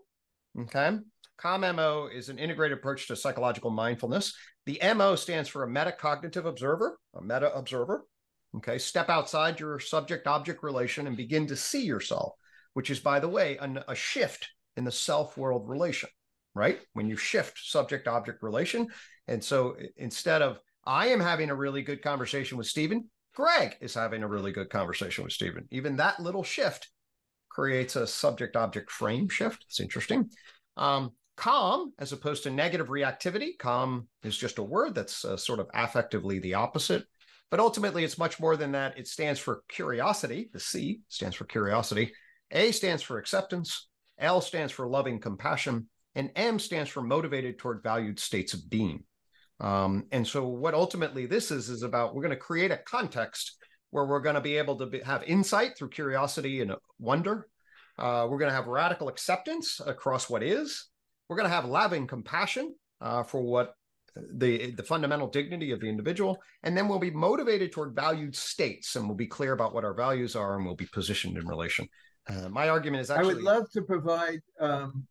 Okay. 0.60 0.98
CalmMO 1.40 2.14
is 2.14 2.28
an 2.28 2.38
integrated 2.38 2.78
approach 2.78 3.08
to 3.08 3.16
psychological 3.16 3.70
mindfulness. 3.70 4.34
The 4.66 4.80
MO 4.94 5.14
stands 5.14 5.48
for 5.48 5.62
a 5.62 5.68
metacognitive 5.68 6.44
observer, 6.44 6.98
a 7.14 7.22
meta 7.22 7.54
observer. 7.54 8.04
Okay, 8.56 8.78
step 8.78 9.08
outside 9.08 9.60
your 9.60 9.78
subject 9.78 10.26
object 10.26 10.62
relation 10.62 11.06
and 11.06 11.16
begin 11.16 11.46
to 11.46 11.56
see 11.56 11.84
yourself, 11.84 12.34
which 12.74 12.90
is, 12.90 13.00
by 13.00 13.20
the 13.20 13.28
way, 13.28 13.56
an, 13.58 13.80
a 13.86 13.94
shift 13.94 14.48
in 14.76 14.84
the 14.84 14.92
self 14.92 15.36
world 15.36 15.68
relation, 15.68 16.08
right? 16.54 16.80
When 16.94 17.08
you 17.08 17.16
shift 17.16 17.58
subject 17.62 18.08
object 18.08 18.42
relation. 18.42 18.88
And 19.28 19.42
so 19.42 19.76
instead 19.96 20.42
of 20.42 20.58
I 20.84 21.08
am 21.08 21.20
having 21.20 21.50
a 21.50 21.54
really 21.54 21.82
good 21.82 22.02
conversation 22.02 22.58
with 22.58 22.66
Steven, 22.66 23.08
Gregg 23.34 23.76
is 23.80 23.94
having 23.94 24.22
a 24.22 24.28
really 24.28 24.52
good 24.52 24.70
conversation 24.70 25.24
with 25.24 25.32
Steven. 25.32 25.68
Even 25.70 25.96
that 25.96 26.20
little 26.20 26.44
shift 26.44 26.88
creates 27.50 27.96
a 27.96 28.06
subject 28.06 28.56
object 28.56 28.90
frame 28.90 29.28
shift. 29.28 29.64
It's 29.68 29.80
interesting. 29.80 30.30
Um, 30.76 31.12
calm, 31.36 31.92
as 31.98 32.12
opposed 32.12 32.42
to 32.44 32.50
negative 32.50 32.88
reactivity, 32.88 33.56
calm 33.58 34.08
is 34.22 34.36
just 34.36 34.58
a 34.58 34.62
word 34.62 34.94
that's 34.94 35.24
uh, 35.24 35.36
sort 35.36 35.60
of 35.60 35.68
affectively 35.74 36.40
the 36.40 36.54
opposite 36.54 37.04
but 37.50 37.60
ultimately, 37.60 38.04
it's 38.04 38.18
much 38.18 38.40
more 38.40 38.56
than 38.56 38.72
that. 38.72 38.98
It 38.98 39.06
stands 39.06 39.38
for 39.38 39.62
curiosity. 39.68 40.50
The 40.52 40.60
C 40.60 41.00
stands 41.08 41.36
for 41.36 41.44
curiosity. 41.44 42.12
A 42.50 42.72
stands 42.72 43.02
for 43.02 43.18
acceptance. 43.18 43.88
L 44.18 44.40
stands 44.40 44.72
for 44.72 44.88
loving 44.88 45.20
compassion. 45.20 45.88
And 46.14 46.30
M 46.34 46.58
stands 46.58 46.90
for 46.90 47.02
motivated 47.02 47.58
toward 47.58 47.82
valued 47.82 48.18
states 48.18 48.54
of 48.54 48.68
being. 48.68 49.04
Um, 49.60 50.06
and 50.10 50.26
so, 50.26 50.46
what 50.46 50.74
ultimately 50.74 51.26
this 51.26 51.50
is, 51.50 51.68
is 51.68 51.82
about 51.82 52.14
we're 52.14 52.22
going 52.22 52.30
to 52.30 52.36
create 52.36 52.72
a 52.72 52.78
context 52.78 53.56
where 53.90 54.04
we're 54.04 54.20
going 54.20 54.34
to 54.34 54.40
be 54.40 54.56
able 54.56 54.76
to 54.78 54.86
be, 54.86 55.00
have 55.00 55.22
insight 55.22 55.78
through 55.78 55.90
curiosity 55.90 56.60
and 56.62 56.74
wonder. 56.98 57.48
Uh, 57.96 58.26
we're 58.28 58.38
going 58.38 58.50
to 58.50 58.56
have 58.56 58.66
radical 58.66 59.08
acceptance 59.08 59.80
across 59.86 60.28
what 60.28 60.42
is. 60.42 60.88
We're 61.28 61.36
going 61.36 61.48
to 61.48 61.54
have 61.54 61.64
loving 61.64 62.06
compassion 62.06 62.74
uh, 63.00 63.22
for 63.22 63.40
what 63.40 63.74
the 64.32 64.70
the 64.72 64.82
fundamental 64.82 65.28
dignity 65.28 65.72
of 65.72 65.80
the 65.80 65.88
individual 65.88 66.38
and 66.62 66.76
then 66.76 66.88
we'll 66.88 66.98
be 66.98 67.10
motivated 67.10 67.72
toward 67.72 67.94
valued 67.94 68.34
states 68.34 68.96
and 68.96 69.06
we'll 69.06 69.16
be 69.16 69.26
clear 69.26 69.52
about 69.52 69.74
what 69.74 69.84
our 69.84 69.94
values 69.94 70.34
are 70.34 70.56
and 70.56 70.64
we'll 70.64 70.74
be 70.74 70.88
positioned 70.92 71.36
in 71.36 71.46
relation. 71.46 71.86
Uh, 72.28 72.48
my 72.48 72.68
argument 72.68 73.00
is 73.00 73.10
actually 73.10 73.32
i 73.32 73.34
would 73.34 73.42
love 73.42 73.70
to 73.70 73.82
provide 73.82 74.40
um, 74.58 75.06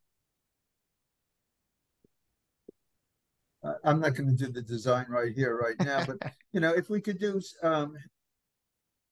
i'm 3.85 4.01
not 4.01 4.15
going 4.15 4.27
to 4.27 4.45
do 4.45 4.51
the 4.51 4.61
design 4.61 5.05
right 5.07 5.31
here 5.33 5.57
right 5.57 5.75
now 5.79 6.03
but 6.05 6.17
you 6.51 6.59
know 6.59 6.73
if 6.73 6.89
we 6.89 6.99
could 6.99 7.17
do 7.19 7.39
um, 7.63 7.93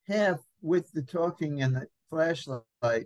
half 0.07 0.39
with 0.61 0.91
the 0.91 1.01
talking 1.01 1.61
and 1.61 1.75
the 1.75 1.87
flashlight 2.09 3.05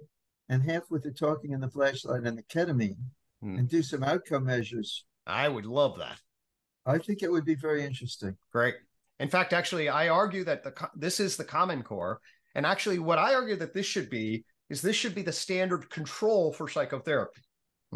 and 0.49 0.63
half 0.63 0.83
with 0.89 1.03
the 1.03 1.11
talking 1.11 1.53
and 1.53 1.61
the 1.61 1.69
flashlight 1.69 2.23
and 2.23 2.37
the 2.37 2.43
ketamine 2.43 2.97
hmm. 3.41 3.57
and 3.57 3.69
do 3.69 3.81
some 3.81 4.03
outcome 4.03 4.45
measures 4.45 5.05
I 5.27 5.49
would 5.49 5.65
love 5.65 5.97
that. 5.99 6.19
I 6.85 6.97
think 6.97 7.21
it 7.21 7.31
would 7.31 7.45
be 7.45 7.55
very 7.55 7.83
interesting. 7.83 8.37
Great. 8.51 8.75
In 9.19 9.29
fact, 9.29 9.51
actually, 9.51 9.89
I 9.89 10.07
argue 10.07 10.45
that 10.45 10.63
the 10.63 10.73
this 10.95 11.19
is 11.19 11.35
the 11.35 11.43
common 11.43 11.83
core, 11.83 12.21
and 12.55 12.65
actually, 12.65 12.99
what 12.99 13.19
I 13.19 13.35
argue 13.35 13.57
that 13.57 13.73
this 13.73 13.85
should 13.85 14.09
be 14.09 14.45
is 14.69 14.81
this 14.81 14.95
should 14.95 15.15
be 15.15 15.21
the 15.21 15.31
standard 15.31 15.89
control 15.89 16.53
for 16.53 16.69
psychotherapy. 16.69 17.41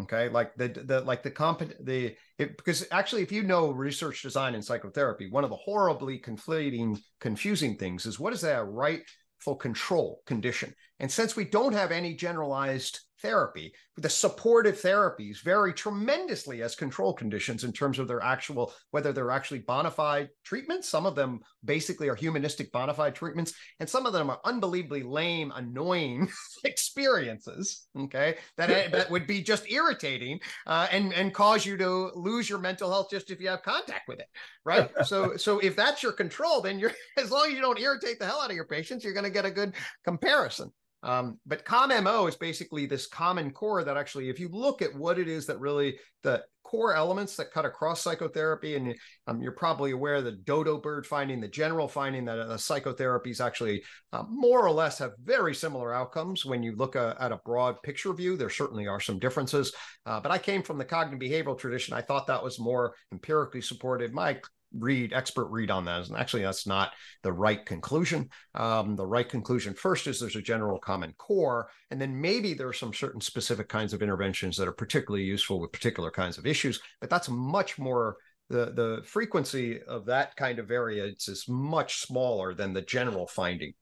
Okay, 0.00 0.28
like 0.28 0.54
the 0.56 0.68
the 0.68 1.00
like 1.00 1.22
the 1.22 1.30
comp 1.30 1.62
the 1.80 2.14
it, 2.38 2.56
because 2.56 2.86
actually, 2.90 3.22
if 3.22 3.32
you 3.32 3.44
know 3.44 3.70
research 3.70 4.22
design 4.22 4.54
and 4.54 4.64
psychotherapy, 4.64 5.30
one 5.30 5.44
of 5.44 5.50
the 5.50 5.56
horribly 5.56 6.18
conflating, 6.18 6.98
confusing 7.20 7.76
things 7.76 8.04
is 8.04 8.18
what 8.18 8.32
is 8.32 8.40
that 8.42 8.66
rightful 8.66 9.56
control 9.56 10.22
condition? 10.26 10.74
And 10.98 11.10
since 11.10 11.36
we 11.36 11.44
don't 11.44 11.72
have 11.72 11.92
any 11.92 12.14
generalized 12.14 13.00
therapy, 13.22 13.72
the 13.96 14.08
supportive 14.08 14.80
therapies 14.80 15.42
vary 15.42 15.72
tremendously 15.72 16.62
as 16.62 16.74
control 16.74 17.12
conditions 17.12 17.64
in 17.64 17.72
terms 17.72 17.98
of 17.98 18.08
their 18.08 18.22
actual, 18.22 18.72
whether 18.90 19.12
they're 19.12 19.30
actually 19.30 19.60
bona 19.60 19.90
fide 19.90 20.28
treatments. 20.44 20.88
Some 20.88 21.06
of 21.06 21.14
them 21.14 21.40
basically 21.64 22.08
are 22.08 22.14
humanistic 22.14 22.72
bona 22.72 22.92
fide 22.92 23.14
treatments, 23.14 23.54
and 23.80 23.88
some 23.88 24.06
of 24.06 24.12
them 24.12 24.28
are 24.30 24.40
unbelievably 24.44 25.04
lame, 25.04 25.52
annoying 25.54 26.28
experiences. 26.64 27.86
Okay. 27.98 28.36
That, 28.56 28.92
that 28.92 29.10
would 29.10 29.26
be 29.26 29.42
just 29.42 29.70
irritating 29.70 30.40
uh, 30.66 30.88
and, 30.90 31.12
and 31.12 31.32
cause 31.32 31.64
you 31.64 31.76
to 31.76 32.10
lose 32.14 32.48
your 32.50 32.58
mental 32.58 32.90
health 32.90 33.10
just 33.10 33.30
if 33.30 33.40
you 33.40 33.48
have 33.48 33.62
contact 33.62 34.08
with 34.08 34.20
it. 34.20 34.28
Right. 34.64 34.90
so, 35.04 35.36
so 35.36 35.58
if 35.58 35.76
that's 35.76 36.02
your 36.02 36.12
control, 36.12 36.60
then 36.60 36.78
you're, 36.78 36.92
as 37.18 37.30
long 37.30 37.46
as 37.46 37.52
you 37.52 37.60
don't 37.60 37.78
irritate 37.78 38.18
the 38.18 38.26
hell 38.26 38.40
out 38.40 38.50
of 38.50 38.56
your 38.56 38.66
patients, 38.66 39.04
you're 39.04 39.14
going 39.14 39.24
to 39.24 39.30
get 39.30 39.44
a 39.44 39.50
good 39.50 39.74
comparison. 40.04 40.72
Um, 41.02 41.38
but 41.46 41.64
CalmMO 41.64 42.28
is 42.28 42.36
basically 42.36 42.86
this 42.86 43.06
common 43.06 43.50
core 43.50 43.82
that 43.84 43.96
actually, 43.96 44.28
if 44.28 44.38
you 44.38 44.48
look 44.48 44.82
at 44.82 44.94
what 44.94 45.18
it 45.18 45.28
is 45.28 45.46
that 45.46 45.58
really 45.58 45.98
the 46.22 46.44
core 46.62 46.94
elements 46.94 47.36
that 47.36 47.50
cut 47.52 47.66
across 47.66 48.00
psychotherapy, 48.00 48.76
and 48.76 48.94
um, 49.26 49.42
you're 49.42 49.52
probably 49.52 49.90
aware 49.90 50.22
the 50.22 50.32
dodo 50.32 50.78
bird 50.78 51.06
finding, 51.06 51.40
the 51.40 51.48
general 51.48 51.86
finding 51.88 52.24
that 52.24 52.38
uh, 52.38 52.56
psychotherapies 52.56 53.44
actually 53.44 53.82
uh, 54.12 54.22
more 54.28 54.64
or 54.64 54.70
less 54.70 54.98
have 54.98 55.12
very 55.22 55.54
similar 55.54 55.92
outcomes 55.92 56.46
when 56.46 56.62
you 56.62 56.74
look 56.76 56.96
uh, 56.96 57.14
at 57.20 57.32
a 57.32 57.40
broad 57.44 57.82
picture 57.82 58.12
view. 58.14 58.36
There 58.36 58.48
certainly 58.48 58.86
are 58.86 59.00
some 59.00 59.18
differences, 59.18 59.74
uh, 60.06 60.20
but 60.20 60.32
I 60.32 60.38
came 60.38 60.62
from 60.62 60.78
the 60.78 60.84
cognitive 60.84 61.20
behavioral 61.20 61.58
tradition. 61.58 61.94
I 61.94 62.00
thought 62.00 62.26
that 62.28 62.42
was 62.42 62.58
more 62.58 62.94
empirically 63.12 63.60
supported. 63.60 64.14
My 64.14 64.40
read 64.78 65.12
expert 65.12 65.46
read 65.46 65.70
on 65.70 65.84
that. 65.84 66.08
And 66.08 66.16
actually 66.16 66.42
that's 66.42 66.66
not 66.66 66.92
the 67.22 67.32
right 67.32 67.64
conclusion. 67.64 68.30
Um, 68.54 68.96
the 68.96 69.06
right 69.06 69.28
conclusion 69.28 69.74
first 69.74 70.06
is 70.06 70.20
there's 70.20 70.36
a 70.36 70.42
general 70.42 70.78
common 70.78 71.12
core 71.18 71.68
and 71.90 72.00
then 72.00 72.20
maybe 72.20 72.54
there 72.54 72.68
are 72.68 72.72
some 72.72 72.92
certain 72.92 73.20
specific 73.20 73.68
kinds 73.68 73.92
of 73.92 74.02
interventions 74.02 74.56
that 74.56 74.68
are 74.68 74.72
particularly 74.72 75.24
useful 75.24 75.60
with 75.60 75.72
particular 75.72 76.10
kinds 76.10 76.38
of 76.38 76.46
issues 76.46 76.80
but 77.00 77.10
that's 77.10 77.28
much 77.28 77.78
more 77.78 78.16
the 78.48 78.66
the 78.72 79.02
frequency 79.04 79.80
of 79.82 80.04
that 80.06 80.36
kind 80.36 80.58
of 80.58 80.68
variance 80.68 81.28
is 81.28 81.48
much 81.48 82.00
smaller 82.00 82.54
than 82.54 82.72
the 82.72 82.82
general 82.82 83.26
finding. 83.26 83.72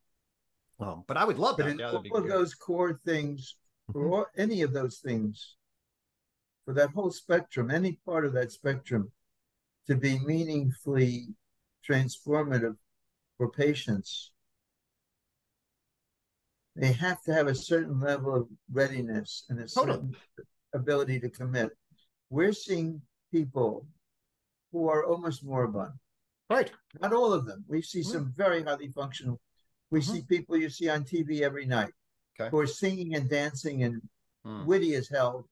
Um, 0.79 1.05
but 1.07 1.19
i 1.19 1.25
would 1.25 1.39
love 1.39 1.57
but 1.59 1.67
that. 1.67 1.73
in 1.73 1.83
all 1.83 2.03
of 2.17 2.29
those 2.29 2.55
core 2.55 2.99
things 3.05 3.57
mm-hmm. 3.91 4.07
or 4.07 4.31
any 4.39 4.63
of 4.63 4.73
those 4.73 4.99
things 4.99 5.57
for 6.65 6.73
that 6.75 6.91
whole 6.91 7.11
spectrum 7.11 7.71
any 7.71 7.99
part 8.07 8.25
of 8.25 8.33
that 8.33 8.51
spectrum 8.51 9.11
to 9.91 9.97
be 9.97 10.21
meaningfully 10.21 11.27
transformative 11.89 12.77
for 13.37 13.51
patients, 13.51 14.31
they 16.77 16.93
have 16.93 17.21
to 17.25 17.35
have 17.35 17.49
a 17.49 17.55
certain 17.55 18.01
level 18.01 18.37
of 18.37 18.47
readiness 18.73 19.47
and 19.49 19.59
a 19.59 19.69
certain 19.69 20.15
ability 20.73 21.19
to 21.19 21.29
commit. 21.29 21.71
We're 22.31 22.53
seeing 22.53 23.03
people 23.33 23.85
who 24.71 24.89
are 24.89 25.05
almost 25.05 25.45
moribund. 25.45 25.91
Right. 26.49 26.71
Not 27.01 27.13
all 27.13 27.33
of 27.33 27.45
them. 27.45 27.65
We 27.67 27.83
see 27.83 28.01
mm-hmm. 28.01 28.13
some 28.13 28.33
very 28.37 28.63
highly 28.63 28.91
functional. 28.91 29.41
We 29.91 29.99
mm-hmm. 29.99 30.13
see 30.13 30.23
people 30.23 30.57
you 30.57 30.71
see 30.71 30.89
on 30.89 31.03
TV 31.03 31.41
every 31.41 31.67
night 31.67 31.93
okay. 32.39 32.49
who 32.51 32.61
are 32.61 32.67
singing 32.69 33.17
and 33.17 33.29
dancing 33.29 33.83
and 33.83 34.01
mm. 34.47 34.65
witty 34.67 34.95
as 34.95 35.09
hell. 35.09 35.49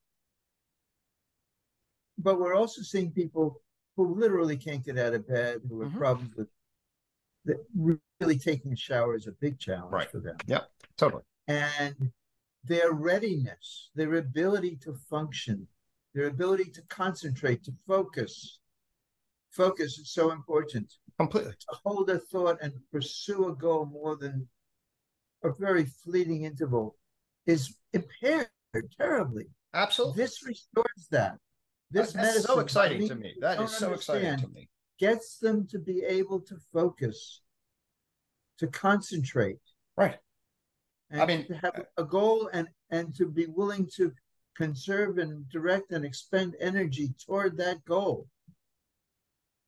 But 2.16 2.38
we're 2.38 2.54
also 2.54 2.82
seeing 2.82 3.10
people 3.10 3.60
who 3.98 4.14
literally 4.14 4.56
can't 4.56 4.84
get 4.84 4.96
out 4.96 5.12
of 5.12 5.26
bed, 5.26 5.60
who 5.68 5.80
have 5.80 5.90
mm-hmm. 5.90 5.98
problems 5.98 6.30
with 6.36 6.46
that 7.46 7.56
really 7.74 8.38
taking 8.38 8.72
a 8.72 8.76
shower 8.76 9.16
is 9.16 9.26
a 9.26 9.32
big 9.32 9.58
challenge 9.58 9.92
right. 9.92 10.08
for 10.08 10.20
them. 10.20 10.36
Yeah, 10.46 10.60
totally. 10.96 11.24
And 11.48 12.12
their 12.62 12.92
readiness, 12.92 13.90
their 13.96 14.14
ability 14.14 14.76
to 14.84 14.94
function, 15.10 15.66
their 16.14 16.28
ability 16.28 16.66
to 16.66 16.82
concentrate, 16.82 17.64
to 17.64 17.72
focus. 17.88 18.60
Focus 19.50 19.98
is 19.98 20.12
so 20.12 20.30
important. 20.30 20.92
Completely. 21.18 21.52
To 21.52 21.76
hold 21.84 22.08
a 22.10 22.20
thought 22.20 22.58
and 22.62 22.72
pursue 22.92 23.48
a 23.48 23.54
goal 23.56 23.86
more 23.86 24.14
than 24.14 24.46
a 25.42 25.50
very 25.58 25.86
fleeting 25.86 26.44
interval 26.44 26.96
is 27.46 27.74
impaired 27.92 28.46
terribly. 28.96 29.46
Absolutely. 29.74 30.22
This 30.22 30.46
restores 30.46 31.08
that. 31.10 31.38
This 31.90 32.12
That's 32.12 32.26
medicine, 32.26 32.42
so 32.42 32.60
exciting 32.60 33.08
to 33.08 33.14
me. 33.14 33.34
That 33.40 33.60
is 33.60 33.70
so 33.70 33.92
exciting 33.92 34.38
to 34.38 34.48
me. 34.48 34.68
Gets 34.98 35.38
them 35.38 35.66
to 35.68 35.78
be 35.78 36.02
able 36.02 36.40
to 36.40 36.56
focus, 36.72 37.40
to 38.58 38.66
concentrate. 38.66 39.60
Right. 39.96 40.18
I 41.12 41.24
mean, 41.24 41.46
to 41.46 41.54
have 41.54 41.78
uh, 41.78 41.82
a 41.96 42.04
goal 42.04 42.50
and 42.52 42.68
and 42.90 43.14
to 43.16 43.26
be 43.26 43.46
willing 43.46 43.88
to 43.96 44.12
conserve 44.54 45.18
and 45.18 45.48
direct 45.48 45.92
and 45.92 46.04
expend 46.04 46.56
energy 46.60 47.14
toward 47.24 47.56
that 47.56 47.82
goal. 47.84 48.26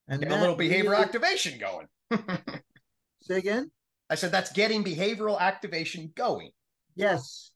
And 0.09 0.23
a 0.25 0.41
little 0.41 0.57
behavior 0.57 0.91
really... 0.91 1.03
activation 1.03 1.59
going. 1.59 1.87
Say 3.23 3.39
again? 3.39 3.71
I 4.11 4.17
said 4.17 4.33
that's 4.33 4.53
getting 4.53 4.85
behavioral 4.85 5.39
activation 5.39 6.13
going. 6.17 6.51
Yes 6.97 7.53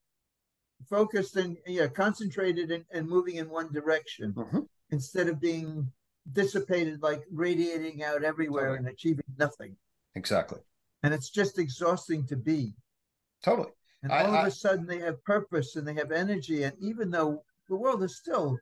focused 0.89 1.37
and 1.37 1.57
yeah, 1.67 1.87
concentrated 1.87 2.71
and, 2.71 2.85
and 2.91 3.09
moving 3.09 3.37
in 3.37 3.49
one 3.49 3.73
direction 3.73 4.33
mm-hmm. 4.33 4.61
instead 4.91 5.29
of 5.29 5.41
being 5.41 5.91
dissipated, 6.33 7.03
like 7.03 7.23
radiating 7.31 8.03
out 8.03 8.25
everywhere 8.25 8.69
totally. 8.69 8.79
and 8.79 8.89
achieving 8.89 9.25
nothing. 9.39 9.77
Exactly. 10.15 10.61
And 11.03 11.13
it's 11.13 11.31
just 11.31 11.59
exhausting 11.59 12.27
to 12.27 12.37
be. 12.37 12.75
Totally. 13.43 13.71
And 14.03 14.13
I, 14.13 14.25
all 14.25 14.35
of 14.35 14.47
a 14.47 14.51
sudden 14.51 14.87
they 14.87 14.99
have 15.01 15.23
purpose 15.25 15.77
and 15.77 15.87
they 15.87 15.95
have 15.95 16.13
energy. 16.13 16.63
And 16.63 16.75
even 16.79 17.11
though 17.11 17.45
the 17.69 17.77
world 17.77 18.03
is 18.03 18.17
still, 18.17 18.59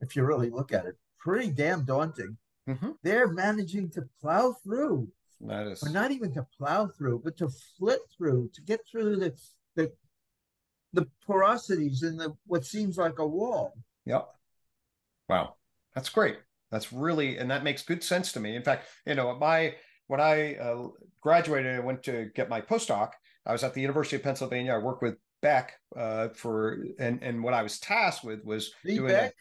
if 0.00 0.16
you 0.16 0.24
really 0.24 0.50
look 0.50 0.72
at 0.72 0.86
it, 0.86 0.96
pretty 1.18 1.50
damn 1.50 1.84
daunting, 1.84 2.36
mm-hmm. 2.68 2.90
they're 3.02 3.28
managing 3.28 3.90
to 3.90 4.08
plow 4.20 4.52
through. 4.64 5.08
That 5.42 5.66
is, 5.68 5.82
or 5.82 5.90
not 5.90 6.10
even 6.10 6.34
to 6.34 6.46
plow 6.58 6.86
through, 6.86 7.22
but 7.24 7.36
to 7.38 7.48
flit 7.78 8.00
through, 8.16 8.50
to 8.54 8.60
get 8.62 8.80
through 8.90 9.16
the 9.16 9.34
the 9.74 9.90
the 10.92 11.06
porosities 11.28 12.02
in 12.02 12.16
the 12.16 12.34
what 12.46 12.64
seems 12.64 12.98
like 12.98 13.18
a 13.18 13.26
wall. 13.26 13.74
Yep. 14.06 14.28
Wow, 15.28 15.54
that's 15.94 16.08
great. 16.08 16.38
That's 16.70 16.92
really, 16.92 17.36
and 17.36 17.50
that 17.50 17.64
makes 17.64 17.82
good 17.82 18.02
sense 18.02 18.32
to 18.32 18.40
me. 18.40 18.56
In 18.56 18.62
fact, 18.62 18.86
you 19.06 19.14
know, 19.14 19.36
my 19.36 19.74
when 20.06 20.20
I 20.20 20.56
uh, 20.56 20.88
graduated, 21.20 21.76
I 21.76 21.80
went 21.80 22.02
to 22.04 22.30
get 22.34 22.48
my 22.48 22.60
postdoc. 22.60 23.10
I 23.46 23.52
was 23.52 23.64
at 23.64 23.74
the 23.74 23.80
University 23.80 24.16
of 24.16 24.22
Pennsylvania. 24.22 24.74
I 24.74 24.78
worked 24.78 25.02
with 25.02 25.16
Beck 25.42 25.74
uh, 25.96 26.28
for, 26.28 26.84
and 26.98 27.22
and 27.22 27.42
what 27.42 27.54
I 27.54 27.62
was 27.62 27.78
tasked 27.78 28.24
with 28.24 28.44
was 28.44 28.72
the 28.84 28.96
doing 28.96 29.12
Beck. 29.12 29.30
A, 29.30 29.34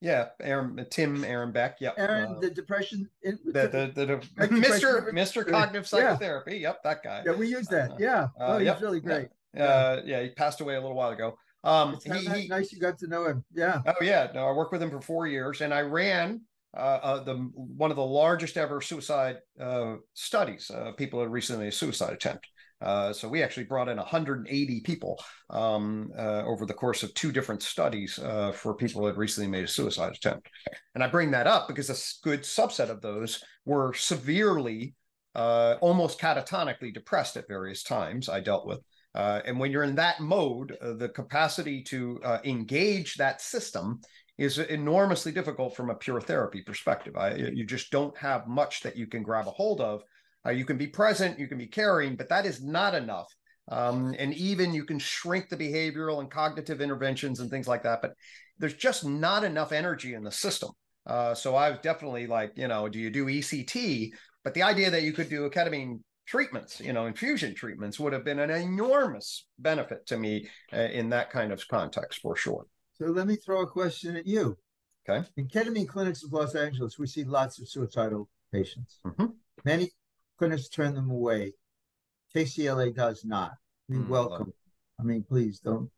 yeah, 0.00 0.28
Aaron, 0.40 0.86
Tim, 0.90 1.24
Aaron 1.24 1.52
Beck. 1.52 1.78
Yeah, 1.80 1.90
Aaron, 1.96 2.36
uh, 2.36 2.40
the 2.40 2.50
depression. 2.50 3.08
the, 3.22 3.36
the, 3.44 3.92
the, 3.94 4.06
the 4.36 4.46
Mr. 4.46 5.12
Mr. 5.12 5.48
Cognitive 5.48 5.88
Psychotherapy. 5.88 6.58
Yeah. 6.58 6.68
Yep, 6.68 6.82
that 6.84 7.02
guy. 7.02 7.22
Yeah, 7.26 7.32
we 7.32 7.48
use 7.48 7.66
that. 7.68 7.92
Uh, 7.92 7.96
yeah. 7.98 8.22
Uh, 8.38 8.46
oh, 8.46 8.58
he's 8.58 8.66
yep, 8.66 8.80
really 8.80 9.00
great. 9.00 9.28
Uh, 9.56 10.00
yeah, 10.04 10.22
he 10.22 10.30
passed 10.30 10.60
away 10.60 10.74
a 10.74 10.80
little 10.80 10.96
while 10.96 11.10
ago. 11.10 11.36
Um, 11.64 11.98
he, 12.04 12.10
he, 12.10 12.48
nice 12.48 12.72
you 12.72 12.78
got 12.78 12.98
to 12.98 13.08
know 13.08 13.26
him. 13.26 13.44
Yeah. 13.54 13.80
Oh 13.86 14.02
yeah. 14.02 14.28
No, 14.34 14.46
I 14.46 14.52
worked 14.52 14.72
with 14.72 14.82
him 14.82 14.90
for 14.90 15.00
four 15.00 15.26
years, 15.26 15.60
and 15.60 15.74
I 15.74 15.80
ran 15.80 16.42
uh, 16.76 16.80
uh, 17.02 17.24
the 17.24 17.34
one 17.34 17.90
of 17.90 17.96
the 17.96 18.04
largest 18.04 18.56
ever 18.56 18.80
suicide 18.80 19.38
uh, 19.60 19.96
studies. 20.14 20.70
Uh, 20.70 20.92
people 20.92 21.20
had 21.20 21.30
recently 21.30 21.68
a 21.68 21.72
suicide 21.72 22.12
attempt. 22.12 22.46
Uh, 22.80 23.12
so 23.12 23.28
we 23.28 23.42
actually 23.42 23.64
brought 23.64 23.88
in 23.88 23.96
180 23.96 24.80
people 24.82 25.20
um, 25.50 26.10
uh, 26.16 26.44
over 26.44 26.64
the 26.64 26.74
course 26.74 27.02
of 27.02 27.12
two 27.14 27.32
different 27.32 27.62
studies 27.62 28.18
uh, 28.20 28.52
for 28.52 28.74
people 28.74 29.00
who 29.00 29.06
had 29.08 29.16
recently 29.16 29.50
made 29.50 29.64
a 29.64 29.68
suicide 29.68 30.12
attempt. 30.14 30.48
And 30.94 31.02
I 31.02 31.08
bring 31.08 31.32
that 31.32 31.48
up 31.48 31.66
because 31.66 31.90
a 31.90 32.24
good 32.24 32.42
subset 32.42 32.88
of 32.88 33.00
those 33.00 33.42
were 33.64 33.94
severely, 33.94 34.94
uh, 35.34 35.76
almost 35.80 36.20
catatonically 36.20 36.94
depressed 36.94 37.36
at 37.36 37.48
various 37.48 37.82
times. 37.82 38.28
I 38.28 38.40
dealt 38.40 38.66
with. 38.66 38.80
Uh, 39.18 39.42
and 39.46 39.58
when 39.58 39.72
you're 39.72 39.82
in 39.82 39.96
that 39.96 40.20
mode, 40.20 40.76
uh, 40.80 40.92
the 40.92 41.08
capacity 41.08 41.82
to 41.82 42.20
uh, 42.24 42.38
engage 42.44 43.16
that 43.16 43.40
system 43.40 44.00
is 44.38 44.58
enormously 44.58 45.32
difficult 45.32 45.74
from 45.74 45.90
a 45.90 45.94
pure 45.96 46.20
therapy 46.20 46.62
perspective. 46.62 47.16
I, 47.16 47.34
you 47.34 47.66
just 47.66 47.90
don't 47.90 48.16
have 48.16 48.46
much 48.46 48.82
that 48.82 48.96
you 48.96 49.08
can 49.08 49.24
grab 49.24 49.48
a 49.48 49.50
hold 49.50 49.80
of. 49.80 50.02
Uh, 50.46 50.50
you 50.50 50.64
can 50.64 50.78
be 50.78 50.86
present, 50.86 51.36
you 51.36 51.48
can 51.48 51.58
be 51.58 51.66
caring, 51.66 52.14
but 52.14 52.28
that 52.28 52.46
is 52.46 52.62
not 52.62 52.94
enough. 52.94 53.26
Um, 53.66 54.14
and 54.16 54.32
even 54.34 54.72
you 54.72 54.84
can 54.84 55.00
shrink 55.00 55.48
the 55.48 55.56
behavioral 55.56 56.20
and 56.20 56.30
cognitive 56.30 56.80
interventions 56.80 57.40
and 57.40 57.50
things 57.50 57.66
like 57.66 57.82
that, 57.82 58.00
but 58.00 58.12
there's 58.60 58.74
just 58.74 59.04
not 59.04 59.42
enough 59.42 59.72
energy 59.72 60.14
in 60.14 60.22
the 60.22 60.30
system. 60.30 60.70
Uh, 61.08 61.34
so 61.34 61.56
I've 61.56 61.82
definitely 61.82 62.28
like, 62.28 62.52
you 62.54 62.68
know, 62.68 62.88
do 62.88 63.00
you 63.00 63.10
do 63.10 63.26
ECT? 63.26 64.10
But 64.44 64.54
the 64.54 64.62
idea 64.62 64.90
that 64.92 65.02
you 65.02 65.12
could 65.12 65.28
do 65.28 65.44
a 65.44 65.50
ketamine 65.50 65.98
treatments, 66.32 66.78
you 66.78 66.92
know, 66.92 67.06
infusion 67.06 67.54
treatments 67.54 67.98
would 67.98 68.12
have 68.12 68.24
been 68.24 68.38
an 68.38 68.50
enormous 68.50 69.46
benefit 69.58 70.06
to 70.06 70.18
me 70.18 70.46
uh, 70.74 70.76
in 70.76 71.08
that 71.08 71.30
kind 71.30 71.52
of 71.52 71.66
context 71.68 72.20
for 72.20 72.36
sure. 72.36 72.66
So 72.92 73.06
let 73.06 73.26
me 73.26 73.36
throw 73.36 73.62
a 73.62 73.66
question 73.66 74.14
at 74.14 74.26
you. 74.26 74.56
Okay. 75.08 75.26
In 75.38 75.48
ketamine 75.48 75.88
clinics 75.88 76.22
of 76.22 76.32
Los 76.32 76.54
Angeles, 76.54 76.98
we 76.98 77.06
see 77.06 77.24
lots 77.24 77.58
of 77.58 77.68
suicidal 77.68 78.28
patients. 78.52 79.00
Mhm. 79.06 79.32
Many 79.64 79.90
clinics 80.36 80.68
turn 80.68 80.94
them 80.94 81.10
away. 81.10 81.54
KCLA 82.36 82.94
does 82.94 83.24
not. 83.24 83.52
We 83.88 83.96
Mm, 83.96 84.08
welcome. 84.08 84.52
I 85.00 85.04
mean, 85.04 85.22
please 85.24 85.60
don't. 85.60 85.90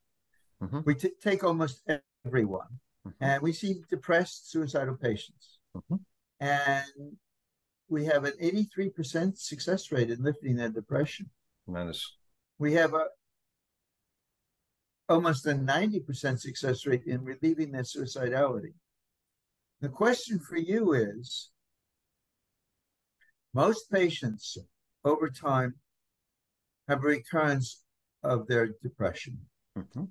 Mhm. 0.62 0.86
We 0.86 0.94
t- 0.94 1.14
take 1.20 1.42
almost 1.42 1.82
everyone, 2.24 2.78
Mhm. 3.04 3.14
and 3.20 3.42
we 3.42 3.52
see 3.52 3.82
depressed 3.90 4.48
suicidal 4.50 4.96
patients, 4.96 5.58
Mhm. 5.74 6.04
and 6.38 7.18
we 7.90 8.04
have 8.04 8.24
an 8.24 8.32
83% 8.40 9.36
success 9.36 9.90
rate 9.90 10.10
in 10.10 10.22
lifting 10.22 10.56
their 10.56 10.70
depression. 10.70 11.28
That 11.66 11.88
is 11.88 12.16
We 12.58 12.72
have 12.74 12.94
a 12.94 13.06
almost 15.08 15.44
a 15.46 15.54
90% 15.54 16.38
success 16.38 16.86
rate 16.86 17.02
in 17.04 17.24
relieving 17.24 17.72
their 17.72 17.82
suicidality. 17.82 18.74
The 19.80 19.88
question 19.88 20.38
for 20.38 20.56
you 20.56 20.92
is 20.92 21.50
most 23.52 23.90
patients 23.90 24.56
over 25.04 25.28
time 25.28 25.74
have 26.86 27.02
a 27.02 27.08
recurrence 27.08 27.82
of 28.22 28.46
their 28.46 28.68
depression. 28.82 29.48
Mhm. 29.76 30.10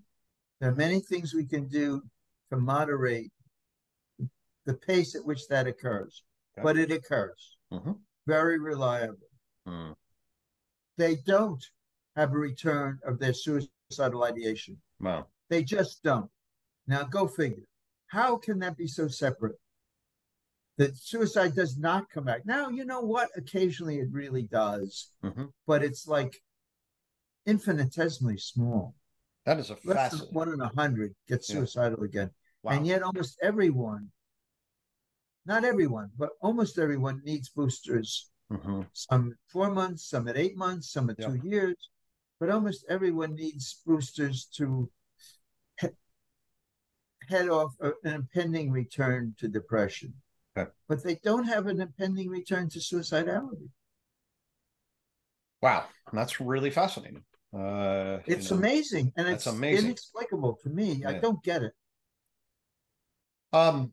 There 0.60 0.72
are 0.72 0.76
many 0.76 1.00
things 1.00 1.34
we 1.34 1.46
can 1.46 1.70
do 1.70 2.02
to 2.50 2.58
moderate 2.58 3.32
the 4.66 4.74
pace 4.74 5.16
at 5.16 5.24
which 5.24 5.48
that 5.48 5.66
occurs, 5.66 6.24
Okay. 6.58 6.64
but 6.64 6.78
it 6.78 6.92
occurs 6.92 7.58
Mhm. 7.72 8.00
very 8.26 8.60
reliably. 8.60 9.28
Mm. 9.68 9.96
They 10.98 11.16
don't 11.18 11.64
have 12.16 12.34
a 12.34 12.38
return 12.38 13.00
of 13.04 13.20
their 13.20 13.34
suicidal 13.34 14.24
ideation. 14.24 14.82
Wow. 15.00 15.28
They 15.50 15.64
just 15.64 16.04
don't. 16.04 16.30
Now 16.88 17.04
go 17.04 17.28
figure. 17.28 17.68
How 18.08 18.38
can 18.38 18.60
that 18.60 18.76
be 18.78 18.88
so 18.88 19.08
separate? 19.08 19.60
That 20.78 20.98
suicide 20.98 21.56
does 21.56 21.78
not 21.78 22.10
come 22.10 22.24
back. 22.26 22.46
Now, 22.46 22.70
you 22.70 22.86
know 22.86 23.02
what? 23.02 23.30
Occasionally 23.36 24.00
it 24.00 24.12
really 24.12 24.44
does, 24.44 25.12
Mhm. 25.24 25.52
but 25.66 25.84
it's 25.84 26.08
like 26.08 26.42
infinitesimally 27.46 28.38
small. 28.38 28.96
That 29.46 29.60
is 29.60 29.70
a 29.70 29.78
Less 29.84 30.12
than 30.20 30.34
one 30.34 30.54
in 30.54 30.62
a 30.62 30.70
hundred 30.70 31.16
gets 31.28 31.50
Yeah. 31.50 31.58
suicidal 31.58 32.04
again. 32.04 32.34
Wow. 32.64 32.74
And 32.74 32.86
yet 32.88 33.04
almost 33.04 33.38
everyone, 33.42 34.12
not 35.46 35.64
everyone, 35.66 36.12
but 36.18 36.30
almost 36.42 36.78
everyone 36.78 37.22
needs 37.24 37.50
boosters. 37.50 38.30
Mhm. 38.52 38.88
Some 38.94 39.36
four 39.48 39.72
months, 39.72 40.06
some 40.10 40.28
at 40.28 40.38
eight 40.38 40.56
months, 40.58 40.92
some 40.92 41.10
at 41.10 41.20
Yeah. 41.20 41.28
two 41.28 41.48
years. 41.48 41.90
But 42.40 42.50
almost 42.50 42.86
everyone 42.88 43.36
needs 43.36 43.82
boosters 43.86 44.46
to 44.56 44.92
he- 45.80 45.88
head 47.28 47.50
off 47.50 47.76
an 47.80 47.96
impending 48.04 48.72
return 48.72 49.36
to 49.40 49.48
depression. 49.48 50.22
Okay. 50.58 50.72
But 50.88 51.04
they 51.04 51.16
don't 51.16 51.46
have 51.46 51.68
an 51.68 51.80
impending 51.82 52.30
return 52.30 52.70
to 52.70 52.80
suicidality. 52.80 53.70
Wow. 55.62 55.90
That's 56.14 56.40
really 56.40 56.72
fascinating. 56.72 57.26
Uh, 57.54 58.20
you 58.26 58.36
It's 58.36 58.52
know. 58.52 58.58
amazing. 58.58 59.12
And 59.18 59.28
it's 59.28 59.46
amazing. 59.48 59.86
inexplicable 59.88 60.56
to 60.64 60.70
me. 60.70 61.04
I 61.04 61.20
don't 61.20 61.44
get 61.44 61.64
it. 61.64 61.74
Um, 63.52 63.92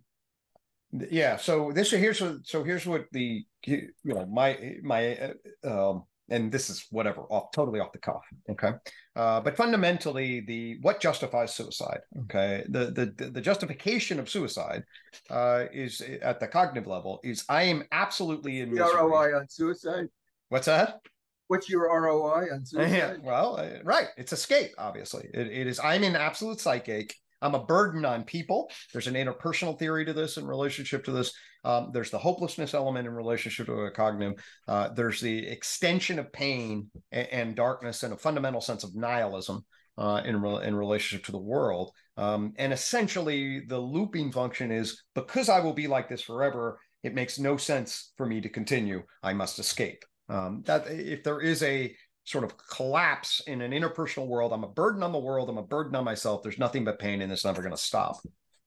yeah. 0.93 1.37
So 1.37 1.73
this 1.73 1.91
here's 1.91 2.21
what. 2.21 2.47
So 2.47 2.65
here's 2.65 2.87
what 2.87 3.07
the 3.13 3.45
you 3.65 3.89
know 4.05 4.27
my 4.27 4.77
my 4.83 5.33
uh, 5.65 5.91
um 5.91 6.05
and 6.29 6.51
this 6.51 6.71
is 6.71 6.87
whatever 6.91 7.21
off 7.23 7.53
totally 7.53 7.79
off 7.79 7.93
the 7.93 7.99
cuff. 7.99 8.23
Okay. 8.51 8.73
Uh, 9.15 9.41
but 9.41 9.57
fundamentally, 9.57 10.41
the 10.41 10.79
what 10.83 11.01
justifies 11.01 11.55
suicide? 11.55 12.01
Okay. 12.23 12.65
The 12.69 13.15
the 13.17 13.31
the 13.31 13.41
justification 13.41 14.19
of 14.19 14.29
suicide 14.29 14.83
uh 15.31 15.65
is 15.73 16.01
at 16.23 16.41
the 16.41 16.49
cognitive 16.49 16.87
level 16.87 17.21
is 17.23 17.45
I 17.49 17.65
am 17.65 17.85
absolutely 17.93 18.61
in 18.61 18.71
The 18.71 18.81
misery. 18.85 19.01
ROI 19.01 19.37
on 19.39 19.49
suicide? 19.49 20.07
What's 20.49 20.67
that? 20.67 21.01
What's 21.49 21.69
your 21.69 21.89
ROI 21.89 22.49
on 22.53 22.65
suicide 22.67 22.93
Yeah, 22.93 23.17
well, 23.23 23.57
uh, 23.59 23.83
right. 23.85 24.09
It's 24.17 24.33
escape, 24.33 24.73
obviously. 24.79 25.29
It, 25.33 25.47
it 25.47 25.67
is, 25.67 25.79
I'm 25.79 26.03
in 26.03 26.17
absolute 26.17 26.61
psychic. 26.61 27.15
I'm 27.43 27.55
a 27.55 27.65
burden 27.65 28.05
on 28.05 28.25
people. 28.25 28.71
There's 28.93 29.07
an 29.07 29.15
interpersonal 29.15 29.79
theory 29.79 30.05
to 30.05 30.13
this 30.13 30.37
in 30.37 30.47
relationship 30.47 31.05
to 31.05 31.13
this. 31.13 31.33
Um, 31.65 31.91
there's 31.93 32.11
the 32.11 32.19
hopelessness 32.19 32.75
element 32.75 33.07
in 33.07 33.15
relationship 33.15 33.67
to 33.67 33.73
a 33.73 33.91
cognitive. 33.91 34.43
Uh, 34.69 34.89
there's 34.91 35.21
the 35.21 35.47
extension 35.47 36.19
of 36.19 36.33
pain 36.33 36.91
and, 37.11 37.29
and 37.33 37.57
darkness 37.57 38.03
and 38.03 38.13
a 38.13 38.17
fundamental 38.17 38.61
sense 38.61 38.85
of 38.85 38.95
nihilism 38.95 39.65
uh, 39.99 40.23
in, 40.25 40.41
re- 40.41 40.65
in 40.65 40.75
relationship 40.75 41.27
to 41.27 41.33
the 41.33 41.39
world. 41.39 41.93
Um, 42.17 42.53
and 42.57 42.73
essentially, 42.73 43.61
the 43.67 43.79
looping 43.79 44.33
function 44.33 44.71
is 44.71 45.03
because 45.15 45.49
I 45.49 45.61
will 45.61 45.75
be 45.75 45.87
like 45.87 46.09
this 46.09 46.23
forever, 46.23 46.79
it 47.03 47.15
makes 47.15 47.39
no 47.39 47.57
sense 47.57 48.13
for 48.17 48.27
me 48.27 48.41
to 48.41 48.49
continue. 48.49 49.03
I 49.23 49.33
must 49.33 49.59
escape. 49.59 50.05
Um, 50.29 50.63
that 50.67 50.89
if 50.89 51.23
there 51.23 51.41
is 51.41 51.63
a 51.63 51.95
sort 52.27 52.45
of 52.45 52.55
collapse 52.59 53.41
in 53.47 53.63
an 53.63 53.71
interpersonal 53.71 54.27
world. 54.27 54.53
I'm 54.53 54.65
a 54.65 54.69
burden 54.69 55.03
on 55.03 55.13
the 55.13 55.19
world. 55.19 55.49
I'm 55.49 55.59
a 55.59 55.63
burden 55.63 55.95
on 55.95 56.05
myself. 56.05 56.43
There's 56.43 56.59
nothing 56.59 56.85
but 56.85 56.99
pain, 56.99 57.23
and 57.23 57.33
it's 57.33 57.45
never 57.45 57.63
going 57.63 57.75
to 57.75 57.81
stop. 57.81 58.17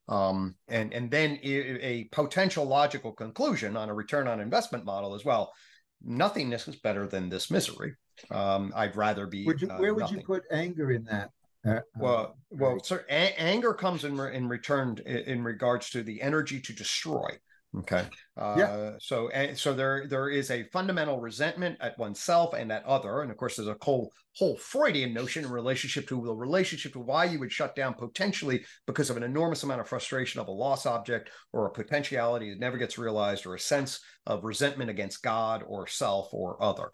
Um, 0.07 0.55
and 0.67 0.91
and 0.91 1.11
then 1.11 1.37
a, 1.43 2.05
potential 2.11 2.65
logical 2.65 3.11
conclusion 3.11 3.77
on 3.77 3.89
a 3.89 3.93
return 3.93 4.27
on 4.27 4.39
investment 4.39 4.85
model 4.85 5.13
as 5.13 5.23
well. 5.23 5.53
Nothingness 6.03 6.67
is 6.67 6.77
better 6.77 7.05
than 7.05 7.29
this 7.29 7.51
misery. 7.51 7.93
Um, 8.31 8.71
I'd 8.75 8.95
rather 8.95 9.27
be. 9.27 9.45
Would 9.45 9.61
you, 9.61 9.69
uh, 9.69 9.77
where 9.77 9.93
would 9.93 10.01
nothing. 10.01 10.19
you 10.19 10.25
put 10.25 10.43
anger 10.51 10.91
in 10.91 11.03
that? 11.03 11.29
Uh, 11.67 11.81
Well, 11.97 12.37
well, 12.49 12.79
sir, 12.81 13.05
a- 13.09 13.39
anger 13.39 13.73
comes 13.73 14.05
in 14.05 14.17
re- 14.17 14.33
in 14.33 14.47
return 14.47 14.97
in, 15.05 15.17
in 15.17 15.43
regards 15.43 15.89
to 15.91 16.01
the 16.01 16.21
energy 16.21 16.61
to 16.61 16.73
destroy. 16.73 17.37
Okay. 17.77 18.05
Uh, 18.35 18.55
So, 18.99 19.29
and 19.29 19.55
so 19.55 19.73
there 19.73 20.07
there 20.07 20.29
is 20.29 20.49
a 20.49 20.63
fundamental 20.73 21.19
resentment 21.19 21.77
at 21.81 21.97
oneself 21.99 22.55
and 22.55 22.71
at 22.71 22.83
other, 22.85 23.21
and 23.21 23.29
of 23.29 23.37
course, 23.37 23.57
there's 23.57 23.67
a 23.67 23.77
whole 23.81 24.11
whole 24.35 24.57
Freudian 24.57 25.13
notion 25.13 25.45
in 25.45 25.51
relationship 25.51 26.07
to 26.07 26.23
the 26.23 26.33
relationship 26.33 26.93
to 26.93 26.99
why 26.99 27.25
you 27.25 27.37
would 27.39 27.51
shut 27.51 27.75
down 27.75 27.93
potentially 27.93 28.65
because 28.87 29.09
of 29.09 29.17
an 29.17 29.23
enormous 29.23 29.63
amount 29.63 29.81
of 29.81 29.87
frustration 29.87 30.39
of 30.39 30.47
a 30.47 30.51
loss 30.51 30.85
object 30.85 31.29
or 31.53 31.67
a 31.67 31.71
potentiality 31.71 32.49
that 32.49 32.59
never 32.59 32.77
gets 32.77 32.97
realized 32.97 33.45
or 33.45 33.53
a 33.53 33.59
sense 33.59 33.99
of 34.25 34.43
resentment 34.43 34.89
against 34.89 35.21
God 35.21 35.63
or 35.67 35.85
self 35.85 36.29
or 36.33 36.61
other 36.63 36.89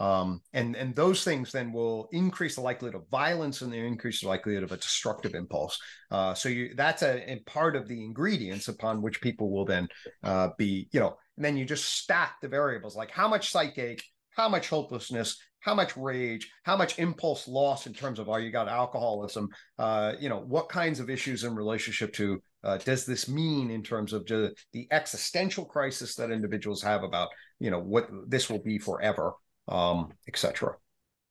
um, 0.00 0.40
and 0.54 0.74
and 0.76 0.96
those 0.96 1.22
things 1.22 1.52
then 1.52 1.72
will 1.72 2.08
increase 2.10 2.54
the 2.54 2.62
likelihood 2.62 2.94
of 2.96 3.08
violence 3.10 3.60
and 3.60 3.70
they 3.70 3.80
increase 3.80 4.22
the 4.22 4.28
likelihood 4.28 4.64
of 4.64 4.72
a 4.72 4.78
destructive 4.78 5.34
impulse. 5.34 5.78
Uh, 6.10 6.32
so 6.32 6.48
you 6.48 6.74
that's 6.74 7.02
a, 7.02 7.30
a 7.30 7.40
part 7.40 7.76
of 7.76 7.86
the 7.86 8.02
ingredients 8.02 8.68
upon 8.68 9.02
which 9.02 9.20
people 9.20 9.50
will 9.50 9.66
then 9.66 9.86
uh, 10.24 10.48
be, 10.56 10.88
you 10.92 11.00
know, 11.00 11.16
and 11.36 11.44
then 11.44 11.56
you 11.56 11.66
just 11.66 11.84
stack 11.84 12.40
the 12.40 12.48
variables 12.48 12.96
like 12.96 13.10
how 13.10 13.28
much 13.28 13.50
psychache, 13.50 14.02
how 14.34 14.48
much 14.48 14.70
hopelessness, 14.70 15.36
how 15.60 15.74
much 15.74 15.94
rage, 15.98 16.50
how 16.62 16.78
much 16.78 16.98
impulse 16.98 17.46
loss 17.46 17.86
in 17.86 17.92
terms 17.92 18.18
of 18.18 18.30
are 18.30 18.40
you 18.40 18.50
got 18.50 18.68
alcoholism, 18.68 19.50
uh, 19.78 20.14
you 20.18 20.30
know, 20.30 20.40
what 20.40 20.70
kinds 20.70 20.98
of 20.98 21.10
issues 21.10 21.44
in 21.44 21.54
relationship 21.54 22.10
to 22.14 22.42
uh, 22.64 22.78
does 22.78 23.04
this 23.04 23.28
mean 23.28 23.70
in 23.70 23.82
terms 23.82 24.14
of 24.14 24.24
the 24.26 24.88
existential 24.90 25.66
crisis 25.66 26.14
that 26.14 26.30
individuals 26.30 26.82
have 26.82 27.02
about 27.02 27.28
you 27.58 27.70
know 27.70 27.80
what 27.80 28.08
this 28.28 28.48
will 28.48 28.62
be 28.62 28.78
forever 28.78 29.34
um, 29.70 30.12
etc. 30.28 30.74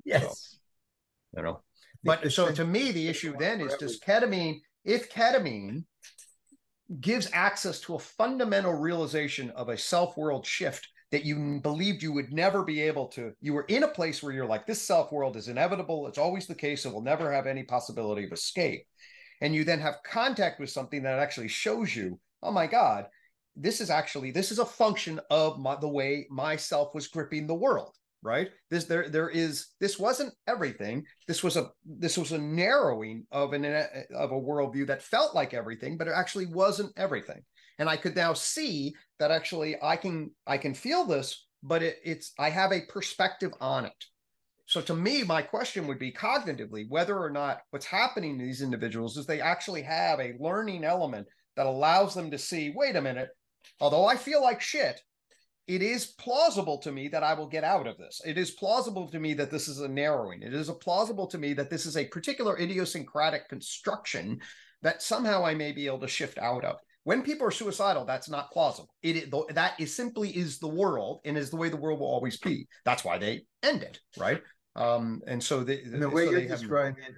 yes. 0.06 0.58
You 1.36 1.44
know, 1.44 1.62
but 2.04 2.32
so 2.32 2.52
to 2.52 2.66
me, 2.66 2.92
the 2.92 3.08
issue 3.08 3.36
then 3.38 3.62
is 3.62 3.76
does 3.76 4.00
ketamine, 4.00 4.62
if 4.84 5.12
ketamine 5.12 5.84
gives 7.00 7.30
access 7.34 7.80
to 7.82 7.96
a 7.96 8.00
fundamental 8.00 8.74
realization 8.74 9.52
of 9.52 9.70
a 9.70 9.78
self 9.78 10.18
world 10.18 10.46
shift 10.46 10.88
that 11.12 11.26
you 11.26 11.60
believed 11.62 12.04
you 12.04 12.14
would 12.14 12.32
never 12.32 12.64
be 12.64 12.82
able 12.82 13.08
to, 13.08 13.34
you 13.42 13.54
were 13.54 13.66
in 13.68 13.84
a 13.84 13.88
place 13.88 14.22
where 14.22 14.32
you're 14.32 14.46
like, 14.46 14.66
this 14.66 14.82
self 14.82 15.12
world 15.12 15.36
is 15.36 15.48
inevitable. 15.48 16.08
It's 16.08 16.18
always 16.18 16.48
the 16.48 16.56
case. 16.56 16.86
It 16.86 16.94
will 16.94 17.02
never 17.02 17.32
have 17.32 17.48
any 17.48 17.64
possibility 17.64 18.26
of 18.26 18.32
escape. 18.32 18.86
And 19.42 19.54
you 19.54 19.64
then 19.64 19.80
have 19.80 20.04
contact 20.06 20.60
with 20.60 20.70
something 20.70 21.04
that 21.04 21.20
actually 21.20 21.48
shows 21.48 21.96
you, 21.96 22.20
oh 22.44 22.52
my 22.52 22.68
God, 22.68 23.06
this 23.56 23.82
is 23.82 23.90
actually, 23.90 24.32
this 24.32 24.52
is 24.52 24.60
a 24.60 24.66
function 24.66 25.20
of 25.30 25.60
my, 25.60 25.76
the 25.76 25.88
way 25.88 26.28
myself 26.30 26.94
was 26.96 27.08
gripping 27.08 27.48
the 27.48 27.56
world 27.56 27.94
right? 28.22 28.50
This 28.70 28.86
there 28.86 29.10
there 29.10 29.30
is 29.30 29.68
this 29.80 29.98
wasn't 29.98 30.34
everything. 30.48 31.06
This 31.28 31.44
was 31.44 31.58
a 31.58 31.72
this 31.86 32.18
was 32.18 32.32
a 32.32 32.38
narrowing 32.38 33.26
of 33.32 33.54
an 33.54 33.66
uh, 33.66 33.86
of 34.16 34.32
a 34.32 34.40
worldview 34.40 34.88
that 34.88 35.04
felt 35.04 35.36
like 35.36 35.54
everything 35.54 35.98
but 35.98 36.08
it 36.08 36.14
actually 36.16 36.48
wasn't 36.48 36.94
everything. 36.98 37.42
And 37.78 37.90
i 37.90 37.96
could 37.96 38.16
now 38.16 38.34
see 38.34 38.94
that 39.20 39.32
actually 39.32 39.78
i 39.82 39.96
can 39.96 40.32
i 40.46 40.58
can 40.58 40.74
feel 40.74 41.06
this 41.06 41.48
but 41.64 41.82
it, 41.82 41.98
it's 42.04 42.34
i 42.38 42.50
have 42.50 42.72
a 42.72 42.82
perspective 42.82 43.52
on 43.62 43.86
it. 43.86 44.06
So 44.66 44.82
to 44.82 44.96
me 44.96 45.24
my 45.24 45.42
question 45.42 45.88
would 45.88 46.00
be 46.00 46.12
cognitively 46.12 46.90
whether 46.90 47.18
or 47.18 47.30
not 47.30 47.62
what's 47.72 47.86
happening 47.86 48.38
to 48.38 48.46
these 48.46 48.62
individuals 48.62 49.18
is 49.18 49.26
they 49.26 49.42
actually 49.42 49.82
have 49.84 50.20
a 50.20 50.36
learning 50.40 50.84
element 50.84 51.28
that 51.56 51.66
allows 51.66 52.14
them 52.14 52.32
to 52.32 52.38
see 52.38 52.74
wait 52.76 52.96
a 52.96 53.02
minute 53.02 53.30
although 53.82 54.06
i 54.06 54.16
feel 54.16 54.42
like 54.42 54.62
shit 54.62 55.02
it 55.70 55.84
is 55.84 56.08
plausible 56.08 56.80
to 56.80 56.92
me 56.92 57.08
that 57.10 57.22
I 57.22 57.36
will 57.36 57.46
get 57.46 57.64
out 57.64 57.86
of 57.86 58.00
this. 58.00 58.22
It 58.26 58.40
is 58.40 58.50
plausible 58.50 59.08
to 59.10 59.20
me 59.20 59.36
that 59.36 59.52
this 59.52 59.68
is 59.68 59.80
a 59.82 59.88
narrowing. 59.88 60.42
It 60.42 60.52
is 60.52 60.68
a 60.68 60.74
plausible 60.74 61.28
to 61.28 61.38
me 61.38 61.54
that 61.54 61.70
this 61.70 61.86
is 61.86 61.96
a 61.96 62.06
particular 62.06 62.60
idiosyncratic 62.60 63.48
construction 63.48 64.40
that 64.82 65.04
somehow 65.04 65.46
I 65.46 65.54
may 65.54 65.72
be 65.72 65.86
able 65.86 66.00
to 66.00 66.08
shift 66.08 66.40
out 66.40 66.66
of. 66.66 66.78
When 67.04 67.22
people 67.22 67.46
are 67.46 67.52
suicidal, 67.52 68.04
that's 68.04 68.28
not 68.28 68.50
plausible. 68.52 68.90
It 69.04 69.32
that 69.54 69.80
is 69.80 69.96
simply 69.96 70.36
is 70.36 70.58
the 70.58 70.68
world 70.68 71.22
and 71.24 71.38
is 71.38 71.52
the 71.52 71.56
way 71.58 71.70
the 71.70 71.78
world 71.78 72.00
will 72.00 72.08
always 72.08 72.40
be. 72.40 72.68
That's 72.84 73.06
why 73.06 73.20
they 73.20 73.44
end 73.62 73.84
it, 73.84 74.00
right? 74.18 74.42
Um, 74.76 75.22
and 75.28 75.44
so 75.44 75.64
they, 75.64 75.84
and 75.84 76.02
the 76.02 76.10
way 76.10 76.26
so 76.26 76.32
you're 76.32 76.48
describing 76.48 77.04
it, 77.04 77.14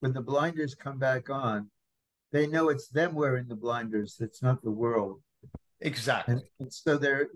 when 0.00 0.14
the 0.14 0.22
blinders 0.22 0.74
come 0.74 0.98
back 0.98 1.28
on, 1.28 1.70
they 2.32 2.46
know 2.46 2.70
it's 2.70 2.88
them 2.88 3.14
wearing 3.14 3.46
the 3.46 3.56
blinders. 3.56 4.16
It's 4.20 4.42
not 4.42 4.62
the 4.62 4.70
world. 4.70 5.20
Exactly. 5.82 6.34
And, 6.34 6.42
and 6.60 6.72
so 6.72 6.96
there, 6.96 7.28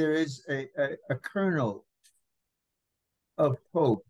there 0.00 0.14
is 0.14 0.42
a, 0.48 0.66
a, 0.78 0.88
a 1.10 1.14
kernel 1.14 1.84
of 3.36 3.58
hope 3.74 4.06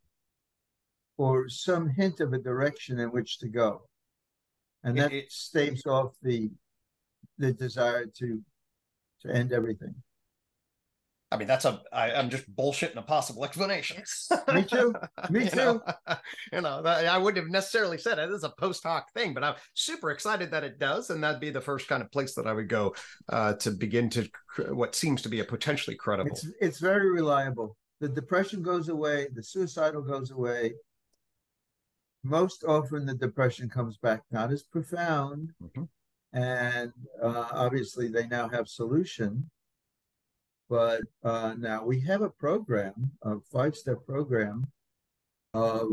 or 1.18 1.48
some 1.48 1.88
hint 1.88 2.20
of 2.20 2.32
a 2.32 2.38
direction 2.38 3.00
in 3.00 3.10
which 3.10 3.38
to 3.40 3.48
go. 3.48 3.82
And 4.84 4.96
that 4.98 5.12
it, 5.12 5.32
staves 5.32 5.84
off 5.86 6.14
the 6.22 6.50
the 7.38 7.52
desire 7.52 8.06
to 8.06 8.40
to 9.22 9.30
end 9.30 9.52
everything. 9.52 9.94
I 11.32 11.36
mean, 11.36 11.46
that's 11.46 11.64
a. 11.64 11.80
I, 11.92 12.12
I'm 12.12 12.28
just 12.28 12.52
bullshitting 12.56 12.96
a 12.96 13.02
possible 13.02 13.44
explanation. 13.44 14.02
Me 14.52 14.64
too. 14.64 14.92
Me 15.30 15.44
you 15.44 15.50
too. 15.50 15.56
Know, 15.56 15.82
you 16.52 16.60
know, 16.60 16.82
I 16.84 17.18
wouldn't 17.18 17.44
have 17.44 17.52
necessarily 17.52 17.98
said 17.98 18.18
it 18.18 18.30
as 18.30 18.42
a 18.42 18.50
post 18.58 18.82
hoc 18.82 19.12
thing, 19.12 19.32
but 19.32 19.44
I'm 19.44 19.54
super 19.74 20.10
excited 20.10 20.50
that 20.50 20.64
it 20.64 20.80
does, 20.80 21.10
and 21.10 21.22
that'd 21.22 21.40
be 21.40 21.50
the 21.50 21.60
first 21.60 21.86
kind 21.86 22.02
of 22.02 22.10
place 22.10 22.34
that 22.34 22.48
I 22.48 22.52
would 22.52 22.68
go 22.68 22.94
uh, 23.28 23.52
to 23.54 23.70
begin 23.70 24.10
to 24.10 24.28
what 24.70 24.96
seems 24.96 25.22
to 25.22 25.28
be 25.28 25.38
a 25.38 25.44
potentially 25.44 25.94
credible. 25.94 26.32
It's, 26.32 26.48
it's 26.60 26.78
very 26.80 27.10
reliable. 27.10 27.76
The 28.00 28.08
depression 28.08 28.62
goes 28.62 28.88
away. 28.88 29.28
The 29.32 29.42
suicidal 29.42 30.02
goes 30.02 30.32
away. 30.32 30.74
Most 32.24 32.64
often, 32.64 33.06
the 33.06 33.14
depression 33.14 33.68
comes 33.68 33.98
back 33.98 34.22
not 34.32 34.50
as 34.50 34.64
profound, 34.64 35.52
mm-hmm. 35.62 35.84
and 36.36 36.92
uh, 37.22 37.46
obviously, 37.52 38.08
they 38.08 38.26
now 38.26 38.48
have 38.48 38.66
solution 38.66 39.48
but 40.70 41.02
uh, 41.24 41.54
now 41.58 41.84
we 41.84 42.00
have 42.00 42.22
a 42.22 42.30
program, 42.30 43.10
a 43.22 43.34
five 43.52 43.74
step 43.74 43.98
program 44.06 44.68
of 45.52 45.88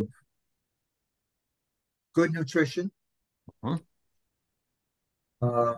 good 2.13 2.32
nutrition, 2.32 2.91
uh-huh. 3.63 3.78
uh, 5.41 5.75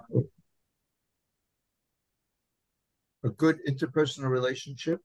a 3.23 3.29
good 3.29 3.59
interpersonal 3.65 4.29
relationship, 4.29 4.99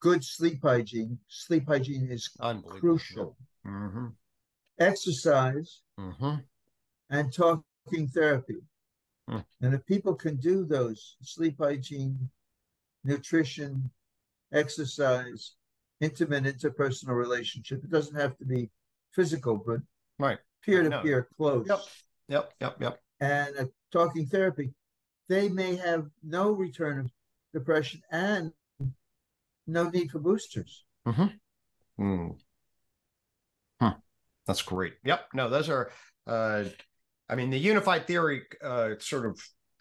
good 0.00 0.24
sleep 0.24 0.62
hygiene. 0.62 1.18
Sleep 1.28 1.68
hygiene 1.68 2.08
is 2.10 2.28
crucial. 2.66 3.36
Mm-hmm. 3.64 4.06
Exercise 4.80 5.82
mm-hmm. 5.98 6.34
and 7.08 7.32
talking 7.32 8.08
therapy. 8.08 8.62
Hmm. 9.28 9.38
And 9.60 9.74
if 9.74 9.84
people 9.86 10.14
can 10.14 10.36
do 10.36 10.64
those 10.64 11.16
sleep 11.22 11.56
hygiene, 11.60 12.28
nutrition, 13.04 13.90
exercise, 14.52 15.52
intimate 16.00 16.44
interpersonal 16.44 17.16
relationship, 17.16 17.84
it 17.84 17.90
doesn't 17.90 18.18
have 18.18 18.36
to 18.38 18.44
be 18.44 18.70
physical, 19.12 19.56
but 19.56 19.80
right 20.18 20.38
peer 20.62 20.82
to 20.88 21.02
peer 21.02 21.28
close. 21.36 21.66
Yep. 21.68 21.80
Yep. 22.28 22.52
Yep. 22.60 22.76
Yep. 22.80 23.00
And 23.20 23.56
a 23.56 23.68
talking 23.92 24.26
therapy, 24.26 24.72
they 25.28 25.48
may 25.48 25.76
have 25.76 26.06
no 26.22 26.50
return 26.50 26.98
of 27.00 27.10
depression 27.52 28.02
and 28.10 28.52
no 29.66 29.88
need 29.90 30.10
for 30.10 30.18
boosters. 30.18 30.84
Mm-hmm. 31.06 32.04
Mm. 32.04 32.36
Huh. 33.80 33.94
That's 34.46 34.62
great. 34.62 34.94
Yep. 35.04 35.28
No, 35.34 35.48
those 35.48 35.68
are 35.68 35.90
uh, 36.26 36.64
I 37.32 37.34
mean, 37.34 37.48
the 37.48 37.58
unified 37.58 38.06
theory 38.06 38.42
uh, 38.62 38.90
sort 38.98 39.24
of 39.24 39.40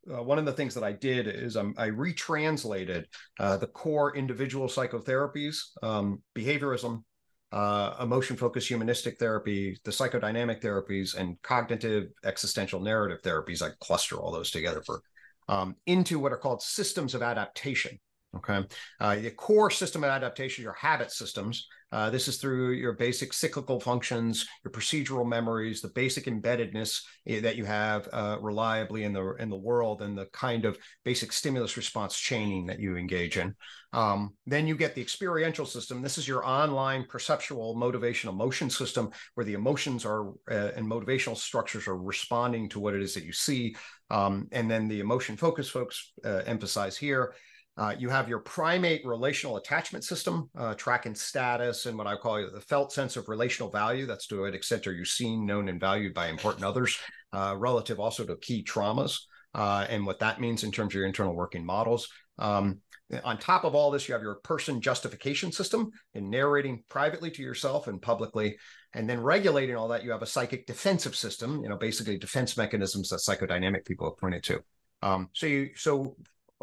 uh, 0.10 0.24
one 0.24 0.39
of 0.39 0.45
the 0.45 0.54
things 0.54 0.74
that 0.74 0.86
I 0.86 0.93
did 0.93 1.28
is 1.28 1.58
um, 1.58 1.74
I 1.78 1.88
retranslated 1.88 3.08
uh, 3.41 3.58
the 3.58 3.68
core 3.68 4.16
individual 4.16 4.68
psychotherapies, 4.68 5.58
um, 5.84 6.22
behaviorism, 6.34 7.04
uh, 7.52 7.95
emotion 7.99 8.38
focused 8.38 8.70
humanistic 8.70 9.20
therapy, 9.20 9.78
the 9.84 9.91
psychodynamic 9.91 10.62
therapies, 10.62 11.18
and 11.18 11.39
cognitive 11.41 12.06
existential 12.24 12.80
narrative 12.80 13.22
therapies. 13.22 13.62
I 13.62 13.72
cluster 13.82 14.16
all 14.16 14.32
those 14.32 14.49
together 14.49 14.82
for 14.82 15.02
um, 15.49 15.76
into 15.86 16.20
what 16.20 16.32
are 16.32 16.38
called 16.38 16.62
systems 16.62 17.14
of 17.14 17.22
adaptation. 17.22 17.99
Okay. 18.38 18.66
Uh, 19.00 19.16
the 19.18 19.32
core 19.32 19.70
system 19.70 20.04
of 20.06 20.10
adaptation, 20.10 20.64
your 20.64 20.74
habit 20.74 21.12
systems. 21.12 21.68
Uh, 21.92 22.10
this 22.10 22.30
is 22.30 22.38
through 22.38 22.72
your 22.72 22.94
basic 22.94 23.34
cyclical 23.34 23.78
functions, 23.78 24.48
your 24.64 24.72
procedural 24.72 25.28
memories, 25.28 25.82
the 25.82 25.90
basic 25.90 26.24
embeddedness 26.24 27.02
eh, 27.28 27.42
that 27.42 27.58
you 27.58 27.66
have 27.66 28.08
uh, 28.14 28.38
reliably 28.40 29.04
in 29.04 29.12
the 29.12 29.34
in 29.40 29.50
the 29.50 29.58
world, 29.58 30.02
and 30.02 30.18
the 30.18 30.28
kind 30.28 30.64
of 30.64 30.78
basic 31.04 31.34
stimulus 31.34 31.76
response 31.76 32.18
chaining 32.18 32.66
that 32.68 32.80
you 32.80 32.96
engage 32.96 33.36
in. 33.36 33.54
Um, 33.92 34.34
then 34.46 34.66
you 34.66 34.78
get 34.78 34.96
the 34.96 35.02
experiential 35.02 35.66
system. 35.66 36.02
This 36.02 36.18
is 36.18 36.26
your 36.26 36.48
online 36.48 37.06
perceptual 37.10 37.76
motivation 37.76 38.30
emotion 38.30 38.70
system, 38.70 39.10
where 39.34 39.46
the 39.46 39.56
emotions 39.56 40.06
are 40.06 40.30
uh, 40.50 40.72
and 40.78 40.88
motivational 40.88 41.36
structures 41.36 41.90
are 41.90 41.98
responding 41.98 42.70
to 42.70 42.80
what 42.80 42.94
it 42.94 43.02
is 43.02 43.14
that 43.16 43.26
you 43.26 43.34
see. 43.34 43.76
Um, 44.10 44.48
and 44.54 44.72
then 44.72 44.88
the 44.88 45.02
emotion 45.02 45.36
focus 45.36 45.68
folks 45.68 46.14
uh, 46.24 46.44
emphasize 46.46 46.96
here 46.96 47.34
uh, 47.78 47.95
you 47.97 48.09
have 48.09 48.28
your 48.28 48.39
primate 48.39 49.05
relational 49.05 49.57
attachment 49.57 50.03
system, 50.03 50.49
uh, 50.57 50.74
tracking 50.76 51.15
status 51.15 51.86
and 51.86 51.97
what 51.97 52.07
I 52.07 52.15
call 52.15 52.45
the 52.51 52.61
felt 52.61 52.91
sense 52.91 53.15
of 53.15 53.30
relational 53.30 53.72
value. 53.72 54.05
That's 54.05 54.28
to 54.28 54.41
what 54.41 54.53
extent 54.53 54.88
are 54.88 54.93
you 54.93 55.05
seen, 55.05 55.45
known, 55.45 55.69
and 55.69 55.80
valued 55.80 56.13
by 56.13 56.28
important 56.28 56.65
others, 56.65 56.97
uh, 57.32 57.55
relative 57.57 57.99
also 57.99 58.26
to 58.26 58.36
key 58.38 58.63
traumas 58.63 59.17
uh, 59.55 59.86
and 59.89 60.05
what 60.05 60.19
that 60.19 60.41
means 60.41 60.63
in 60.63 60.72
terms 60.72 60.93
of 60.93 60.95
your 60.95 61.05
internal 61.05 61.36
working 61.36 61.65
models. 61.65 62.07
Um, 62.39 62.82
on 63.24 63.38
top 63.38 63.65
of 63.65 63.76
all 63.76 63.91
this, 63.91 64.07
you 64.07 64.13
have 64.13 64.22
your 64.22 64.36
person 64.36 64.82
justification 64.82 65.51
system 65.51 65.91
in 66.13 66.30
narrating 66.30 66.84
privately 66.89 67.30
to 67.32 67.41
yourself 67.41 67.88
and 67.88 68.01
publicly. 68.01 68.57
And 68.93 69.09
then 69.09 69.22
regulating 69.22 69.76
all 69.76 69.89
that, 69.89 70.03
you 70.03 70.11
have 70.11 70.22
a 70.22 70.28
psychic 70.28 70.65
defensive 70.65 71.15
system, 71.15 71.61
you 71.63 71.69
know, 71.69 71.78
basically 71.78 72.17
defense 72.17 72.57
mechanisms 72.57 73.09
that 73.09 73.17
psychodynamic 73.17 73.86
people 73.86 74.09
have 74.09 74.17
pointed 74.17 74.43
to. 74.43 74.61
Um, 75.01 75.30
so 75.34 75.47
you 75.47 75.69
so 75.76 76.15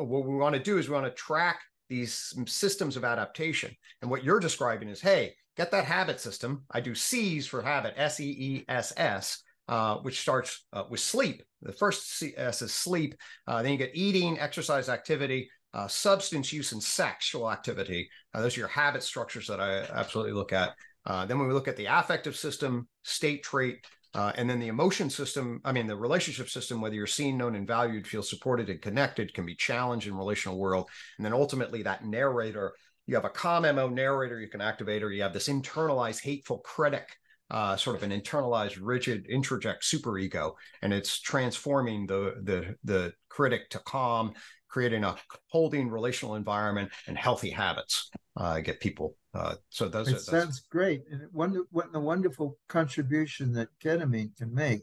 what 0.07 0.27
we 0.27 0.37
want 0.37 0.55
to 0.55 0.63
do 0.63 0.79
is 0.79 0.89
we 0.89 0.95
want 0.95 1.07
to 1.07 1.13
track 1.13 1.61
these 1.89 2.35
systems 2.47 2.97
of 2.97 3.05
adaptation. 3.05 3.75
And 4.03 4.11
what 4.11 4.23
you're 4.23 4.41
describing 4.41 4.89
is, 4.89 5.01
hey, 5.01 5.35
get 5.57 5.71
that 5.71 5.87
habit 5.87 6.21
system. 6.21 6.65
I 6.71 6.81
do 6.81 6.95
C's 6.95 7.47
for 7.47 7.63
habit, 7.63 7.95
S 7.97 8.21
E 8.21 8.31
E 8.31 8.65
S 8.69 8.93
S, 8.97 9.43
uh, 9.69 9.97
which 9.97 10.21
starts 10.21 10.67
uh, 10.73 10.85
with 10.91 11.01
sleep. 11.01 11.43
The 11.63 11.73
first 11.73 12.19
C- 12.19 12.35
S 12.37 12.63
is 12.63 12.73
sleep. 12.73 13.15
Uh, 13.47 13.63
then 13.63 13.73
you 13.73 13.79
get 13.79 13.91
eating, 13.95 14.39
exercise, 14.39 14.89
activity, 14.89 15.51
uh, 15.75 15.89
substance 15.89 16.53
use, 16.53 16.73
and 16.73 16.83
sexual 16.83 17.51
activity. 17.51 18.09
Uh, 18.35 18.43
those 18.43 18.57
are 18.57 18.61
your 18.61 18.69
habit 18.69 19.03
structures 19.03 19.47
that 19.49 19.61
I 19.61 19.81
absolutely 19.93 20.33
look 20.33 20.53
at. 20.53 20.75
Uh, 21.07 21.25
then 21.25 21.39
when 21.39 21.49
we 21.49 21.55
look 21.55 21.69
at 21.69 21.77
the 21.77 21.87
affective 21.87 22.37
system, 22.37 22.87
state 23.03 23.43
trait, 23.43 23.85
uh, 24.15 24.33
and 24.37 24.49
then 24.49 24.59
the 24.59 24.69
emotion 24.69 25.11
system, 25.11 25.61
I 25.65 25.73
mean, 25.73 25.87
the 25.87 25.97
relationship 25.97 26.49
system, 26.49 26.81
whether 26.81 26.95
you're 26.95 27.07
seen, 27.07 27.37
known, 27.37 27.55
and 27.55 27.67
valued, 27.67 28.07
feel 28.07 28.23
supported 28.23 28.71
and 28.71 28.81
connected, 28.81 29.35
can 29.35 29.45
be 29.45 29.55
challenged 29.55 30.07
in 30.07 30.17
relational 30.17 30.59
world. 30.59 30.89
And 31.19 31.25
then 31.25 31.35
ultimately, 31.35 31.83
that 31.83 32.05
narrator, 32.05 32.73
you 33.07 33.15
have 33.15 33.27
a 33.27 33.31
calm 33.31 33.63
MO 33.63 33.89
narrator 33.89 34.41
you 34.41 34.49
can 34.49 34.63
activate, 34.63 35.03
or 35.03 35.13
you 35.13 35.23
have 35.23 35.35
this 35.35 35.49
internalized 35.49 36.23
hateful 36.23 36.59
critic, 36.59 37.17
uh, 37.51 37.77
sort 37.77 37.97
of 37.97 38.03
an 38.03 38.11
internalized, 38.11 38.79
rigid, 38.81 39.27
introject 39.29 39.83
superego, 39.83 40.55
and 40.81 40.93
it's 40.93 41.21
transforming 41.21 42.07
the 42.07 42.35
the 42.45 42.77
the 42.85 43.13
critic 43.29 43.69
to 43.71 43.79
calm, 43.81 44.33
creating 44.69 45.05
a 45.05 45.17
holding 45.49 45.91
relational 45.91 46.35
environment 46.35 46.91
and 47.07 47.19
healthy 47.19 47.51
habits. 47.51 48.11
Uh, 48.37 48.61
get 48.61 48.81
people 48.81 49.17
uh, 49.35 49.55
so 49.69 49.89
those 49.89 50.09
it 50.09 50.17
are, 50.17 50.19
sounds 50.19 50.61
great, 50.61 51.05
and 51.11 51.29
what 51.33 51.93
the 51.93 52.01
wonderful 52.01 52.59
contribution 52.69 53.53
that 53.53 53.69
ketamine 53.83 54.35
can 54.37 54.55
make 54.55 54.83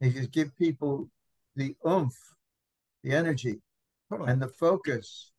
is 0.00 0.26
give 0.28 0.56
people 0.56 1.08
the 1.56 1.74
oomph, 1.86 2.16
the 3.02 3.12
energy, 3.12 3.60
totally. 4.10 4.30
and 4.30 4.42
the 4.42 4.48
focus, 4.48 5.32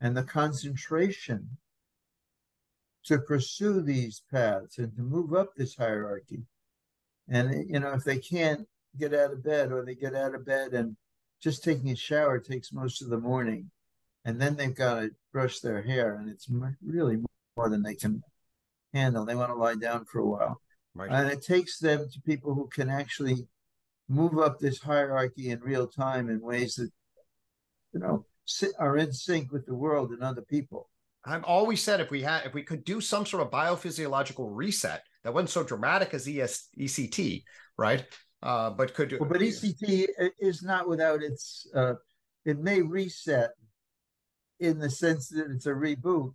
and 0.00 0.16
the 0.16 0.22
concentration 0.22 1.58
to 3.04 3.18
pursue 3.18 3.80
these 3.82 4.22
paths 4.30 4.78
and 4.78 4.94
to 4.94 5.02
move 5.02 5.34
up 5.34 5.54
this 5.56 5.76
hierarchy. 5.76 6.42
And 7.28 7.68
you 7.68 7.80
know, 7.80 7.92
if 7.92 8.04
they 8.04 8.18
can't 8.18 8.66
get 8.98 9.12
out 9.12 9.32
of 9.32 9.42
bed, 9.42 9.72
or 9.72 9.84
they 9.84 9.94
get 9.94 10.14
out 10.14 10.34
of 10.34 10.46
bed 10.46 10.74
and 10.74 10.96
just 11.42 11.64
taking 11.64 11.90
a 11.90 11.96
shower 11.96 12.38
takes 12.38 12.72
most 12.72 13.02
of 13.02 13.08
the 13.08 13.18
morning, 13.18 13.70
and 14.24 14.40
then 14.40 14.56
they've 14.56 14.74
got 14.74 15.00
to 15.00 15.10
brush 15.32 15.60
their 15.60 15.82
hair, 15.82 16.14
and 16.14 16.30
it's 16.30 16.48
really 16.84 17.18
more 17.58 17.68
than 17.68 17.82
they 17.82 17.94
can 17.94 18.22
handle. 18.94 19.26
They 19.26 19.34
want 19.34 19.50
to 19.50 19.56
lie 19.56 19.74
down 19.74 20.06
for 20.06 20.20
a 20.20 20.26
while. 20.26 20.60
Right. 20.94 21.10
And 21.10 21.30
it 21.30 21.42
takes 21.42 21.78
them 21.78 22.08
to 22.10 22.20
people 22.22 22.54
who 22.54 22.68
can 22.68 22.88
actually 22.88 23.46
move 24.08 24.38
up 24.38 24.58
this 24.58 24.80
hierarchy 24.80 25.50
in 25.50 25.60
real 25.60 25.86
time 25.86 26.30
in 26.30 26.40
ways 26.40 26.76
that, 26.76 26.90
you 27.92 28.00
know, 28.00 28.24
are 28.78 28.96
in 28.96 29.12
sync 29.12 29.52
with 29.52 29.66
the 29.66 29.74
world 29.74 30.10
and 30.12 30.22
other 30.22 30.42
people. 30.42 30.88
I've 31.24 31.44
always 31.44 31.82
said 31.82 32.00
if 32.00 32.10
we 32.10 32.22
had, 32.22 32.46
if 32.46 32.54
we 32.54 32.62
could 32.62 32.84
do 32.84 33.02
some 33.02 33.26
sort 33.26 33.42
of 33.42 33.50
biophysiological 33.50 34.48
reset 34.50 35.02
that 35.24 35.34
wasn't 35.34 35.50
so 35.50 35.62
dramatic 35.62 36.14
as 36.14 36.26
ES, 36.26 36.68
ECT, 36.78 37.42
right? 37.76 38.06
uh, 38.42 38.70
but 38.70 38.94
could 38.94 39.16
well, 39.18 39.28
but 39.28 39.40
ECT 39.40 40.06
is 40.38 40.62
not 40.62 40.88
without 40.88 41.22
its. 41.22 41.66
Uh, 41.74 41.94
it 42.44 42.58
may 42.58 42.80
reset 42.80 43.50
in 44.60 44.78
the 44.78 44.90
sense 44.90 45.28
that 45.28 45.50
it's 45.50 45.66
a 45.66 45.70
reboot, 45.70 46.32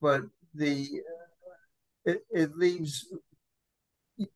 but 0.00 0.22
the 0.54 0.88
it, 2.04 2.22
it 2.30 2.56
leaves 2.56 3.06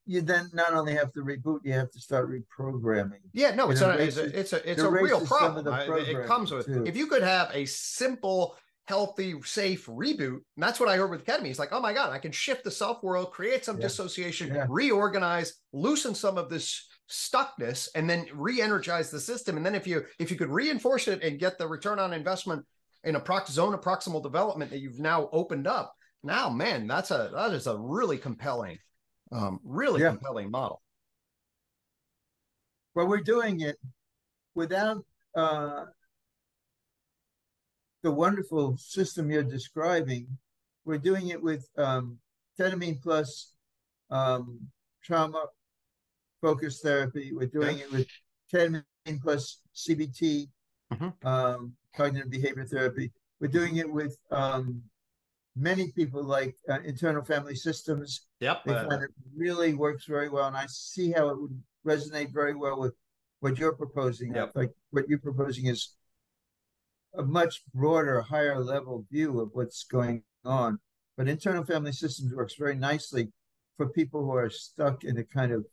you 0.06 0.22
then 0.22 0.50
not 0.52 0.72
only 0.72 0.94
have 0.94 1.12
to 1.12 1.20
reboot, 1.20 1.60
you 1.62 1.72
have 1.72 1.90
to 1.90 2.00
start 2.00 2.30
reprogramming. 2.30 3.20
Yeah, 3.32 3.54
no, 3.54 3.70
it's 3.70 3.80
a, 3.80 3.90
it's 4.02 4.16
a 4.16 4.38
it's 4.38 4.52
a 4.52 4.70
it's 4.70 4.82
a 4.82 4.90
real 4.90 5.24
problem. 5.26 5.66
it 5.68 6.26
comes 6.26 6.50
with 6.50 6.66
too. 6.66 6.84
if 6.86 6.96
you 6.96 7.06
could 7.06 7.22
have 7.22 7.50
a 7.52 7.64
simple, 7.66 8.56
healthy, 8.86 9.34
safe 9.44 9.86
reboot. 9.86 10.38
that's 10.56 10.80
what 10.80 10.88
I 10.88 10.96
heard 10.96 11.10
with 11.10 11.24
ketamine. 11.24 11.50
It's 11.50 11.58
like, 11.58 11.72
oh 11.72 11.80
my 11.80 11.92
god, 11.92 12.12
I 12.12 12.18
can 12.18 12.32
shift 12.32 12.64
the 12.64 12.70
self 12.70 13.02
world, 13.02 13.32
create 13.32 13.64
some 13.64 13.76
yeah. 13.76 13.82
dissociation, 13.82 14.54
yeah. 14.54 14.66
reorganize, 14.68 15.54
loosen 15.72 16.14
some 16.14 16.38
of 16.38 16.48
this 16.48 16.86
stuckness, 17.10 17.88
and 17.94 18.08
then 18.08 18.26
re-energize 18.32 19.10
the 19.10 19.20
system. 19.20 19.56
And 19.56 19.66
then 19.66 19.74
if 19.74 19.86
you 19.86 20.04
if 20.18 20.30
you 20.30 20.36
could 20.36 20.50
reinforce 20.50 21.08
it 21.08 21.22
and 21.22 21.38
get 21.38 21.58
the 21.58 21.66
return 21.66 21.98
on 21.98 22.12
investment 22.12 22.64
in 23.04 23.16
a 23.16 23.20
prox- 23.20 23.50
zone 23.50 23.74
of 23.74 23.80
proximal 23.80 24.22
development 24.22 24.70
that 24.70 24.80
you've 24.80 25.00
now 25.00 25.28
opened 25.32 25.66
up, 25.66 25.94
now 26.22 26.48
man, 26.48 26.86
that's 26.86 27.10
a 27.10 27.30
that 27.34 27.52
is 27.52 27.66
a 27.66 27.76
really 27.76 28.18
compelling 28.18 28.78
um, 29.32 29.60
really 29.64 30.00
yeah. 30.02 30.10
compelling 30.10 30.50
model. 30.50 30.80
Well, 32.94 33.08
we're 33.08 33.20
doing 33.20 33.60
it 33.60 33.76
without 34.54 35.04
uh, 35.36 35.86
the 38.02 38.10
wonderful 38.10 38.76
system 38.76 39.30
you're 39.30 39.42
describing. 39.42 40.28
We're 40.84 40.98
doing 40.98 41.28
it 41.28 41.42
with 41.42 41.68
um, 41.76 42.18
ketamine 42.58 43.02
plus 43.02 43.52
um, 44.10 44.60
trauma 45.02 45.46
focused 46.40 46.82
therapy. 46.82 47.32
We're 47.34 47.46
doing 47.46 47.78
it 47.78 47.90
with 47.90 48.06
ketamine 48.52 48.84
plus 49.20 49.60
CBT, 49.74 50.48
mm-hmm. 50.92 51.26
um, 51.26 51.72
cognitive 51.96 52.30
behavior 52.30 52.64
therapy. 52.64 53.12
We're 53.40 53.48
doing 53.48 53.76
it 53.76 53.90
with 53.90 54.16
um, 54.30 54.82
many 55.56 55.92
people 55.92 56.22
like 56.22 56.54
uh, 56.68 56.80
internal 56.84 57.24
family 57.24 57.54
systems. 57.54 58.26
Yep. 58.40 58.64
They 58.64 58.74
find 58.74 59.02
it 59.02 59.10
really 59.36 59.74
works 59.74 60.06
very 60.06 60.28
well. 60.28 60.46
And 60.46 60.56
I 60.56 60.66
see 60.68 61.12
how 61.12 61.28
it 61.28 61.40
would 61.40 61.62
resonate 61.86 62.32
very 62.32 62.54
well 62.54 62.78
with 62.78 62.94
what 63.40 63.58
you're 63.58 63.74
proposing. 63.74 64.34
Yep. 64.34 64.52
Like 64.54 64.70
what 64.90 65.08
you're 65.08 65.18
proposing 65.18 65.66
is 65.66 65.94
a 67.16 67.22
much 67.22 67.62
broader, 67.74 68.20
higher 68.22 68.58
level 68.60 69.04
view 69.10 69.40
of 69.40 69.50
what's 69.52 69.84
going 69.84 70.22
on. 70.44 70.78
But 71.16 71.28
internal 71.28 71.64
family 71.64 71.92
systems 71.92 72.34
works 72.34 72.54
very 72.58 72.74
nicely 72.74 73.28
for 73.76 73.88
people 73.88 74.24
who 74.24 74.32
are 74.32 74.50
stuck 74.50 75.04
in 75.04 75.18
a 75.18 75.24
kind 75.24 75.52
of 75.52 75.64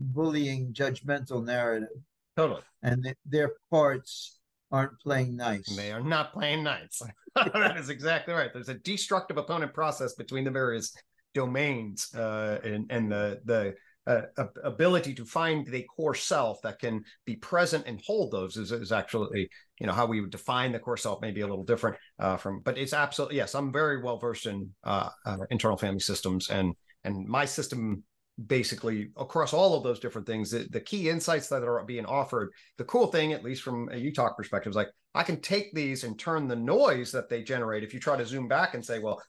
bullying, 0.00 0.72
judgmental 0.72 1.44
narrative. 1.44 1.88
Totally. 2.36 2.62
And 2.82 3.02
th- 3.02 3.16
their 3.26 3.52
parts 3.70 4.37
aren't 4.70 4.98
playing 5.00 5.36
nice. 5.36 5.74
They 5.76 5.92
are 5.92 6.02
not 6.02 6.32
playing 6.32 6.64
nice. 6.64 7.02
that 7.34 7.76
is 7.76 7.88
exactly 7.88 8.34
right. 8.34 8.50
There's 8.52 8.68
a 8.68 8.74
destructive 8.74 9.36
opponent 9.36 9.72
process 9.72 10.14
between 10.14 10.44
the 10.44 10.50
various 10.50 10.92
domains 11.34 12.12
uh, 12.14 12.58
and, 12.64 12.86
and 12.90 13.12
the 13.12 13.40
the 13.44 13.74
uh, 14.08 14.22
ability 14.64 15.12
to 15.14 15.24
find 15.24 15.66
the 15.66 15.82
core 15.82 16.14
self 16.14 16.62
that 16.62 16.78
can 16.78 17.04
be 17.26 17.36
present 17.36 17.84
and 17.86 18.00
hold 18.06 18.32
those 18.32 18.56
is, 18.56 18.72
is 18.72 18.90
actually 18.90 19.48
you 19.78 19.86
know 19.86 19.92
how 19.92 20.06
we 20.06 20.22
would 20.22 20.30
define 20.30 20.72
the 20.72 20.78
core 20.78 20.96
self 20.96 21.20
may 21.20 21.30
be 21.30 21.42
a 21.42 21.46
little 21.46 21.64
different 21.64 21.94
uh, 22.18 22.36
from 22.38 22.60
but 22.64 22.78
it's 22.78 22.94
absolutely 22.94 23.36
yes 23.36 23.54
i'm 23.54 23.70
very 23.70 24.02
well 24.02 24.16
versed 24.16 24.46
in 24.46 24.70
uh, 24.84 25.10
uh, 25.26 25.36
internal 25.50 25.76
family 25.76 26.00
systems 26.00 26.48
and 26.48 26.74
and 27.04 27.28
my 27.28 27.44
system 27.44 28.02
basically 28.46 29.10
across 29.16 29.52
all 29.52 29.76
of 29.76 29.82
those 29.82 29.98
different 29.98 30.26
things 30.26 30.50
the, 30.50 30.66
the 30.70 30.80
key 30.80 31.10
insights 31.10 31.48
that 31.48 31.64
are 31.64 31.84
being 31.84 32.06
offered 32.06 32.50
the 32.76 32.84
cool 32.84 33.08
thing 33.08 33.32
at 33.32 33.42
least 33.42 33.62
from 33.62 33.88
a 33.88 33.96
UTOK 33.96 34.36
perspective 34.36 34.70
is 34.70 34.76
like 34.76 34.88
i 35.14 35.22
can 35.22 35.40
take 35.40 35.74
these 35.74 36.04
and 36.04 36.18
turn 36.18 36.46
the 36.46 36.56
noise 36.56 37.10
that 37.12 37.28
they 37.28 37.42
generate. 37.42 37.82
If 37.82 37.92
you 37.92 38.00
try 38.00 38.16
to 38.16 38.26
zoom 38.26 38.46
back 38.46 38.74
and 38.74 38.84
say 38.84 38.98
well 38.98 39.20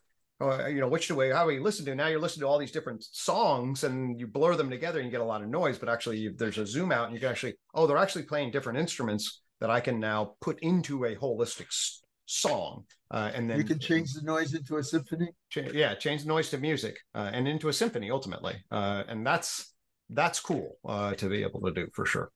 uh, 0.42 0.68
you 0.68 0.80
know 0.80 0.88
which 0.88 1.08
do 1.08 1.16
we 1.16 1.30
how 1.30 1.44
do 1.44 1.48
we 1.48 1.60
listen 1.60 1.86
to? 1.86 1.96
Now 1.96 2.08
you're 2.08 2.20
listening 2.20 2.42
to 2.42 2.48
all 2.48 2.60
these 2.60 2.72
different 2.72 3.04
songs 3.04 3.84
and 3.84 4.18
you 4.20 4.28
blur 4.28 4.56
them 4.56 4.70
together 4.70 5.00
and 5.00 5.06
you 5.06 5.12
get 5.12 5.22
a 5.22 5.26
lot 5.26 5.42
of 5.42 5.50
noise 5.50 5.78
but 5.78 5.90
actually 5.90 6.18
you, 6.18 6.34
there's 6.38 6.58
a 6.58 6.66
zoom 6.66 6.92
out 6.92 7.06
and 7.06 7.14
you 7.14 7.20
can 7.20 7.30
actually 7.30 7.56
oh 7.74 7.88
they're 7.88 7.98
actually 7.98 8.24
playing 8.24 8.52
different 8.52 8.80
instruments 8.80 9.42
that 9.60 9.70
i 9.70 9.80
can 9.80 10.00
now 10.00 10.36
put 10.40 10.60
into 10.62 11.04
a 11.06 11.16
holistic 11.16 12.00
song 12.32 12.86
uh, 13.12 13.32
and 13.34 13.50
then 13.50 13.58
you 13.58 13.64
can 13.64 13.80
change 13.80 14.14
the 14.14 14.22
noise 14.22 14.54
into 14.54 14.78
a 14.78 14.84
symphony. 14.84 15.30
Yeah, 15.56 15.96
change 15.96 16.22
the 16.22 16.28
noise 16.28 16.50
to 16.52 16.60
music 16.60 16.98
uh, 17.16 17.32
and 17.34 17.48
into 17.48 17.70
a 17.70 17.74
symphony 17.74 18.12
ultimately, 18.12 18.56
uh, 18.72 19.04
and 19.08 19.26
that's 19.26 19.74
that's 20.12 20.40
cool 20.40 20.78
uh, 20.88 21.14
to 21.16 21.28
be 21.28 21.42
able 21.42 21.62
to 21.62 21.72
do 21.72 21.88
for 21.94 22.06
sure. 22.06 22.32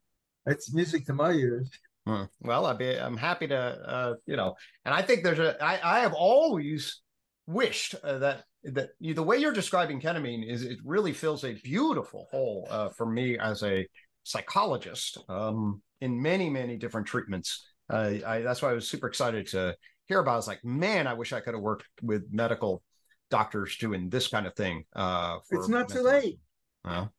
It's 0.48 0.74
music 0.74 1.06
to 1.06 1.14
my 1.14 1.32
ears. 1.32 1.70
Hmm. 2.08 2.24
Well, 2.42 2.66
I'd 2.66 2.80
be 2.80 3.00
I'm 3.00 3.18
happy 3.18 3.48
to 3.48 3.58
uh, 3.58 4.14
you 4.26 4.36
know, 4.36 4.56
and 4.84 4.96
I 4.96 5.04
think 5.04 5.24
there's 5.24 5.40
a 5.40 5.64
I 5.64 5.98
I 5.98 6.00
have 6.00 6.14
always 6.14 7.02
wished 7.46 7.94
uh, 8.04 8.18
that 8.18 8.46
that 8.64 8.90
you, 9.00 9.14
the 9.14 9.22
way 9.22 9.38
you're 9.38 9.54
describing 9.54 10.02
ketamine 10.02 10.50
is 10.50 10.64
it 10.64 10.80
really 10.84 11.14
fills 11.14 11.44
a 11.44 11.54
beautiful 11.54 12.28
hole 12.32 12.92
for 12.98 13.06
me 13.06 13.38
as 13.38 13.62
a 13.62 13.88
psychologist 14.24 15.20
um, 15.30 15.84
in 16.02 16.20
many 16.20 16.50
many 16.50 16.78
different 16.78 17.06
treatments. 17.06 17.64
I, 17.96 18.42
that's 18.42 18.62
why 18.62 18.72
I 18.72 18.74
was 18.74 18.88
super 18.88 19.08
excited 19.08 19.48
to 19.48 19.76
hear 20.06 20.20
about. 20.20 20.38
It's 20.40 20.48
like, 20.48 20.64
man, 20.64 21.08
I 21.08 21.14
wish 21.14 21.34
I 21.34 21.40
could 21.40 21.54
have 21.54 21.64
worked 21.64 21.86
with 22.02 22.28
medical 22.32 22.84
doctors 23.30 23.78
doing 23.78 24.10
this 24.10 24.28
kind 24.28 24.46
of 24.48 24.56
thing. 24.56 24.86
Uh, 24.96 25.38
it's 25.50 25.68
not 25.68 25.90
too 25.90 26.02
late. 26.02 26.40
Well, 26.86 27.12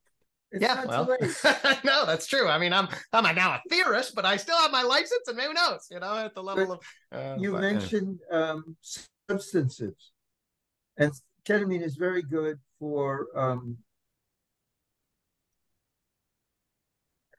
it's 0.50 0.62
yeah, 0.62 0.84
well, 0.84 1.16
no, 1.84 2.06
that's 2.06 2.26
true. 2.26 2.48
I 2.48 2.58
mean, 2.58 2.72
I'm 2.72 2.88
I'm 3.12 3.34
now 3.34 3.54
a 3.54 3.62
theorist, 3.68 4.14
but 4.14 4.24
I 4.24 4.36
still 4.36 4.58
have 4.58 4.70
my 4.70 4.82
license, 4.82 5.26
and 5.26 5.40
who 5.40 5.52
knows, 5.52 5.86
you 5.90 5.98
know, 5.98 6.16
at 6.16 6.34
the 6.34 6.42
level 6.42 6.80
but 7.10 7.18
of. 7.18 7.36
Uh, 7.36 7.36
you 7.40 7.52
but, 7.52 7.60
mentioned 7.60 8.20
um, 8.30 8.76
substances, 9.28 10.12
and 10.96 11.12
ketamine 11.44 11.82
is 11.82 11.96
very 11.96 12.22
good 12.22 12.58
for 12.78 13.26
um, 13.34 13.76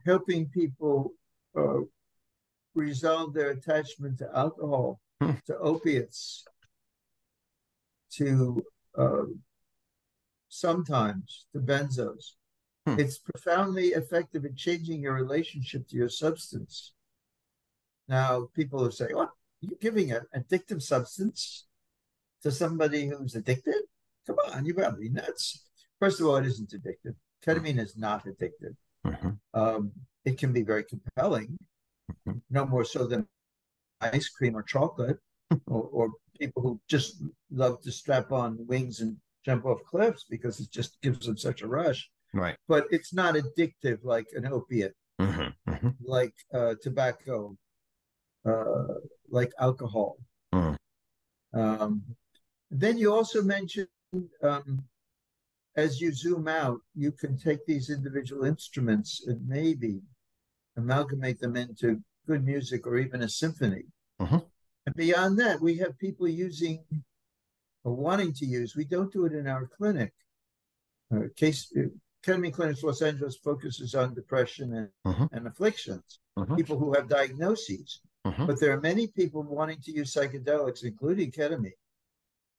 helping 0.05 0.47
people 0.47 1.13
uh, 1.57 1.79
resolve 2.75 3.33
their 3.33 3.51
attachment 3.51 4.19
to 4.19 4.29
alcohol 4.35 4.99
Hmm. 5.21 5.31
to 5.45 5.57
opiates, 5.59 6.43
to 8.11 8.61
uh, 8.97 9.23
sometimes 10.49 11.47
to 11.53 11.59
benzos. 11.59 12.33
Hmm. 12.85 12.99
It's 12.99 13.17
profoundly 13.17 13.87
effective 13.87 14.43
in 14.43 14.55
changing 14.55 15.01
your 15.01 15.13
relationship 15.13 15.87
to 15.87 15.95
your 15.95 16.09
substance. 16.09 16.93
Now, 18.09 18.49
people 18.53 18.81
will 18.81 18.91
say, 18.91 19.13
"What? 19.13 19.31
You're 19.61 19.79
giving 19.79 20.11
an 20.11 20.25
addictive 20.35 20.81
substance 20.81 21.65
to 22.43 22.51
somebody 22.51 23.07
who's 23.07 23.35
addicted? 23.35 23.83
Come 24.27 24.37
on, 24.51 24.65
you've 24.65 24.75
gotta 24.75 24.97
be 24.97 25.09
nuts." 25.09 25.65
First 25.99 26.19
of 26.19 26.27
all, 26.27 26.35
it 26.35 26.45
isn't 26.45 26.71
addictive. 26.71 27.15
Ketamine 27.41 27.79
is 27.79 27.95
not 27.95 28.25
addictive. 28.25 28.75
Mm-hmm. 29.05 29.29
Um, 29.53 29.93
it 30.25 30.37
can 30.37 30.51
be 30.51 30.63
very 30.63 30.83
compelling. 30.83 31.57
No 32.49 32.65
more 32.65 32.85
so 32.85 33.05
than 33.05 33.27
ice 34.01 34.29
cream 34.29 34.55
or 34.55 34.63
chocolate, 34.63 35.17
or, 35.67 35.83
or, 35.91 36.11
people 36.37 36.61
who 36.61 36.77
just 36.89 37.23
love 37.49 37.81
to 37.81 37.89
strap 37.89 38.33
on 38.33 38.57
wings 38.67 38.99
and 38.99 39.15
jump 39.45 39.63
off 39.63 39.79
cliffs 39.89 40.25
because 40.29 40.59
it 40.59 40.69
just 40.69 41.01
gives 41.01 41.25
them 41.25 41.37
such 41.37 41.61
a 41.61 41.67
rush. 41.67 42.09
Right. 42.33 42.57
But 42.67 42.87
it's 42.91 43.13
not 43.13 43.35
addictive 43.35 43.99
like 44.03 44.27
an 44.33 44.45
opiate, 44.45 44.95
mm-hmm, 45.21 45.71
mm-hmm. 45.71 45.89
like 46.03 46.33
uh, 46.53 46.75
tobacco, 46.81 47.55
uh, 48.45 48.95
like 49.29 49.53
alcohol. 49.61 50.17
Mm. 50.53 50.75
Um, 51.53 52.03
then 52.69 52.97
you 52.97 53.13
also 53.13 53.41
mentioned 53.41 53.87
um, 54.43 54.83
as 55.75 55.99
you 55.99 56.11
zoom 56.11 56.47
out, 56.47 56.79
you 56.95 57.11
can 57.11 57.37
take 57.37 57.65
these 57.65 57.89
individual 57.89 58.45
instruments 58.45 59.25
and 59.27 59.45
maybe 59.47 60.01
amalgamate 60.77 61.39
them 61.39 61.55
into 61.55 62.01
good 62.27 62.43
music 62.45 62.85
or 62.87 62.97
even 62.97 63.21
a 63.21 63.29
symphony. 63.29 63.83
Mm-hmm. 64.21 64.37
And 64.85 64.95
beyond 64.95 65.39
that, 65.39 65.61
we 65.61 65.77
have 65.77 65.97
people 65.97 66.27
using 66.27 66.83
or 67.83 67.93
wanting 67.93 68.33
to 68.33 68.45
use. 68.45 68.75
We 68.75 68.85
don't 68.85 69.11
do 69.11 69.25
it 69.25 69.33
in 69.33 69.47
our 69.47 69.67
clinic. 69.67 70.13
Uh, 71.13 71.27
case 71.35 71.71
uh, 71.77 71.83
Ketamine 72.25 72.53
Clinics 72.53 72.83
Los 72.83 73.01
Angeles 73.01 73.37
focuses 73.37 73.93
on 73.93 74.15
depression 74.15 74.73
and, 74.73 74.89
mm-hmm. 75.05 75.35
and 75.35 75.47
afflictions, 75.47 76.19
mm-hmm. 76.37 76.55
people 76.55 76.77
who 76.77 76.93
have 76.93 77.07
diagnoses. 77.07 78.01
But 78.47 78.59
there 78.59 78.73
are 78.73 78.81
many 78.81 79.05
people 79.05 79.43
wanting 79.43 79.79
to 79.83 79.91
use 79.91 80.13
psychedelics, 80.13 80.83
including 80.83 81.31
ketamine, 81.31 81.77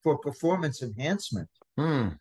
for 0.05 0.17
performance 0.19 0.83
enhancement, 0.83 1.49
mm. 1.77 2.17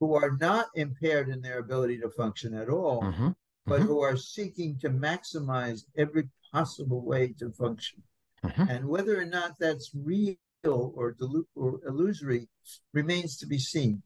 who 0.00 0.14
are 0.14 0.38
not 0.40 0.68
impaired 0.74 1.28
in 1.28 1.42
their 1.42 1.58
ability 1.58 1.98
to 1.98 2.08
function 2.08 2.54
at 2.54 2.70
all, 2.70 3.02
mm-hmm. 3.02 3.28
But 3.66 3.80
mm-hmm. 3.80 3.88
who 3.88 4.00
are 4.00 4.16
seeking 4.16 4.78
to 4.80 4.90
maximize 4.90 5.82
every 5.96 6.28
possible 6.52 7.04
way 7.04 7.34
to 7.38 7.50
function. 7.50 8.02
Mm-hmm. 8.44 8.62
And 8.62 8.84
whether 8.86 9.20
or 9.20 9.26
not 9.26 9.58
that's 9.58 9.90
real 9.94 10.36
or, 10.64 11.14
delu- 11.14 11.44
or 11.54 11.80
illusory 11.86 12.48
remains 12.92 13.36
to 13.38 13.46
be 13.46 13.58
seen. 13.58 14.02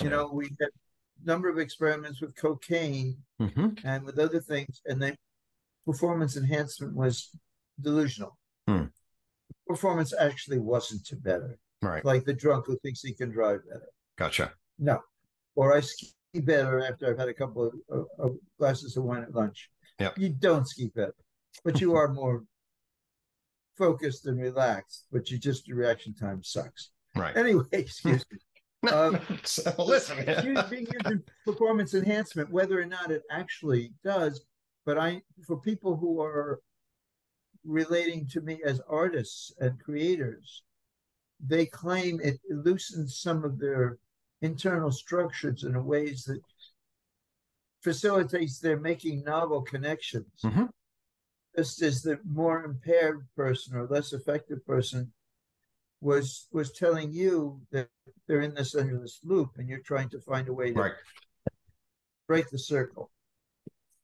You 0.00 0.08
know, 0.08 0.30
we 0.32 0.44
have 0.60 0.70
a 0.70 1.26
number 1.26 1.48
of 1.48 1.58
experiments 1.58 2.20
with 2.20 2.36
cocaine 2.36 3.16
hmm 3.40 3.70
and 3.84 4.04
with 4.04 4.18
other 4.20 4.40
things, 4.40 4.80
and 4.86 5.02
the 5.02 5.16
performance 5.84 6.36
enhancement 6.36 6.94
was 6.94 7.30
delusional. 7.80 8.38
Hmm. 8.68 8.84
Performance 9.66 10.14
actually 10.18 10.60
wasn't 10.60 11.08
better, 11.24 11.58
Right. 11.82 12.04
like 12.04 12.24
the 12.24 12.32
drunk 12.32 12.66
who 12.66 12.78
thinks 12.78 13.02
he 13.02 13.14
can 13.14 13.30
drive 13.30 13.60
better. 13.68 13.88
Gotcha. 14.16 14.52
No. 14.78 15.00
Or 15.56 15.76
I 15.76 15.80
ski 15.80 16.12
better 16.40 16.84
after 16.84 17.10
I've 17.10 17.18
had 17.18 17.28
a 17.28 17.34
couple 17.34 17.66
of, 17.66 17.74
of, 17.90 18.06
of 18.18 18.36
glasses 18.58 18.96
of 18.96 19.04
wine 19.04 19.22
at 19.22 19.34
lunch. 19.34 19.70
Yep. 20.00 20.18
You 20.18 20.28
don't 20.30 20.68
ski 20.68 20.90
better, 20.94 21.14
but 21.64 21.80
you 21.80 21.94
are 21.94 22.08
more 22.08 22.44
focused 23.76 24.26
and 24.26 24.40
relaxed, 24.40 25.06
but 25.12 25.30
you 25.30 25.38
just 25.38 25.68
your 25.68 25.76
reaction 25.76 26.14
time 26.14 26.42
sucks. 26.42 26.90
Right. 27.16 27.36
Anyway, 27.36 27.64
excuse 27.72 28.24
me. 28.30 28.90
Um, 28.90 29.18
so 29.44 29.72
listen. 29.78 30.18
Used- 30.44 30.70
being 30.70 30.86
used 30.92 31.06
in 31.06 31.22
performance 31.44 31.94
enhancement, 31.94 32.50
whether 32.50 32.80
or 32.80 32.86
not 32.86 33.10
it 33.10 33.22
actually 33.30 33.92
does, 34.02 34.44
but 34.84 34.98
I 34.98 35.22
for 35.46 35.60
people 35.60 35.96
who 35.96 36.20
are 36.20 36.60
relating 37.64 38.26
to 38.28 38.40
me 38.40 38.60
as 38.64 38.80
artists 38.88 39.52
and 39.58 39.80
creators, 39.80 40.62
they 41.44 41.66
claim 41.66 42.20
it 42.20 42.38
loosens 42.50 43.18
some 43.18 43.44
of 43.44 43.58
their 43.58 43.98
internal 44.44 44.92
structures 44.92 45.64
in 45.64 45.74
a 45.74 45.82
ways 45.82 46.24
that 46.24 46.40
facilitates 47.82 48.58
their 48.58 48.78
making 48.78 49.24
novel 49.24 49.62
connections. 49.62 50.30
Mhm. 50.42 50.68
Just 51.56 51.82
as 51.82 52.02
the 52.02 52.20
more 52.24 52.64
impaired 52.64 53.26
person 53.36 53.76
or 53.76 53.86
less 53.86 54.12
effective 54.12 54.64
person 54.66 55.12
was 56.00 56.48
was 56.52 56.72
telling 56.72 57.12
you 57.12 57.62
that 57.70 57.88
they're 58.26 58.42
in 58.42 58.54
this 58.54 58.74
endless 58.74 59.20
loop 59.24 59.50
and 59.56 59.68
you're 59.68 59.80
trying 59.80 60.10
to 60.10 60.20
find 60.20 60.48
a 60.48 60.52
way 60.52 60.72
to 60.72 60.80
Right. 60.80 60.94
break 62.26 62.50
the 62.50 62.58
circle. 62.58 63.10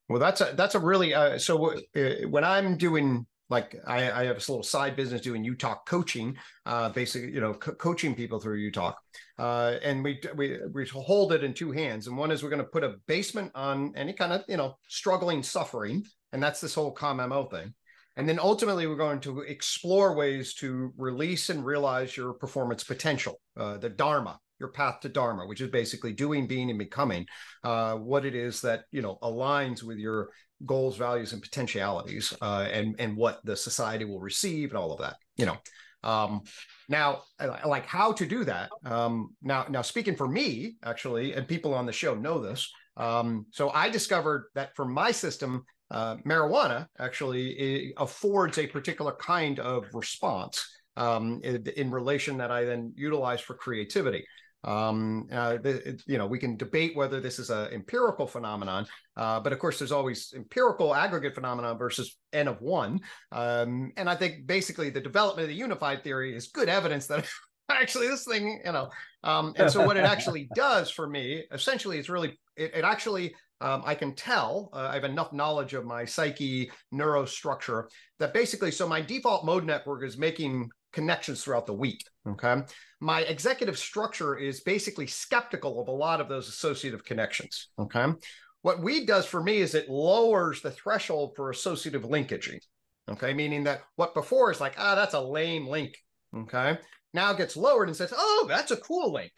Well, 0.09 0.20
that's 0.20 0.41
a 0.41 0.55
that's 0.57 0.74
a 0.74 0.80
really 0.80 1.12
uh, 1.12 1.38
so 1.38 1.72
uh, 1.72 2.28
when 2.28 2.45
I'm 2.45 2.76
doing 2.76 3.26
like 3.51 3.74
I, 3.86 4.11
I 4.11 4.24
have 4.24 4.36
this 4.36 4.48
little 4.48 4.62
side 4.62 4.96
business 4.96 5.20
doing 5.20 5.44
UTOK 5.44 5.78
coaching, 5.86 6.36
uh, 6.64 6.88
basically 6.88 7.32
you 7.32 7.40
know 7.40 7.55
co- 7.55 7.74
coaching 7.74 8.14
people 8.14 8.40
through 8.40 8.70
UTOK, 8.70 8.94
uh, 9.38 9.74
and 9.82 10.03
we 10.03 10.20
we 10.36 10.59
we 10.72 10.86
hold 10.86 11.32
it 11.32 11.44
in 11.44 11.53
two 11.53 11.72
hands, 11.72 12.07
and 12.07 12.16
one 12.16 12.30
is 12.30 12.42
we're 12.42 12.51
going 12.51 12.62
to 12.62 12.68
put 12.68 12.84
a 12.84 12.94
basement 13.07 13.51
on 13.55 13.92
any 13.96 14.12
kind 14.12 14.32
of 14.32 14.42
you 14.48 14.57
know 14.57 14.76
struggling 14.88 15.42
suffering, 15.42 16.05
and 16.32 16.42
that's 16.42 16.61
this 16.61 16.74
whole 16.74 16.94
CalmMO 16.94 17.51
thing, 17.51 17.74
and 18.16 18.28
then 18.28 18.38
ultimately 18.38 18.86
we're 18.86 18.96
going 18.96 19.20
to 19.20 19.40
explore 19.40 20.14
ways 20.14 20.55
to 20.55 20.92
release 20.96 21.51
and 21.51 21.64
realize 21.64 22.16
your 22.16 22.32
performance 22.34 22.84
potential, 22.84 23.40
uh, 23.57 23.76
the 23.78 23.90
Dharma, 23.90 24.38
your 24.61 24.70
path 24.70 25.01
to 25.01 25.09
Dharma, 25.09 25.46
which 25.46 25.61
is 25.61 25.70
basically 25.70 26.12
doing, 26.12 26.46
being, 26.46 26.70
and 26.70 26.78
becoming 26.78 27.26
uh, 27.64 27.96
what 27.96 28.24
it 28.24 28.36
is 28.36 28.61
that 28.61 28.84
you 28.92 29.03
know 29.03 29.18
aligns 29.22 29.82
with 29.82 29.98
your 29.98 30.30
goals, 30.66 30.96
values, 30.96 31.32
and 31.32 31.42
potentialities, 31.42 32.34
uh, 32.40 32.68
and 32.70 32.96
and 32.98 33.16
what 33.16 33.44
the 33.44 33.56
society 33.56 34.04
will 34.04 34.20
receive, 34.20 34.70
and 34.70 34.78
all 34.78 34.92
of 34.92 35.00
that. 35.00 35.16
You 35.36 35.46
know, 35.46 35.56
um, 36.02 36.42
now 36.88 37.22
like 37.64 37.86
how 37.86 38.12
to 38.12 38.26
do 38.26 38.44
that. 38.44 38.70
Um, 38.84 39.34
now, 39.42 39.66
now 39.68 39.82
speaking 39.82 40.16
for 40.16 40.28
me, 40.28 40.76
actually, 40.84 41.34
and 41.34 41.46
people 41.46 41.74
on 41.74 41.86
the 41.86 41.92
show 41.92 42.14
know 42.14 42.40
this. 42.40 42.70
Um, 42.96 43.46
so 43.50 43.70
I 43.70 43.88
discovered 43.88 44.46
that 44.54 44.74
for 44.76 44.84
my 44.84 45.11
system, 45.11 45.64
uh, 45.90 46.16
marijuana 46.26 46.86
actually 46.98 47.92
affords 47.96 48.58
a 48.58 48.66
particular 48.66 49.12
kind 49.12 49.58
of 49.58 49.86
response 49.94 50.64
um, 50.96 51.40
in, 51.42 51.66
in 51.76 51.90
relation 51.90 52.36
that 52.38 52.50
I 52.50 52.64
then 52.64 52.92
utilize 52.96 53.40
for 53.40 53.54
creativity. 53.54 54.24
Um, 54.64 55.28
uh, 55.32 55.58
it- 55.64 56.02
you 56.06 56.18
know, 56.18 56.26
we 56.26 56.38
can 56.38 56.56
debate 56.56 56.94
whether 56.96 57.20
this 57.20 57.38
is 57.38 57.50
an 57.50 57.72
empirical 57.72 58.26
phenomenon, 58.26 58.86
uh, 59.16 59.40
but 59.40 59.52
of 59.52 59.58
course, 59.58 59.78
there's 59.78 59.92
always 59.92 60.32
empirical 60.36 60.94
aggregate 60.94 61.34
phenomenon 61.34 61.78
versus 61.78 62.18
n 62.32 62.48
of 62.48 62.61
one. 62.61 63.00
Um, 63.32 63.92
and 63.96 64.08
I 64.08 64.16
think 64.16 64.46
basically 64.46 64.90
the 64.90 65.00
development 65.00 65.44
of 65.44 65.48
the 65.48 65.54
unified 65.54 66.04
theory 66.04 66.34
is 66.36 66.48
good 66.48 66.68
evidence 66.68 67.06
that 67.06 67.26
actually 67.70 68.08
this 68.08 68.24
thing, 68.24 68.61
you 68.64 68.72
know, 68.72 68.90
um, 69.24 69.54
and 69.56 69.70
so 69.70 69.86
what 69.86 69.96
it 69.96 70.04
actually 70.14 70.48
does 70.54 70.90
for 70.90 71.08
me, 71.08 71.44
essentially, 71.52 71.98
it's 71.98 72.08
really 72.08 72.38
it, 72.56 72.72
it 72.74 72.84
actually 72.84 73.34
um, 73.62 73.82
I 73.84 73.94
can 73.94 74.14
tell 74.14 74.70
uh, 74.72 74.88
I 74.90 74.94
have 74.94 75.04
enough 75.04 75.32
knowledge 75.32 75.74
of 75.74 75.84
my 75.84 76.04
psyche 76.04 76.70
neurostructure 76.94 77.84
that 78.18 78.32
basically, 78.32 78.70
so 78.70 78.88
my 78.88 79.00
default 79.02 79.44
mode 79.44 79.64
network 79.64 80.02
is 80.04 80.16
making 80.16 80.70
connections 80.93 81.43
throughout 81.43 81.66
the 81.66 81.74
week. 81.74 82.05
Okay. 82.26 82.62
My 83.01 83.20
executive 83.22 83.78
structure 83.78 84.36
is 84.36 84.61
basically 84.61 85.07
skeptical 85.07 85.80
of 85.80 85.88
a 85.88 85.93
lot 85.93 86.20
of 86.20 86.28
those 86.28 86.49
associative 86.49 87.05
connections. 87.05 87.68
Okay. 87.78 88.07
What 88.62 88.82
weed 88.82 89.07
does 89.07 89.24
for 89.24 89.43
me 89.43 89.59
is 89.59 89.74
it 89.74 89.88
lowers 89.88 90.61
the 90.61 90.70
threshold 90.70 91.32
for 91.34 91.51
associative 91.51 92.03
linkaging. 92.03 92.61
Okay. 93.11 93.32
Meaning 93.32 93.64
that 93.64 93.82
what 93.97 94.14
before 94.14 94.51
is 94.51 94.61
like, 94.61 94.74
ah, 94.78 94.95
that's 94.95 95.14
a 95.14 95.20
lame 95.20 95.66
link. 95.66 95.97
Okay. 96.36 96.78
Now 97.12 97.32
gets 97.32 97.57
lowered 97.57 97.88
and 97.88 97.97
says, 97.97 98.12
oh, 98.16 98.47
that's 98.49 98.70
a 98.70 98.76
cool 98.76 99.12
link. 99.12 99.32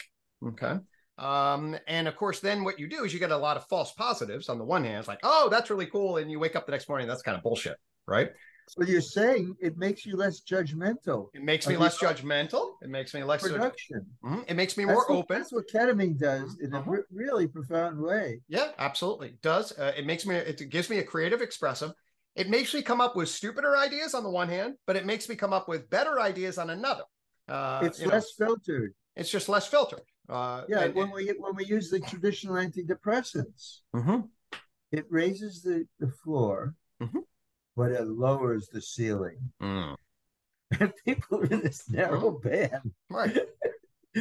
Okay. 0.47 0.77
Um, 1.19 1.77
and 1.87 2.09
of 2.09 2.17
course, 2.17 2.41
then 2.41 2.65
what 2.65 2.79
you 2.79 2.89
do 2.89 3.05
is 3.05 3.13
you 3.15 3.21
get 3.21 3.31
a 3.31 3.37
lot 3.37 3.57
of 3.57 3.67
false 3.69 3.93
positives 3.93 4.49
on 4.49 4.59
the 4.59 4.65
one 4.65 4.85
hand. 4.85 4.99
It's 4.99 5.09
like, 5.09 5.21
oh, 5.23 5.49
that's 5.51 5.71
really 5.71 5.87
cool. 5.87 6.17
And 6.17 6.31
you 6.31 6.41
wake 6.41 6.57
up 6.57 6.67
the 6.67 6.73
next 6.73 6.89
morning, 6.89 7.07
that's 7.07 7.23
kind 7.23 7.37
of 7.37 7.43
bullshit. 7.43 7.77
Right. 8.07 8.31
So 8.69 8.85
you're 8.85 9.01
saying 9.01 9.57
it 9.61 9.77
makes 9.77 10.07
you 10.07 10.17
less 10.17 10.41
judgmental. 10.41 11.29
It 11.35 11.43
makes 11.43 11.67
me 11.67 11.77
less 11.77 11.99
judgmental. 11.99 12.75
It 12.83 12.89
makes 12.89 13.13
me 13.13 13.23
less. 13.23 13.43
Production. 13.43 14.07
Mhm. 14.25 14.45
It 14.49 14.55
makes 14.55 14.77
me 14.77 14.85
That's 14.85 14.95
more 14.95 15.07
what- 15.09 15.19
open. 15.19 15.39
That's 15.39 15.53
what 15.53 15.69
ketamine 15.69 16.17
does 16.19 16.59
in 16.61 16.73
a 16.75 16.79
Uh-huh. 16.79 16.91
re- 16.91 17.03
really 17.13 17.49
profound 17.49 17.99
way. 18.01 18.41
Yeah, 18.49 18.73
absolutely. 18.79 19.29
It 19.31 19.43
does. 19.43 19.77
Uh, 19.79 19.93
it 19.97 20.07
makes 20.07 20.25
me, 20.27 20.37
it 20.37 20.71
gives 20.71 20.89
me 20.89 20.99
a 20.99 21.05
creative 21.05 21.43
expressive. 21.43 21.93
It 22.35 22.49
makes 22.49 22.73
me 22.73 22.81
come 22.83 23.01
up 23.01 23.15
with 23.15 23.29
stupider 23.29 23.77
ideas 23.77 24.15
on 24.15 24.23
the 24.23 24.31
one 24.31 24.49
hand, 24.49 24.77
but 24.87 24.97
it 24.97 25.05
makes 25.05 25.29
me 25.29 25.37
come 25.37 25.53
up 25.53 25.69
with 25.69 25.91
better 25.91 26.19
ideas 26.21 26.57
on 26.57 26.71
another. 26.71 27.05
Uh, 27.49 27.81
it's 27.83 28.01
you 28.01 28.07
know, 28.07 28.13
less 28.15 28.33
filtered. 28.33 28.95
it's 29.17 29.29
just 29.31 29.49
less 29.51 29.67
filtered. 29.67 30.03
Uh, 30.29 30.65
Yeah, 30.69 30.85
and- 30.85 30.95
when 30.95 31.11
we 31.11 31.27
when 31.39 31.55
we 31.57 31.65
use 31.67 31.91
the 31.91 32.01
traditional 32.01 32.55
antidepressants, 32.55 33.81
Mhm. 33.95 34.31
it 34.93 35.05
raises 35.11 35.63
the, 35.63 35.87
the 35.99 36.09
floor, 36.09 36.75
Mhm. 37.03 37.25
But 37.77 37.91
it 37.93 38.07
lowers 38.07 38.69
the 38.69 38.81
ceiling. 38.81 39.39
Mm. 39.63 39.97
And 40.81 40.93
people 41.05 41.41
are 41.41 41.45
in 41.45 41.61
this 41.61 41.91
narrow 41.91 42.31
band. 42.31 42.93
Right. 43.11 43.37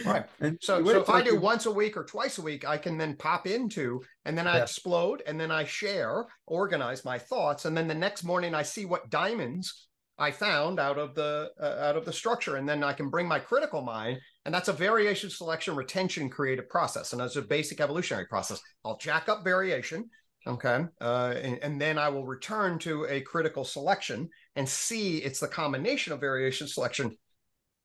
Right. 0.06 0.26
And 0.40 0.58
So, 0.62 0.84
so 0.86 1.02
if 1.02 1.10
I 1.10 1.22
do 1.22 1.38
once 1.38 1.66
a 1.66 1.72
week 1.72 1.98
or 1.98 2.06
twice 2.06 2.38
a 2.38 2.42
week, 2.42 2.66
I 2.66 2.78
can 2.78 2.98
then 2.98 3.18
pop 3.18 3.46
into, 3.46 4.02
and 4.24 4.38
then 4.38 4.48
I 4.48 4.58
Yeah. 4.58 4.64
explode, 4.64 5.22
and 5.26 5.38
then 5.38 5.52
I 5.52 5.66
share, 5.66 6.28
organize 6.48 7.04
my 7.04 7.18
thoughts, 7.18 7.66
and 7.66 7.76
then 7.76 7.90
the 7.90 7.94
next 7.94 8.24
morning 8.24 8.56
I 8.56 8.64
see 8.64 8.86
what 8.86 9.10
diamonds 9.10 9.90
I 10.18 10.32
found 10.32 10.80
out 10.80 10.98
of 10.98 11.14
the 11.16 11.52
uh, 11.60 11.88
out 11.88 11.98
of 11.98 12.06
the 12.06 12.14
structure, 12.14 12.56
and 12.56 12.70
then 12.70 12.86
I 12.86 12.94
can 12.94 13.10
bring 13.10 13.28
my 13.28 13.40
critical 13.40 13.82
mind, 13.82 14.20
and 14.46 14.54
that's 14.56 14.70
a 14.70 14.74
variation, 14.74 15.30
selection, 15.30 15.76
retention, 15.76 16.30
creative 16.30 16.70
process, 16.70 17.12
and 17.12 17.20
that's 17.20 17.36
a 17.36 17.42
basic 17.42 17.82
evolutionary 17.82 18.28
process. 18.28 18.62
I'll 18.86 18.98
jack 18.98 19.28
up 19.28 19.44
variation, 19.44 20.10
okay, 20.48 20.86
uh, 21.00 21.34
and, 21.42 21.60
and 21.62 21.82
then 21.82 21.98
I 21.98 22.10
will 22.10 22.26
return 22.26 22.80
to 22.80 23.06
a 23.06 23.22
critical 23.22 23.64
selection 23.64 24.30
and 24.56 24.68
see 24.68 25.20
it's 25.20 25.40
the 25.40 25.48
combination 25.48 26.14
of 26.14 26.20
variation, 26.20 26.68
selection 26.68 27.16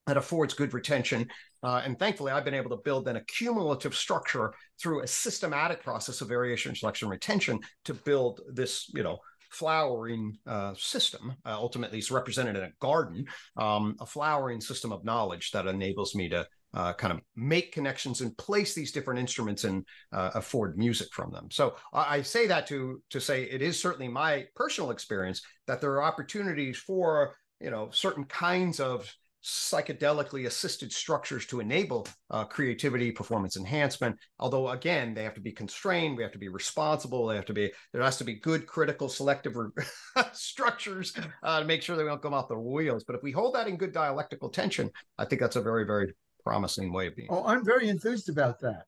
that 0.07 0.17
affords 0.17 0.55
good 0.55 0.73
retention 0.73 1.29
uh, 1.67 1.83
and 1.85 1.99
thankfully, 1.99 2.31
I've 2.31 2.45
been 2.45 2.55
able 2.55 2.71
to 2.71 2.77
build 2.77 3.07
then 3.07 3.17
a 3.17 3.25
cumulative 3.25 3.95
structure 3.95 4.55
through 4.81 5.03
a 5.03 5.07
systematic 5.07 5.83
process 5.83 6.21
of 6.21 6.29
variation, 6.29 6.77
selection, 6.77 7.09
retention 7.09 7.59
to 7.87 7.95
build 7.95 8.41
this, 8.53 8.89
you 8.95 9.03
know, 9.03 9.19
flowering 9.51 10.39
uh, 10.47 10.75
system. 10.77 11.35
Uh, 11.45 11.57
ultimately, 11.57 11.99
it's 11.99 12.13
represented 12.13 12.55
in 12.55 12.63
a 12.63 12.71
garden, 12.81 13.25
um, 13.57 13.97
a 14.01 14.07
flowering 14.07 14.61
system 14.61 14.93
of 14.93 15.05
knowledge 15.05 15.51
that 15.51 15.67
enables 15.67 16.15
me 16.15 16.29
to 16.29 16.47
uh, 16.77 16.93
kind 16.93 17.13
of 17.13 17.21
make 17.35 17.73
connections 17.73 18.21
and 18.21 18.37
place 18.37 18.75
these 18.75 18.93
different 18.93 19.19
instruments 19.19 19.65
and 19.65 19.85
uh, 20.13 20.31
afford 20.35 20.77
music 20.77 21.09
from 21.11 21.33
them. 21.33 21.49
So 21.51 21.75
I, 21.93 22.21
say 22.21 22.47
that 22.49 22.67
to 22.69 23.03
to 23.11 23.21
say 23.21 23.45
it 23.45 23.63
is 23.63 23.81
certainly 23.81 24.09
my 24.09 24.45
personal 24.55 24.91
experience 24.91 25.41
that 25.67 25.81
there 25.81 25.93
are 25.93 26.03
opportunities 26.03 26.77
for 26.77 27.35
you 27.61 27.71
know 27.71 27.89
certain 27.93 28.25
kinds 28.25 28.79
of 28.79 29.11
psychedelically 29.43 30.47
assisted 30.47 30.93
structures 30.93 31.47
to 31.47 31.61
enable 31.61 32.07
uh, 32.31 32.45
creativity, 32.45 33.13
performance 33.13 33.57
enhancement. 33.57 34.17
Although, 34.41 34.71
again, 34.71 35.15
they 35.15 35.23
have 35.23 35.35
to 35.35 35.41
be 35.41 35.53
constrained, 35.53 36.17
we 36.17 36.25
have 36.25 36.33
to 36.33 36.39
be 36.39 36.49
responsible, 36.49 37.29
they 37.29 37.37
have 37.37 37.47
to 37.47 37.53
be, 37.53 37.71
there 37.93 38.03
has 38.03 38.17
to 38.17 38.25
be 38.25 38.35
good 38.41 38.67
critical 38.67 39.09
selective 39.09 39.55
structures 40.33 41.15
uh, 41.45 41.61
to 41.61 41.65
make 41.65 41.81
sure 41.81 41.97
they 41.97 42.03
don't 42.03 42.21
come 42.21 42.35
off 42.35 42.49
the 42.49 42.59
wheels. 42.59 43.05
But 43.05 43.15
if 43.15 43.23
we 43.23 43.31
hold 43.31 43.55
that 43.55 43.69
in 43.69 43.77
good 43.77 43.93
dialectical 43.93 44.51
tension, 44.51 44.91
I 45.17 45.25
think 45.27 45.41
that's 45.41 45.57
a 45.57 45.63
very, 45.63 45.85
very 45.85 46.13
promising 46.47 46.93
way 46.93 47.09
of 47.09 47.17
being. 47.17 47.29
Oh, 47.29 47.45
I'm 47.45 47.65
very 47.65 47.89
enthused 47.89 48.29
about 48.29 48.61
that. 48.61 48.85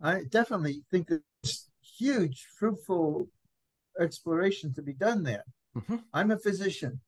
I 0.00 0.24
definitely 0.24 0.82
think 0.90 1.08
there's 1.08 1.68
huge, 1.98 2.46
fruitful 2.58 3.28
exploration 4.00 4.72
to 4.74 4.82
be 4.82 4.94
done 4.94 5.22
there. 5.22 5.44
Mhm. 5.76 6.04
I'm 6.14 6.30
a 6.30 6.38
physician. 6.38 7.00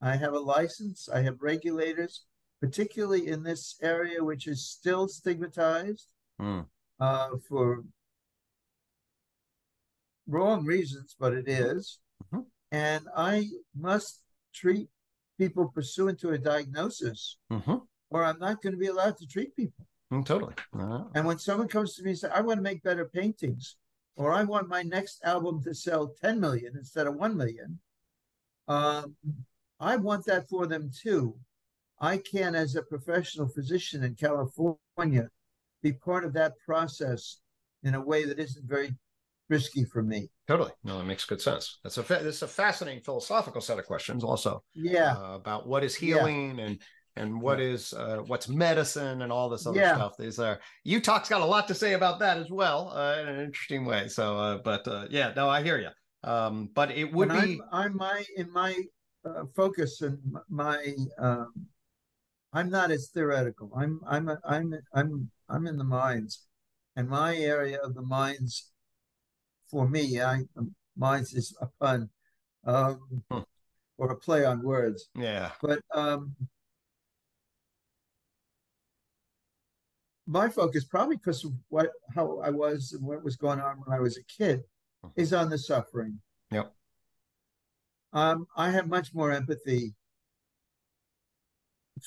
I 0.00 0.16
have 0.16 0.34
a 0.34 0.38
license. 0.38 1.08
I 1.08 1.22
have 1.22 1.40
regulators, 1.40 2.26
particularly 2.60 3.28
in 3.28 3.42
this 3.42 3.76
area, 3.80 4.22
which 4.22 4.46
is 4.46 4.68
still 4.68 5.08
stigmatized. 5.08 6.08
Mm. 6.40 6.66
uh, 7.00 7.36
for 7.48 7.84
wrong 10.26 10.64
reasons, 10.64 11.16
but 11.18 11.32
it 11.32 11.48
is. 11.48 11.98
Mhm. 12.24 12.46
And 12.70 13.08
I 13.16 13.50
must 13.74 14.22
treat 14.52 14.88
people 15.38 15.68
pursuant 15.68 16.18
to 16.20 16.30
a 16.30 16.38
diagnosis, 16.38 17.38
hmm 17.50 17.78
or 18.14 18.24
I'm 18.24 18.38
not 18.38 18.62
going 18.62 18.72
to 18.72 18.78
be 18.78 18.86
allowed 18.86 19.16
to 19.18 19.26
treat 19.26 19.56
people. 19.56 19.84
totally. 20.24 20.54
Uh, 20.78 21.02
And 21.16 21.26
when 21.26 21.38
someone 21.40 21.66
comes 21.66 21.96
to 21.96 22.04
me 22.04 22.10
and 22.10 22.18
says, 22.20 22.30
I 22.32 22.42
want 22.42 22.58
to 22.58 22.62
make 22.62 22.80
better 22.84 23.06
paintings, 23.06 23.74
or 24.14 24.32
I 24.32 24.44
want 24.44 24.68
my 24.68 24.82
next 24.82 25.20
album 25.24 25.60
to 25.64 25.74
sell 25.74 26.14
10 26.22 26.38
million 26.38 26.74
instead 26.76 27.08
of 27.08 27.16
1 27.16 27.36
million, 27.36 27.80
um, 28.68 29.16
I 29.80 29.96
want 29.96 30.24
that 30.26 30.48
for 30.48 30.68
them 30.68 30.92
too. 30.96 31.34
I 32.00 32.18
can, 32.18 32.54
as 32.54 32.76
a 32.76 32.82
professional 32.82 33.48
physician 33.48 34.04
in 34.04 34.14
California, 34.14 35.28
be 35.82 35.92
part 35.92 36.24
of 36.24 36.32
that 36.34 36.52
process 36.64 37.40
in 37.82 37.96
a 37.96 38.00
way 38.00 38.24
that 38.26 38.38
isn't 38.38 38.68
very 38.68 38.94
risky 39.50 39.84
for 39.84 40.02
me. 40.04 40.30
totally. 40.46 40.72
No, 40.84 40.98
that 40.98 41.04
makes 41.04 41.24
good 41.24 41.40
sense. 41.42 41.78
That's 41.82 41.98
a 41.98 42.02
fa- 42.04 42.20
this 42.22 42.36
is 42.36 42.42
a 42.42 42.48
fascinating 42.48 43.02
philosophical 43.02 43.60
set 43.60 43.78
of 43.80 43.86
questions, 43.86 44.22
also. 44.22 44.62
Yeah. 44.74 45.14
uh, 45.16 45.34
about 45.34 45.66
what 45.66 45.82
is 45.82 46.00
Yeah. 46.00 46.18
healing 46.18 46.60
and 46.60 46.80
and 47.16 47.40
what 47.40 47.60
is 47.60 47.92
uh, 47.92 48.18
what's 48.26 48.48
medicine 48.48 49.22
and 49.22 49.30
all 49.32 49.48
this 49.48 49.66
other 49.66 49.80
Yeah. 49.80 49.94
stuff. 49.94 50.16
These 50.18 50.38
are 50.38 50.60
UTOK's 50.86 51.28
got 51.28 51.40
a 51.40 51.44
lot 51.44 51.68
to 51.68 51.74
say 51.74 51.92
about 51.94 52.18
that 52.20 52.38
as 52.38 52.50
well 52.50 52.90
uh, 52.94 53.20
in 53.20 53.28
an 53.28 53.40
interesting 53.40 53.84
way. 53.84 54.08
So, 54.08 54.38
uh, 54.38 54.58
but 54.58 54.86
uh, 54.88 55.06
yeah, 55.10 55.32
no, 55.36 55.48
I 55.48 55.62
hear 55.62 55.78
you. 55.78 55.90
Um, 56.28 56.70
but 56.74 56.90
it 56.90 57.12
would 57.12 57.28
When 57.28 57.38
be 57.38 57.60
I'm, 57.72 57.90
I'm 57.90 57.96
my 57.96 58.24
in 58.36 58.50
my 58.52 58.76
uh, 59.24 59.44
focus 59.54 60.00
and 60.00 60.18
my 60.48 60.94
um, 61.18 61.52
I'm 62.52 62.70
not 62.70 62.90
as 62.90 63.10
theoretical. 63.12 63.70
I'm 63.76 64.00
I'm 64.08 64.30
I'm 64.44 64.74
I'm 64.94 65.30
I'm 65.48 65.66
in 65.66 65.76
the 65.76 65.84
minds, 65.84 66.46
and 66.96 67.08
my 67.08 67.36
area 67.36 67.78
of 67.82 67.94
the 67.94 68.02
minds, 68.02 68.70
for 69.70 69.88
me, 69.88 70.20
I 70.20 70.44
um, 70.56 70.74
minds 70.96 71.34
is 71.34 71.56
a 71.60 71.66
pun, 71.80 72.08
um, 72.64 73.22
Hmm. 73.30 73.40
or 73.98 74.12
a 74.12 74.16
play 74.16 74.44
on 74.44 74.62
words. 74.62 75.08
yeah, 75.16 75.50
But 75.60 75.80
um, 75.94 76.34
my 80.26 80.48
focus, 80.48 80.84
probably 80.84 81.16
because 81.16 81.44
of 81.44 81.52
what 81.68 81.90
how 82.14 82.38
I 82.38 82.50
was 82.50 82.92
and 82.92 83.06
what 83.06 83.22
was 83.22 83.36
going 83.36 83.60
on 83.60 83.76
when 83.80 83.96
I 83.96 84.00
was 84.00 84.16
a 84.16 84.24
kid, 84.24 84.64
Mhm. 85.04 85.12
is 85.16 85.32
on 85.32 85.50
the 85.50 85.58
suffering. 85.58 86.20
Yep. 86.50 86.74
Um, 88.12 88.46
I 88.56 88.70
have 88.70 88.88
much 88.88 89.12
more 89.12 89.32
empathy 89.32 89.94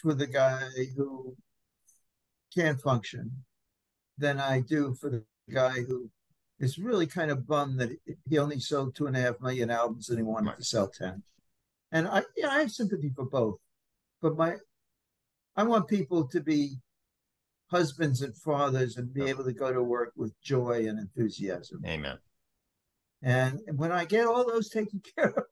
for 0.02 0.14
the 0.14 0.28
guy 0.28 0.70
who 0.96 1.36
can't 2.54 2.82
function 2.82 3.46
than 4.18 4.40
I 4.40 4.62
do 4.62 4.96
for 4.96 5.10
the 5.10 5.26
guy 5.50 5.82
who 5.82 6.10
is 6.60 6.80
really 6.80 7.06
kind 7.06 7.30
of 7.30 7.46
bummed 7.46 7.80
that 7.80 7.92
he- 8.06 8.18
he 8.26 8.38
only 8.40 8.60
sold 8.60 8.96
two 8.96 9.06
and 9.06 9.16
a 9.16 9.22
half 9.22 9.40
million 9.42 9.70
albums 9.70 10.10
and 10.10 10.18
he 10.18 10.24
wanted 10.24 10.48
Right. 10.50 10.58
to 10.58 10.64
sell 10.64 10.90
ten. 10.90 11.24
And 11.92 12.08
I, 12.08 12.26
yeah, 12.36 12.50
I 12.50 12.60
have 12.62 12.72
sympathy 12.72 13.10
for 13.12 13.26
both, 13.26 13.60
but 14.22 14.36
my, 14.36 14.60
I 15.56 15.64
want 15.64 15.88
people 15.88 16.28
to 16.30 16.42
be 16.42 16.82
husbands 17.70 18.22
and 18.22 18.36
fathers 18.36 18.98
and 18.98 19.14
be 19.14 19.24
able 19.24 19.44
to 19.44 19.54
go 19.54 19.74
to 19.74 19.84
work 19.84 20.14
with 20.16 20.34
joy 20.42 20.86
and 20.88 21.00
enthusiasm. 21.00 21.82
amen. 21.86 22.18
And 23.24 23.60
when 23.76 23.92
I 23.92 24.06
get 24.06 24.28
all 24.28 24.46
those 24.46 24.70
taken 24.70 25.02
care 25.16 25.30
of, 25.30 25.44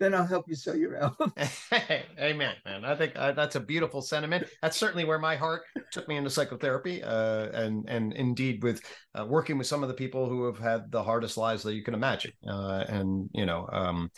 then 0.00 0.14
I'll 0.14 0.26
help 0.26 0.46
you 0.48 0.54
sell 0.54 0.74
your 0.74 0.96
album. 0.96 1.32
Amen, 2.18 2.54
man. 2.64 2.84
I 2.86 2.96
think 2.96 3.12
uh, 3.16 3.32
that's 3.32 3.56
a 3.56 3.60
beautiful 3.60 4.00
sentiment. 4.00 4.46
That's 4.62 4.78
certainly 4.78 5.04
where 5.04 5.18
my 5.18 5.36
heart 5.36 5.62
took 5.92 6.08
me 6.08 6.16
into 6.16 6.30
psychotherapy, 6.30 7.02
uh, 7.02 7.48
and 7.48 7.84
and 7.86 8.14
indeed 8.14 8.62
with 8.62 8.80
uh, 9.14 9.26
working 9.26 9.58
with 9.58 9.66
some 9.66 9.82
of 9.82 9.90
the 9.90 9.94
people 9.94 10.26
who 10.26 10.46
have 10.46 10.58
had 10.58 10.90
the 10.90 11.02
hardest 11.02 11.36
lives 11.36 11.62
that 11.64 11.74
you 11.74 11.84
can 11.84 11.92
imagine, 11.92 12.32
uh, 12.48 12.84
and 12.88 13.28
you 13.34 13.44
know, 13.44 13.68
um, 13.70 14.10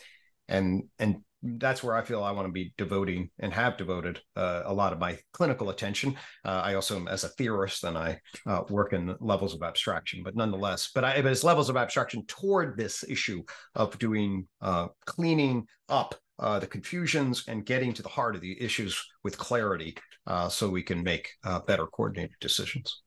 and 0.47 0.83
and 0.99 1.17
that's 1.43 1.83
where 1.83 1.95
I 1.95 2.03
feel 2.03 2.23
I 2.23 2.31
want 2.31 2.47
to 2.47 2.51
be 2.51 2.73
devoting 2.77 3.29
and 3.39 3.53
have 3.53 3.77
devoted 3.77 4.21
uh, 4.35 4.63
a 4.65 4.73
lot 4.73 4.93
of 4.93 4.99
my 4.99 5.19
clinical 5.33 5.69
attention. 5.69 6.15
Uh, 6.45 6.61
I 6.63 6.75
also 6.75 6.95
am 6.95 7.07
as 7.07 7.23
a 7.23 7.29
theorist, 7.29 7.83
and 7.83 7.97
I 7.97 8.19
uh, 8.47 8.61
work 8.69 8.93
in 8.93 9.15
levels 9.19 9.53
of 9.53 9.61
abstraction, 9.61 10.23
but 10.23 10.35
nonetheless, 10.35 10.91
but 10.95 11.03
I 11.03 11.21
but 11.21 11.31
it's 11.31 11.43
levels 11.43 11.69
of 11.69 11.77
abstraction 11.77 12.25
toward 12.27 12.77
this 12.77 13.03
issue 13.07 13.43
of 13.75 13.99
doing 13.99 14.47
uh, 14.61 14.87
cleaning 15.05 15.67
up 15.89 16.15
uh, 16.39 16.59
the 16.59 16.67
confusions 16.67 17.43
and 17.47 17.65
getting 17.65 17.93
to 17.93 18.01
the 18.01 18.09
heart 18.09 18.35
of 18.35 18.41
the 18.41 18.59
issues 18.61 19.03
with 19.23 19.37
clarity, 19.37 19.95
uh, 20.27 20.47
so 20.47 20.69
we 20.69 20.81
can 20.81 21.03
make 21.03 21.29
better 21.67 21.85
coordinated 21.87 22.35
decisions. 22.39 23.01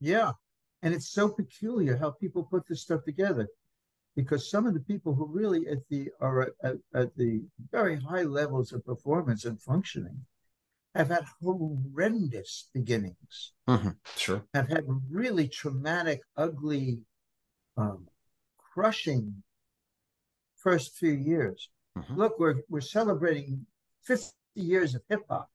Yeah. 0.00 0.32
And 0.82 0.92
it's 0.92 1.12
so 1.12 1.30
peculiar 1.30 1.96
how 1.96 2.10
people 2.10 2.42
put 2.44 2.64
this 2.68 2.82
stuff 2.82 3.04
together. 3.04 3.48
Because 4.16 4.48
some 4.50 4.66
of 4.66 4.74
the 4.74 4.80
people 4.80 5.14
who 5.14 5.26
really 5.26 5.66
at 5.68 5.78
the 5.90 6.10
are 6.20 6.42
at, 6.42 6.52
at, 6.62 6.76
at 6.94 7.16
the 7.16 7.42
very 7.72 7.96
high 8.00 8.22
levels 8.22 8.72
of 8.72 8.84
performance 8.84 9.44
and 9.44 9.60
functioning 9.60 10.24
have 10.94 11.08
had 11.08 11.24
horrendous 11.42 12.68
beginnings, 12.72 13.52
Sure. 14.16 14.44
have 14.54 14.68
had 14.68 14.84
really 15.10 15.48
traumatic, 15.48 16.20
ugly, 16.36 17.00
um, 17.76 18.06
crushing 18.72 19.42
first 20.56 20.96
few 20.96 21.12
years. 21.12 21.68
Mhm. 21.98 22.16
Look, 22.16 22.38
we're 22.38 22.62
we're 22.68 22.80
celebrating 22.80 23.66
50 24.02 24.32
years 24.54 24.94
of 24.94 25.02
hip 25.08 25.22
hop. 25.28 25.50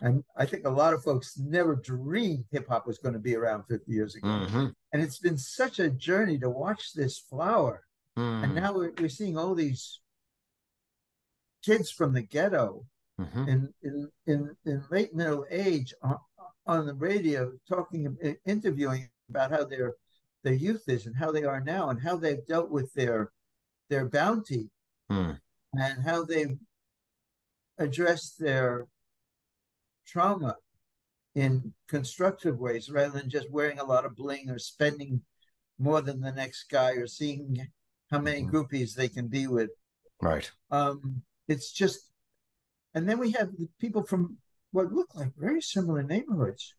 And 0.00 0.24
I 0.36 0.46
think 0.46 0.64
a 0.66 0.70
lot 0.70 0.94
of 0.94 1.04
folks 1.04 1.38
never 1.38 1.76
dreamed 1.76 2.46
hip 2.50 2.66
hop 2.68 2.88
was 2.88 2.98
going 2.98 3.12
to 3.14 3.20
be 3.20 3.36
around 3.36 3.64
50 3.68 3.92
years 3.92 4.16
ago. 4.16 4.26
Mhm. 4.26 4.74
And 4.96 5.04
it's 5.04 5.18
been 5.18 5.36
such 5.36 5.78
a 5.78 5.90
journey 5.90 6.38
to 6.38 6.48
watch 6.48 6.94
this 6.94 7.18
flower. 7.18 7.82
And 8.16 8.52
Mm. 8.52 8.54
now 8.54 8.72
we're, 8.72 8.92
we're 8.98 9.10
seeing 9.10 9.36
all 9.36 9.54
these 9.54 10.00
kids 11.62 11.90
from 11.90 12.14
the 12.14 12.22
ghetto 12.22 12.86
Mhm. 13.20 13.46
in, 13.46 13.74
in, 13.82 14.12
in, 14.26 14.56
in 14.64 14.84
late 14.90 15.14
middle 15.14 15.44
age 15.50 15.92
on, 16.00 16.16
on 16.66 16.86
the 16.86 16.94
radio 16.94 17.52
talking, 17.68 18.16
interviewing 18.46 19.10
about 19.28 19.50
how 19.50 19.64
their, 19.66 19.96
their 20.44 20.54
youth 20.54 20.88
is 20.88 21.04
and 21.04 21.14
how 21.16 21.30
they 21.30 21.44
are 21.44 21.60
now 21.60 21.90
and 21.90 22.00
how 22.00 22.16
they've 22.16 22.46
dealt 22.46 22.70
with 22.70 22.90
their, 22.94 23.32
their 23.90 24.08
bounty 24.08 24.70
Mm. 25.10 25.38
and 25.74 26.02
how 26.04 26.24
they've 26.24 26.58
addressed 27.76 28.38
their 28.38 28.86
trauma 30.06 30.56
in 31.36 31.74
constructive 31.86 32.58
ways 32.58 32.90
rather 32.90 33.10
than 33.20 33.28
just 33.28 33.50
wearing 33.50 33.78
a 33.78 33.84
lot 33.84 34.06
of 34.06 34.16
bling 34.16 34.48
or 34.48 34.58
spending 34.58 35.22
more 35.78 36.00
than 36.00 36.18
the 36.20 36.32
next 36.32 36.64
guy 36.70 36.92
or 36.92 37.06
seeing 37.06 37.70
how 38.10 38.18
many 38.18 38.42
Mhm. 38.42 38.50
groupies 38.50 38.94
they 38.94 39.08
can 39.08 39.28
be 39.28 39.46
with. 39.46 39.70
Right. 40.22 40.50
Um, 40.70 41.22
it's 41.46 41.70
just, 41.70 42.10
and 42.94 43.06
then 43.06 43.18
we 43.18 43.32
have 43.32 43.54
the 43.54 43.68
people 43.78 44.02
from 44.02 44.38
what 44.70 44.92
look 44.92 45.14
like 45.14 45.34
very 45.36 45.60
similar 45.60 46.02
neighborhoods 46.02 46.74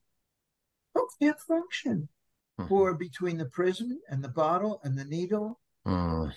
who 0.95 1.07
can't 1.19 1.39
function, 1.39 2.09
who 2.57 2.63
Mhm. 2.63 2.85
are 2.87 2.95
between 2.95 3.37
the 3.37 3.45
prison 3.45 4.01
and 4.09 4.23
the 4.23 4.29
bottle 4.29 4.81
and 4.83 4.97
the 4.97 5.05
needle. 5.05 5.61
Mm. 5.85 6.35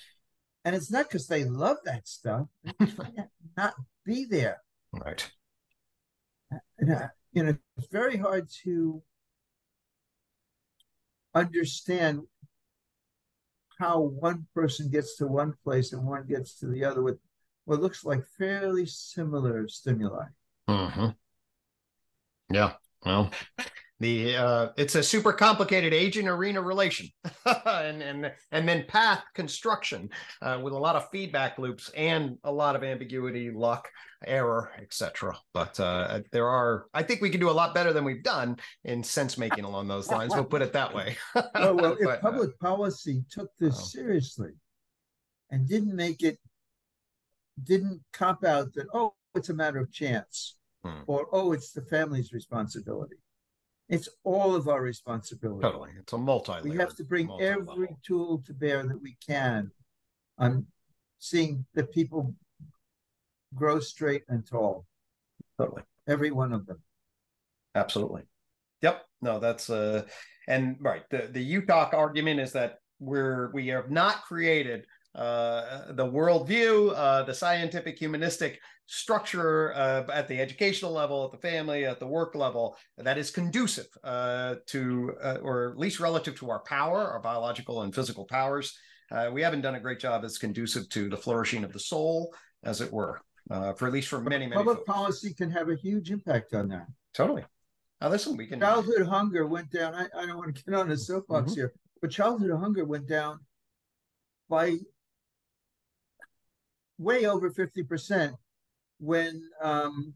And 0.67 0.77
it's 0.77 0.91
not 0.91 1.09
because 1.09 1.27
they 1.27 1.45
love 1.45 1.79
that 1.85 2.07
stuff, 2.07 2.49
they 2.63 2.75
can't 2.75 3.33
not 3.57 3.75
be 4.05 4.27
there. 4.27 4.63
Right. 4.93 5.33
And, 6.77 6.93
uh, 6.93 7.09
you 7.33 7.43
know, 7.43 7.57
it's 7.77 7.87
very 7.89 8.17
hard 8.17 8.49
to 8.65 9.03
understand 11.35 12.23
how 13.79 14.01
one 14.01 14.47
person 14.55 14.91
gets 14.91 15.17
to 15.17 15.27
one 15.27 15.55
place 15.65 15.93
and 15.93 16.05
one 16.05 16.27
gets 16.27 16.59
to 16.59 16.67
the 16.67 16.85
other 16.85 17.03
with 17.03 17.19
what 17.65 17.81
looks 17.81 18.05
like 18.05 18.23
fairly 18.39 18.85
similar 18.85 19.69
stimuli. 19.69 20.25
hmm 20.69 21.11
Yeah. 22.51 22.75
Well, 23.05 23.31
the 24.01 24.37
uh, 24.37 24.69
it's 24.77 24.95
a 24.95 25.03
super 25.03 25.33
complicated 25.33 25.93
agent 25.93 26.27
arena 26.27 26.61
relation, 26.63 27.09
and 27.67 28.03
and 28.03 28.33
and 28.51 28.69
then 28.69 28.85
path 28.89 29.23
construction 29.35 30.09
uh, 30.43 30.59
with 30.63 30.73
a 30.73 30.79
lot 30.79 30.97
of 30.97 31.09
feedback 31.11 31.59
loops 31.59 31.91
and 31.97 32.39
a 32.45 32.51
lot 32.51 32.75
of 32.77 32.83
ambiguity, 32.83 33.51
luck, 33.51 33.89
error, 34.27 34.71
etc. 34.81 35.37
But 35.53 35.79
uh, 35.79 36.21
there 36.33 36.49
are, 36.49 36.87
I 36.95 37.03
think 37.03 37.21
we 37.21 37.31
can 37.31 37.41
do 37.41 37.51
a 37.51 37.53
lot 37.53 37.75
better 37.75 37.93
than 37.93 38.05
we've 38.05 38.23
done 38.23 38.57
in 38.85 39.03
sense 39.05 39.37
making 39.37 39.65
along 39.65 39.89
those 39.89 40.11
lines. 40.11 40.35
We'll 40.35 40.45
put 40.45 40.63
it 40.63 40.73
that 40.73 40.95
way. 40.95 41.17
Well, 41.55 41.75
well 41.77 41.93
if 42.01 42.05
But, 42.05 42.19
uh, 42.19 42.31
public 42.31 42.59
policy 42.59 43.25
took 43.31 43.51
this 43.59 43.77
Oh. 43.79 43.85
seriously 43.85 44.51
and 45.51 45.69
didn't 45.69 45.95
make 45.95 46.23
it, 46.23 46.39
didn't 47.63 48.01
cop 48.13 48.45
out 48.45 48.73
that, 48.75 48.87
oh, 48.95 49.15
it's 49.35 49.51
a 49.51 49.55
matter 49.55 49.79
of 49.79 49.93
chance 49.93 50.57
Hmm. 50.83 51.03
or, 51.07 51.29
oh, 51.33 51.53
it's 51.53 51.73
the 51.73 51.83
family's 51.83 52.33
responsibility. 52.33 53.17
It's 53.91 54.09
all 54.23 54.55
of 54.55 54.69
our 54.69 54.81
responsibility. 54.81 55.63
totally, 55.63 55.91
it's 55.99 56.13
a 56.13 56.19
multi. 56.19 56.55
We 56.63 56.77
have 56.77 56.95
to 56.97 57.05
bring 57.05 57.29
every 57.41 57.89
tool 58.05 58.43
to 58.47 58.55
bear 58.55 58.85
that 58.85 59.03
we 59.03 59.17
can 59.27 59.71
on 60.39 60.67
seeing 61.19 61.67
that 61.75 61.93
people 61.93 62.35
grow 63.55 63.81
straight 63.81 64.23
and 64.29 64.47
tall, 64.47 64.87
totally, 65.59 65.83
every 66.09 66.31
one 66.31 66.53
of 66.53 66.67
them. 66.67 66.81
absolutely. 67.75 68.23
Yep. 68.83 69.03
No, 69.21 69.39
that's 69.41 69.69
uh 69.69 70.05
and 70.49 70.77
right. 70.81 71.03
The 71.11 71.29
the 71.31 71.61
UTOK 71.61 71.93
argument 71.93 72.41
is 72.41 72.53
that 72.53 72.79
we're 73.01 73.51
we 73.53 73.69
have 73.69 73.91
not 73.91 74.23
created 74.23 74.87
uh, 75.15 75.93
the 75.93 76.07
worldview, 76.07 76.93
uh, 76.95 77.23
the 77.25 77.35
scientific 77.35 77.99
humanistic 77.99 78.61
structure 78.87 79.73
uh, 79.75 80.05
at 80.13 80.29
the 80.29 80.41
educational 80.41 80.93
level, 80.93 81.25
at 81.25 81.33
the 81.33 81.49
family, 81.49 81.85
at 81.85 81.99
the 81.99 82.07
work 82.07 82.35
level 82.35 82.77
that 82.99 83.19
is 83.19 83.31
conducive 83.31 83.87
uh, 84.05 84.57
to, 84.67 85.13
uh, 85.23 85.39
or 85.43 85.71
at 85.71 85.79
least 85.79 86.01
relative 86.01 86.37
to 86.37 86.51
our 86.51 86.61
power, 86.61 86.99
our 86.99 87.21
biological 87.21 87.83
and 87.83 87.95
physical 87.95 88.25
powers. 88.25 88.77
Uh, 89.11 89.31
we 89.33 89.43
haven't 89.43 89.61
done 89.61 89.75
a 89.75 89.81
great 89.81 89.99
job 89.99 90.25
as 90.25 90.39
conducive 90.39 90.89
to 90.89 91.09
the 91.09 91.17
flourishing 91.17 91.65
of 91.65 91.73
the 91.73 91.81
soul, 91.81 92.33
as 92.63 92.81
it 92.81 92.93
were, 92.93 93.21
for 93.49 93.87
at 93.87 93.93
least 93.93 94.09
for 94.09 94.21
many, 94.21 94.47
many. 94.47 94.57
Public 94.57 94.79
folks. 94.79 94.87
policy 94.89 95.35
can 95.35 95.51
have 95.51 95.69
a 95.69 95.75
huge 95.75 96.13
impact 96.13 96.55
on 96.55 96.69
that. 96.69 96.87
Totally. 97.13 97.45
Now, 98.01 98.09
listen, 98.09 98.37
we 98.37 98.47
can. 98.47 98.61
Childhood 98.61 99.07
hunger 99.07 99.47
went 99.47 99.71
down. 99.71 99.95
I, 99.95 100.07
I 100.17 100.27
don't 100.27 100.37
want 100.37 100.57
to 100.57 100.65
get 100.65 100.75
on 100.75 100.91
a 100.91 100.97
soapbox 100.97 101.51
mm-hmm. 101.51 101.61
here, 101.61 101.73
but 102.01 102.11
childhood 102.11 102.53
hunger 102.53 102.85
went 102.85 103.09
down 103.09 103.41
by 104.49 104.79
way 107.01 107.27
over 107.27 107.51
50% 107.51 108.33
when 108.99 109.43
um, 109.63 110.13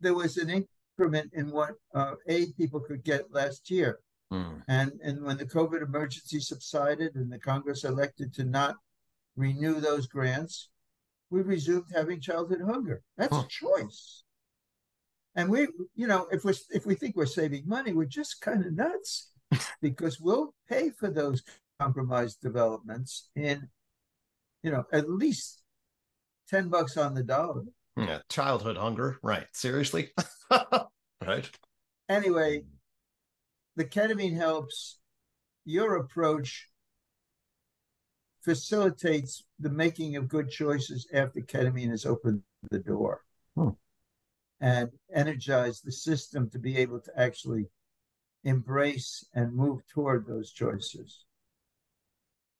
there 0.00 0.14
was 0.14 0.36
an 0.36 0.64
increment 0.98 1.30
in 1.34 1.50
what 1.50 1.72
uh, 1.94 2.14
aid 2.28 2.56
people 2.56 2.80
could 2.80 3.02
get 3.04 3.32
last 3.32 3.70
year. 3.70 3.98
Mm. 4.32 4.62
And, 4.68 4.92
and 5.02 5.24
when 5.24 5.36
the 5.36 5.44
COVID 5.44 5.82
emergency 5.82 6.38
subsided 6.38 7.16
and 7.16 7.30
the 7.30 7.38
Congress 7.38 7.84
elected 7.84 8.32
to 8.34 8.44
not 8.44 8.76
renew 9.36 9.80
those 9.80 10.06
grants, 10.06 10.68
we 11.30 11.42
resumed 11.42 11.86
having 11.92 12.20
childhood 12.20 12.60
hunger. 12.64 13.02
That's 13.16 13.34
huh. 13.34 13.44
a 13.44 13.48
choice. 13.48 14.24
And 15.34 15.48
we, 15.48 15.68
you 15.94 16.06
know, 16.06 16.26
if 16.32 16.44
we 16.44 16.54
if 16.70 16.86
we 16.86 16.96
think 16.96 17.16
we're 17.16 17.26
saving 17.26 17.62
money, 17.66 17.92
we're 17.92 18.04
just 18.04 18.40
kind 18.40 18.64
of 18.66 18.74
nuts 18.74 19.30
because 19.82 20.20
we'll 20.20 20.54
pay 20.68 20.90
for 20.90 21.08
those 21.08 21.42
compromised 21.78 22.40
developments 22.40 23.30
in, 23.36 23.68
you 24.62 24.72
know, 24.72 24.84
at 24.92 25.08
least 25.08 25.59
10 26.50 26.68
bucks 26.68 26.96
on 26.96 27.14
the 27.14 27.22
dollar. 27.22 27.62
Yeah, 27.96 28.18
childhood 28.28 28.76
hunger. 28.76 29.18
Right. 29.22 29.46
Seriously? 29.52 30.10
right. 30.50 31.48
Anyway, 32.08 32.62
the 33.76 33.84
ketamine 33.84 34.36
helps. 34.36 34.98
Your 35.64 35.96
approach 35.96 36.68
facilitates 38.42 39.44
the 39.60 39.70
making 39.70 40.16
of 40.16 40.28
good 40.28 40.50
choices 40.50 41.06
after 41.12 41.40
ketamine 41.40 41.90
has 41.90 42.06
opened 42.06 42.42
the 42.70 42.78
door 42.78 43.20
hmm. 43.54 43.68
and 44.60 44.90
energize 45.14 45.80
the 45.82 45.92
system 45.92 46.48
to 46.50 46.58
be 46.58 46.78
able 46.78 46.98
to 47.00 47.12
actually 47.16 47.66
embrace 48.44 49.24
and 49.34 49.54
move 49.54 49.80
toward 49.92 50.26
those 50.26 50.50
choices. 50.50 51.24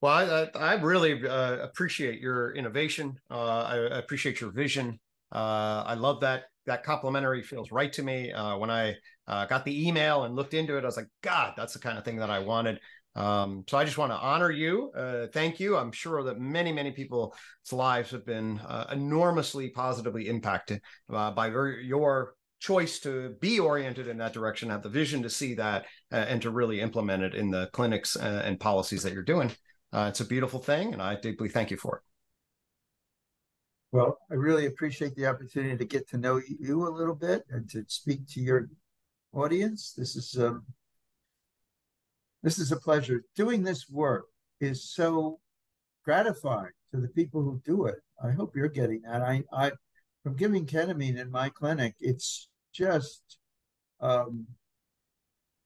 Well, 0.01 0.49
I, 0.55 0.59
I 0.59 0.75
really 0.75 1.29
uh, 1.29 1.57
appreciate 1.59 2.21
your 2.21 2.55
innovation. 2.55 3.19
Uh, 3.31 3.63
I 3.63 3.77
appreciate 3.99 4.41
your 4.41 4.51
vision. 4.51 4.99
Uh, 5.31 5.85
I 5.87 5.95
love 5.95 6.21
that. 6.21 6.45
That 6.67 6.85
complimentary 6.85 7.43
feels 7.43 7.71
right 7.71 7.93
to 7.93 8.03
me. 8.03 8.33
Uh, 8.33 8.57
when 8.57 8.71
I 8.71 8.95
uh, 9.27 9.45
got 9.47 9.65
the 9.65 9.89
email 9.89 10.25
and 10.25 10.35
looked 10.35 10.55
into 10.55 10.77
it, 10.79 10.85
I 10.85 10.87
was 10.87 10.97
like, 10.97 11.09
God, 11.23 11.55
that's 11.57 11.75
the 11.75 11.79
kind 11.81 11.99
of 11.99 12.05
thing 12.05 12.17
that 12.17 12.31
I 12.31 12.39
wanted. 12.39 12.81
Um, 13.15 13.65
so 13.69 13.77
I 13.77 13.85
just 13.85 13.99
want 13.99 14.13
to 14.13 14.19
honor 14.19 14.51
you. 14.51 14.91
Uh, 14.97 15.27
thank 15.33 15.61
you. 15.61 15.77
I'm 15.77 15.93
sure 15.93 16.23
that 16.23 16.39
many, 16.39 16.73
many 16.73 16.93
people's 16.93 17.35
lives 17.73 18.11
have 18.13 18.25
been 18.25 18.61
enormously 18.91 19.71
positively 19.71 20.29
impacted 20.29 20.81
by 21.09 21.49
your 21.49 22.35
choice 22.61 23.01
to 23.01 23.35
be 23.41 23.59
oriented 23.59 24.07
in 24.07 24.19
that 24.19 24.33
direction, 24.33 24.71
have 24.71 24.83
the 24.83 24.89
vision 24.89 25.23
to 25.25 25.31
see 25.31 25.55
that, 25.55 25.87
and 26.11 26.41
to 26.43 26.51
really 26.51 26.81
implement 26.81 27.23
it 27.23 27.35
in 27.35 27.51
the 27.51 27.69
clinics 27.73 28.17
and 28.17 28.61
policies 28.61 29.03
that 29.03 29.13
you're 29.13 29.23
doing. 29.23 29.51
Uh, 29.93 30.07
it's 30.09 30.21
a 30.21 30.25
beautiful 30.25 30.61
thing, 30.61 30.93
and 30.93 31.03
I 31.03 31.17
deeply 31.17 31.49
thank 31.49 31.71
you 31.71 31.77
for 31.77 31.97
it. 31.97 32.03
Well, 33.93 34.19
I 34.31 34.35
really 34.35 34.67
appreciate 34.67 35.17
the 35.17 35.27
opportunity 35.27 35.77
to 35.77 35.85
get 35.85 36.09
to 36.11 36.19
know 36.19 36.41
you 36.61 36.87
a 36.87 36.95
little 36.95 37.15
bit 37.15 37.45
and 37.51 37.69
to 37.71 37.85
speak 37.89 38.29
to 38.29 38.41
your 38.41 38.69
audience. 39.33 39.93
This 39.97 40.15
is 40.15 40.39
um, 40.39 40.65
this 42.43 42.59
is 42.59 42.71
a 42.71 42.77
pleasure. 42.77 43.25
Doing 43.35 43.65
this 43.65 43.91
work 43.91 44.27
is 44.61 44.91
so 44.95 45.41
gratifying 46.05 46.71
to 46.93 47.01
the 47.01 47.09
people 47.09 47.43
who 47.43 47.61
do 47.65 47.87
it. 47.87 47.97
I 48.23 48.31
hope 48.31 48.55
you're 48.55 48.69
getting 48.69 49.03
that. 49.03 49.23
I, 49.23 49.43
I 49.53 49.73
from 50.23 50.37
giving 50.37 50.67
ketamine 50.67 51.19
in 51.19 51.31
my 51.31 51.49
clinic, 51.49 51.95
it's 51.99 52.49
just 52.73 53.39
um, 54.01 54.47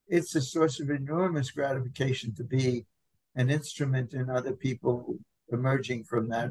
it's 0.08 0.34
a 0.34 0.40
source 0.40 0.80
of 0.80 0.88
enormous 0.88 1.50
gratification 1.50 2.34
to 2.36 2.44
be 2.44 2.86
an 3.36 3.50
instrument 3.50 4.14
in 4.14 4.30
other 4.30 4.52
people 4.52 5.16
emerging 5.52 6.04
from 6.04 6.28
that 6.28 6.50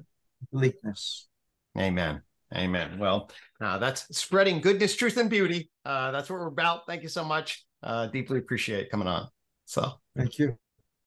bleakness. 0.52 1.28
Amen. 1.78 2.22
Amen. 2.56 3.00
Well, 3.00 3.32
uh, 3.60 3.80
that's 3.80 4.16
spreading 4.16 4.62
goodness, 4.62 4.96
truth, 4.96 5.18
and 5.18 5.30
beauty. 5.30 5.72
Uh, 5.86 6.12
that's 6.12 6.30
what 6.30 6.40
we're 6.40 6.48
about. 6.48 6.86
Thank 6.86 7.02
you 7.02 7.10
so 7.10 7.24
much. 7.24 7.66
Uh, 7.82 8.08
deeply 8.08 8.40
appreciate 8.40 8.92
coming 8.92 9.08
on. 9.08 9.28
So, 9.66 9.94
thank 10.16 10.38
you. 10.38 10.58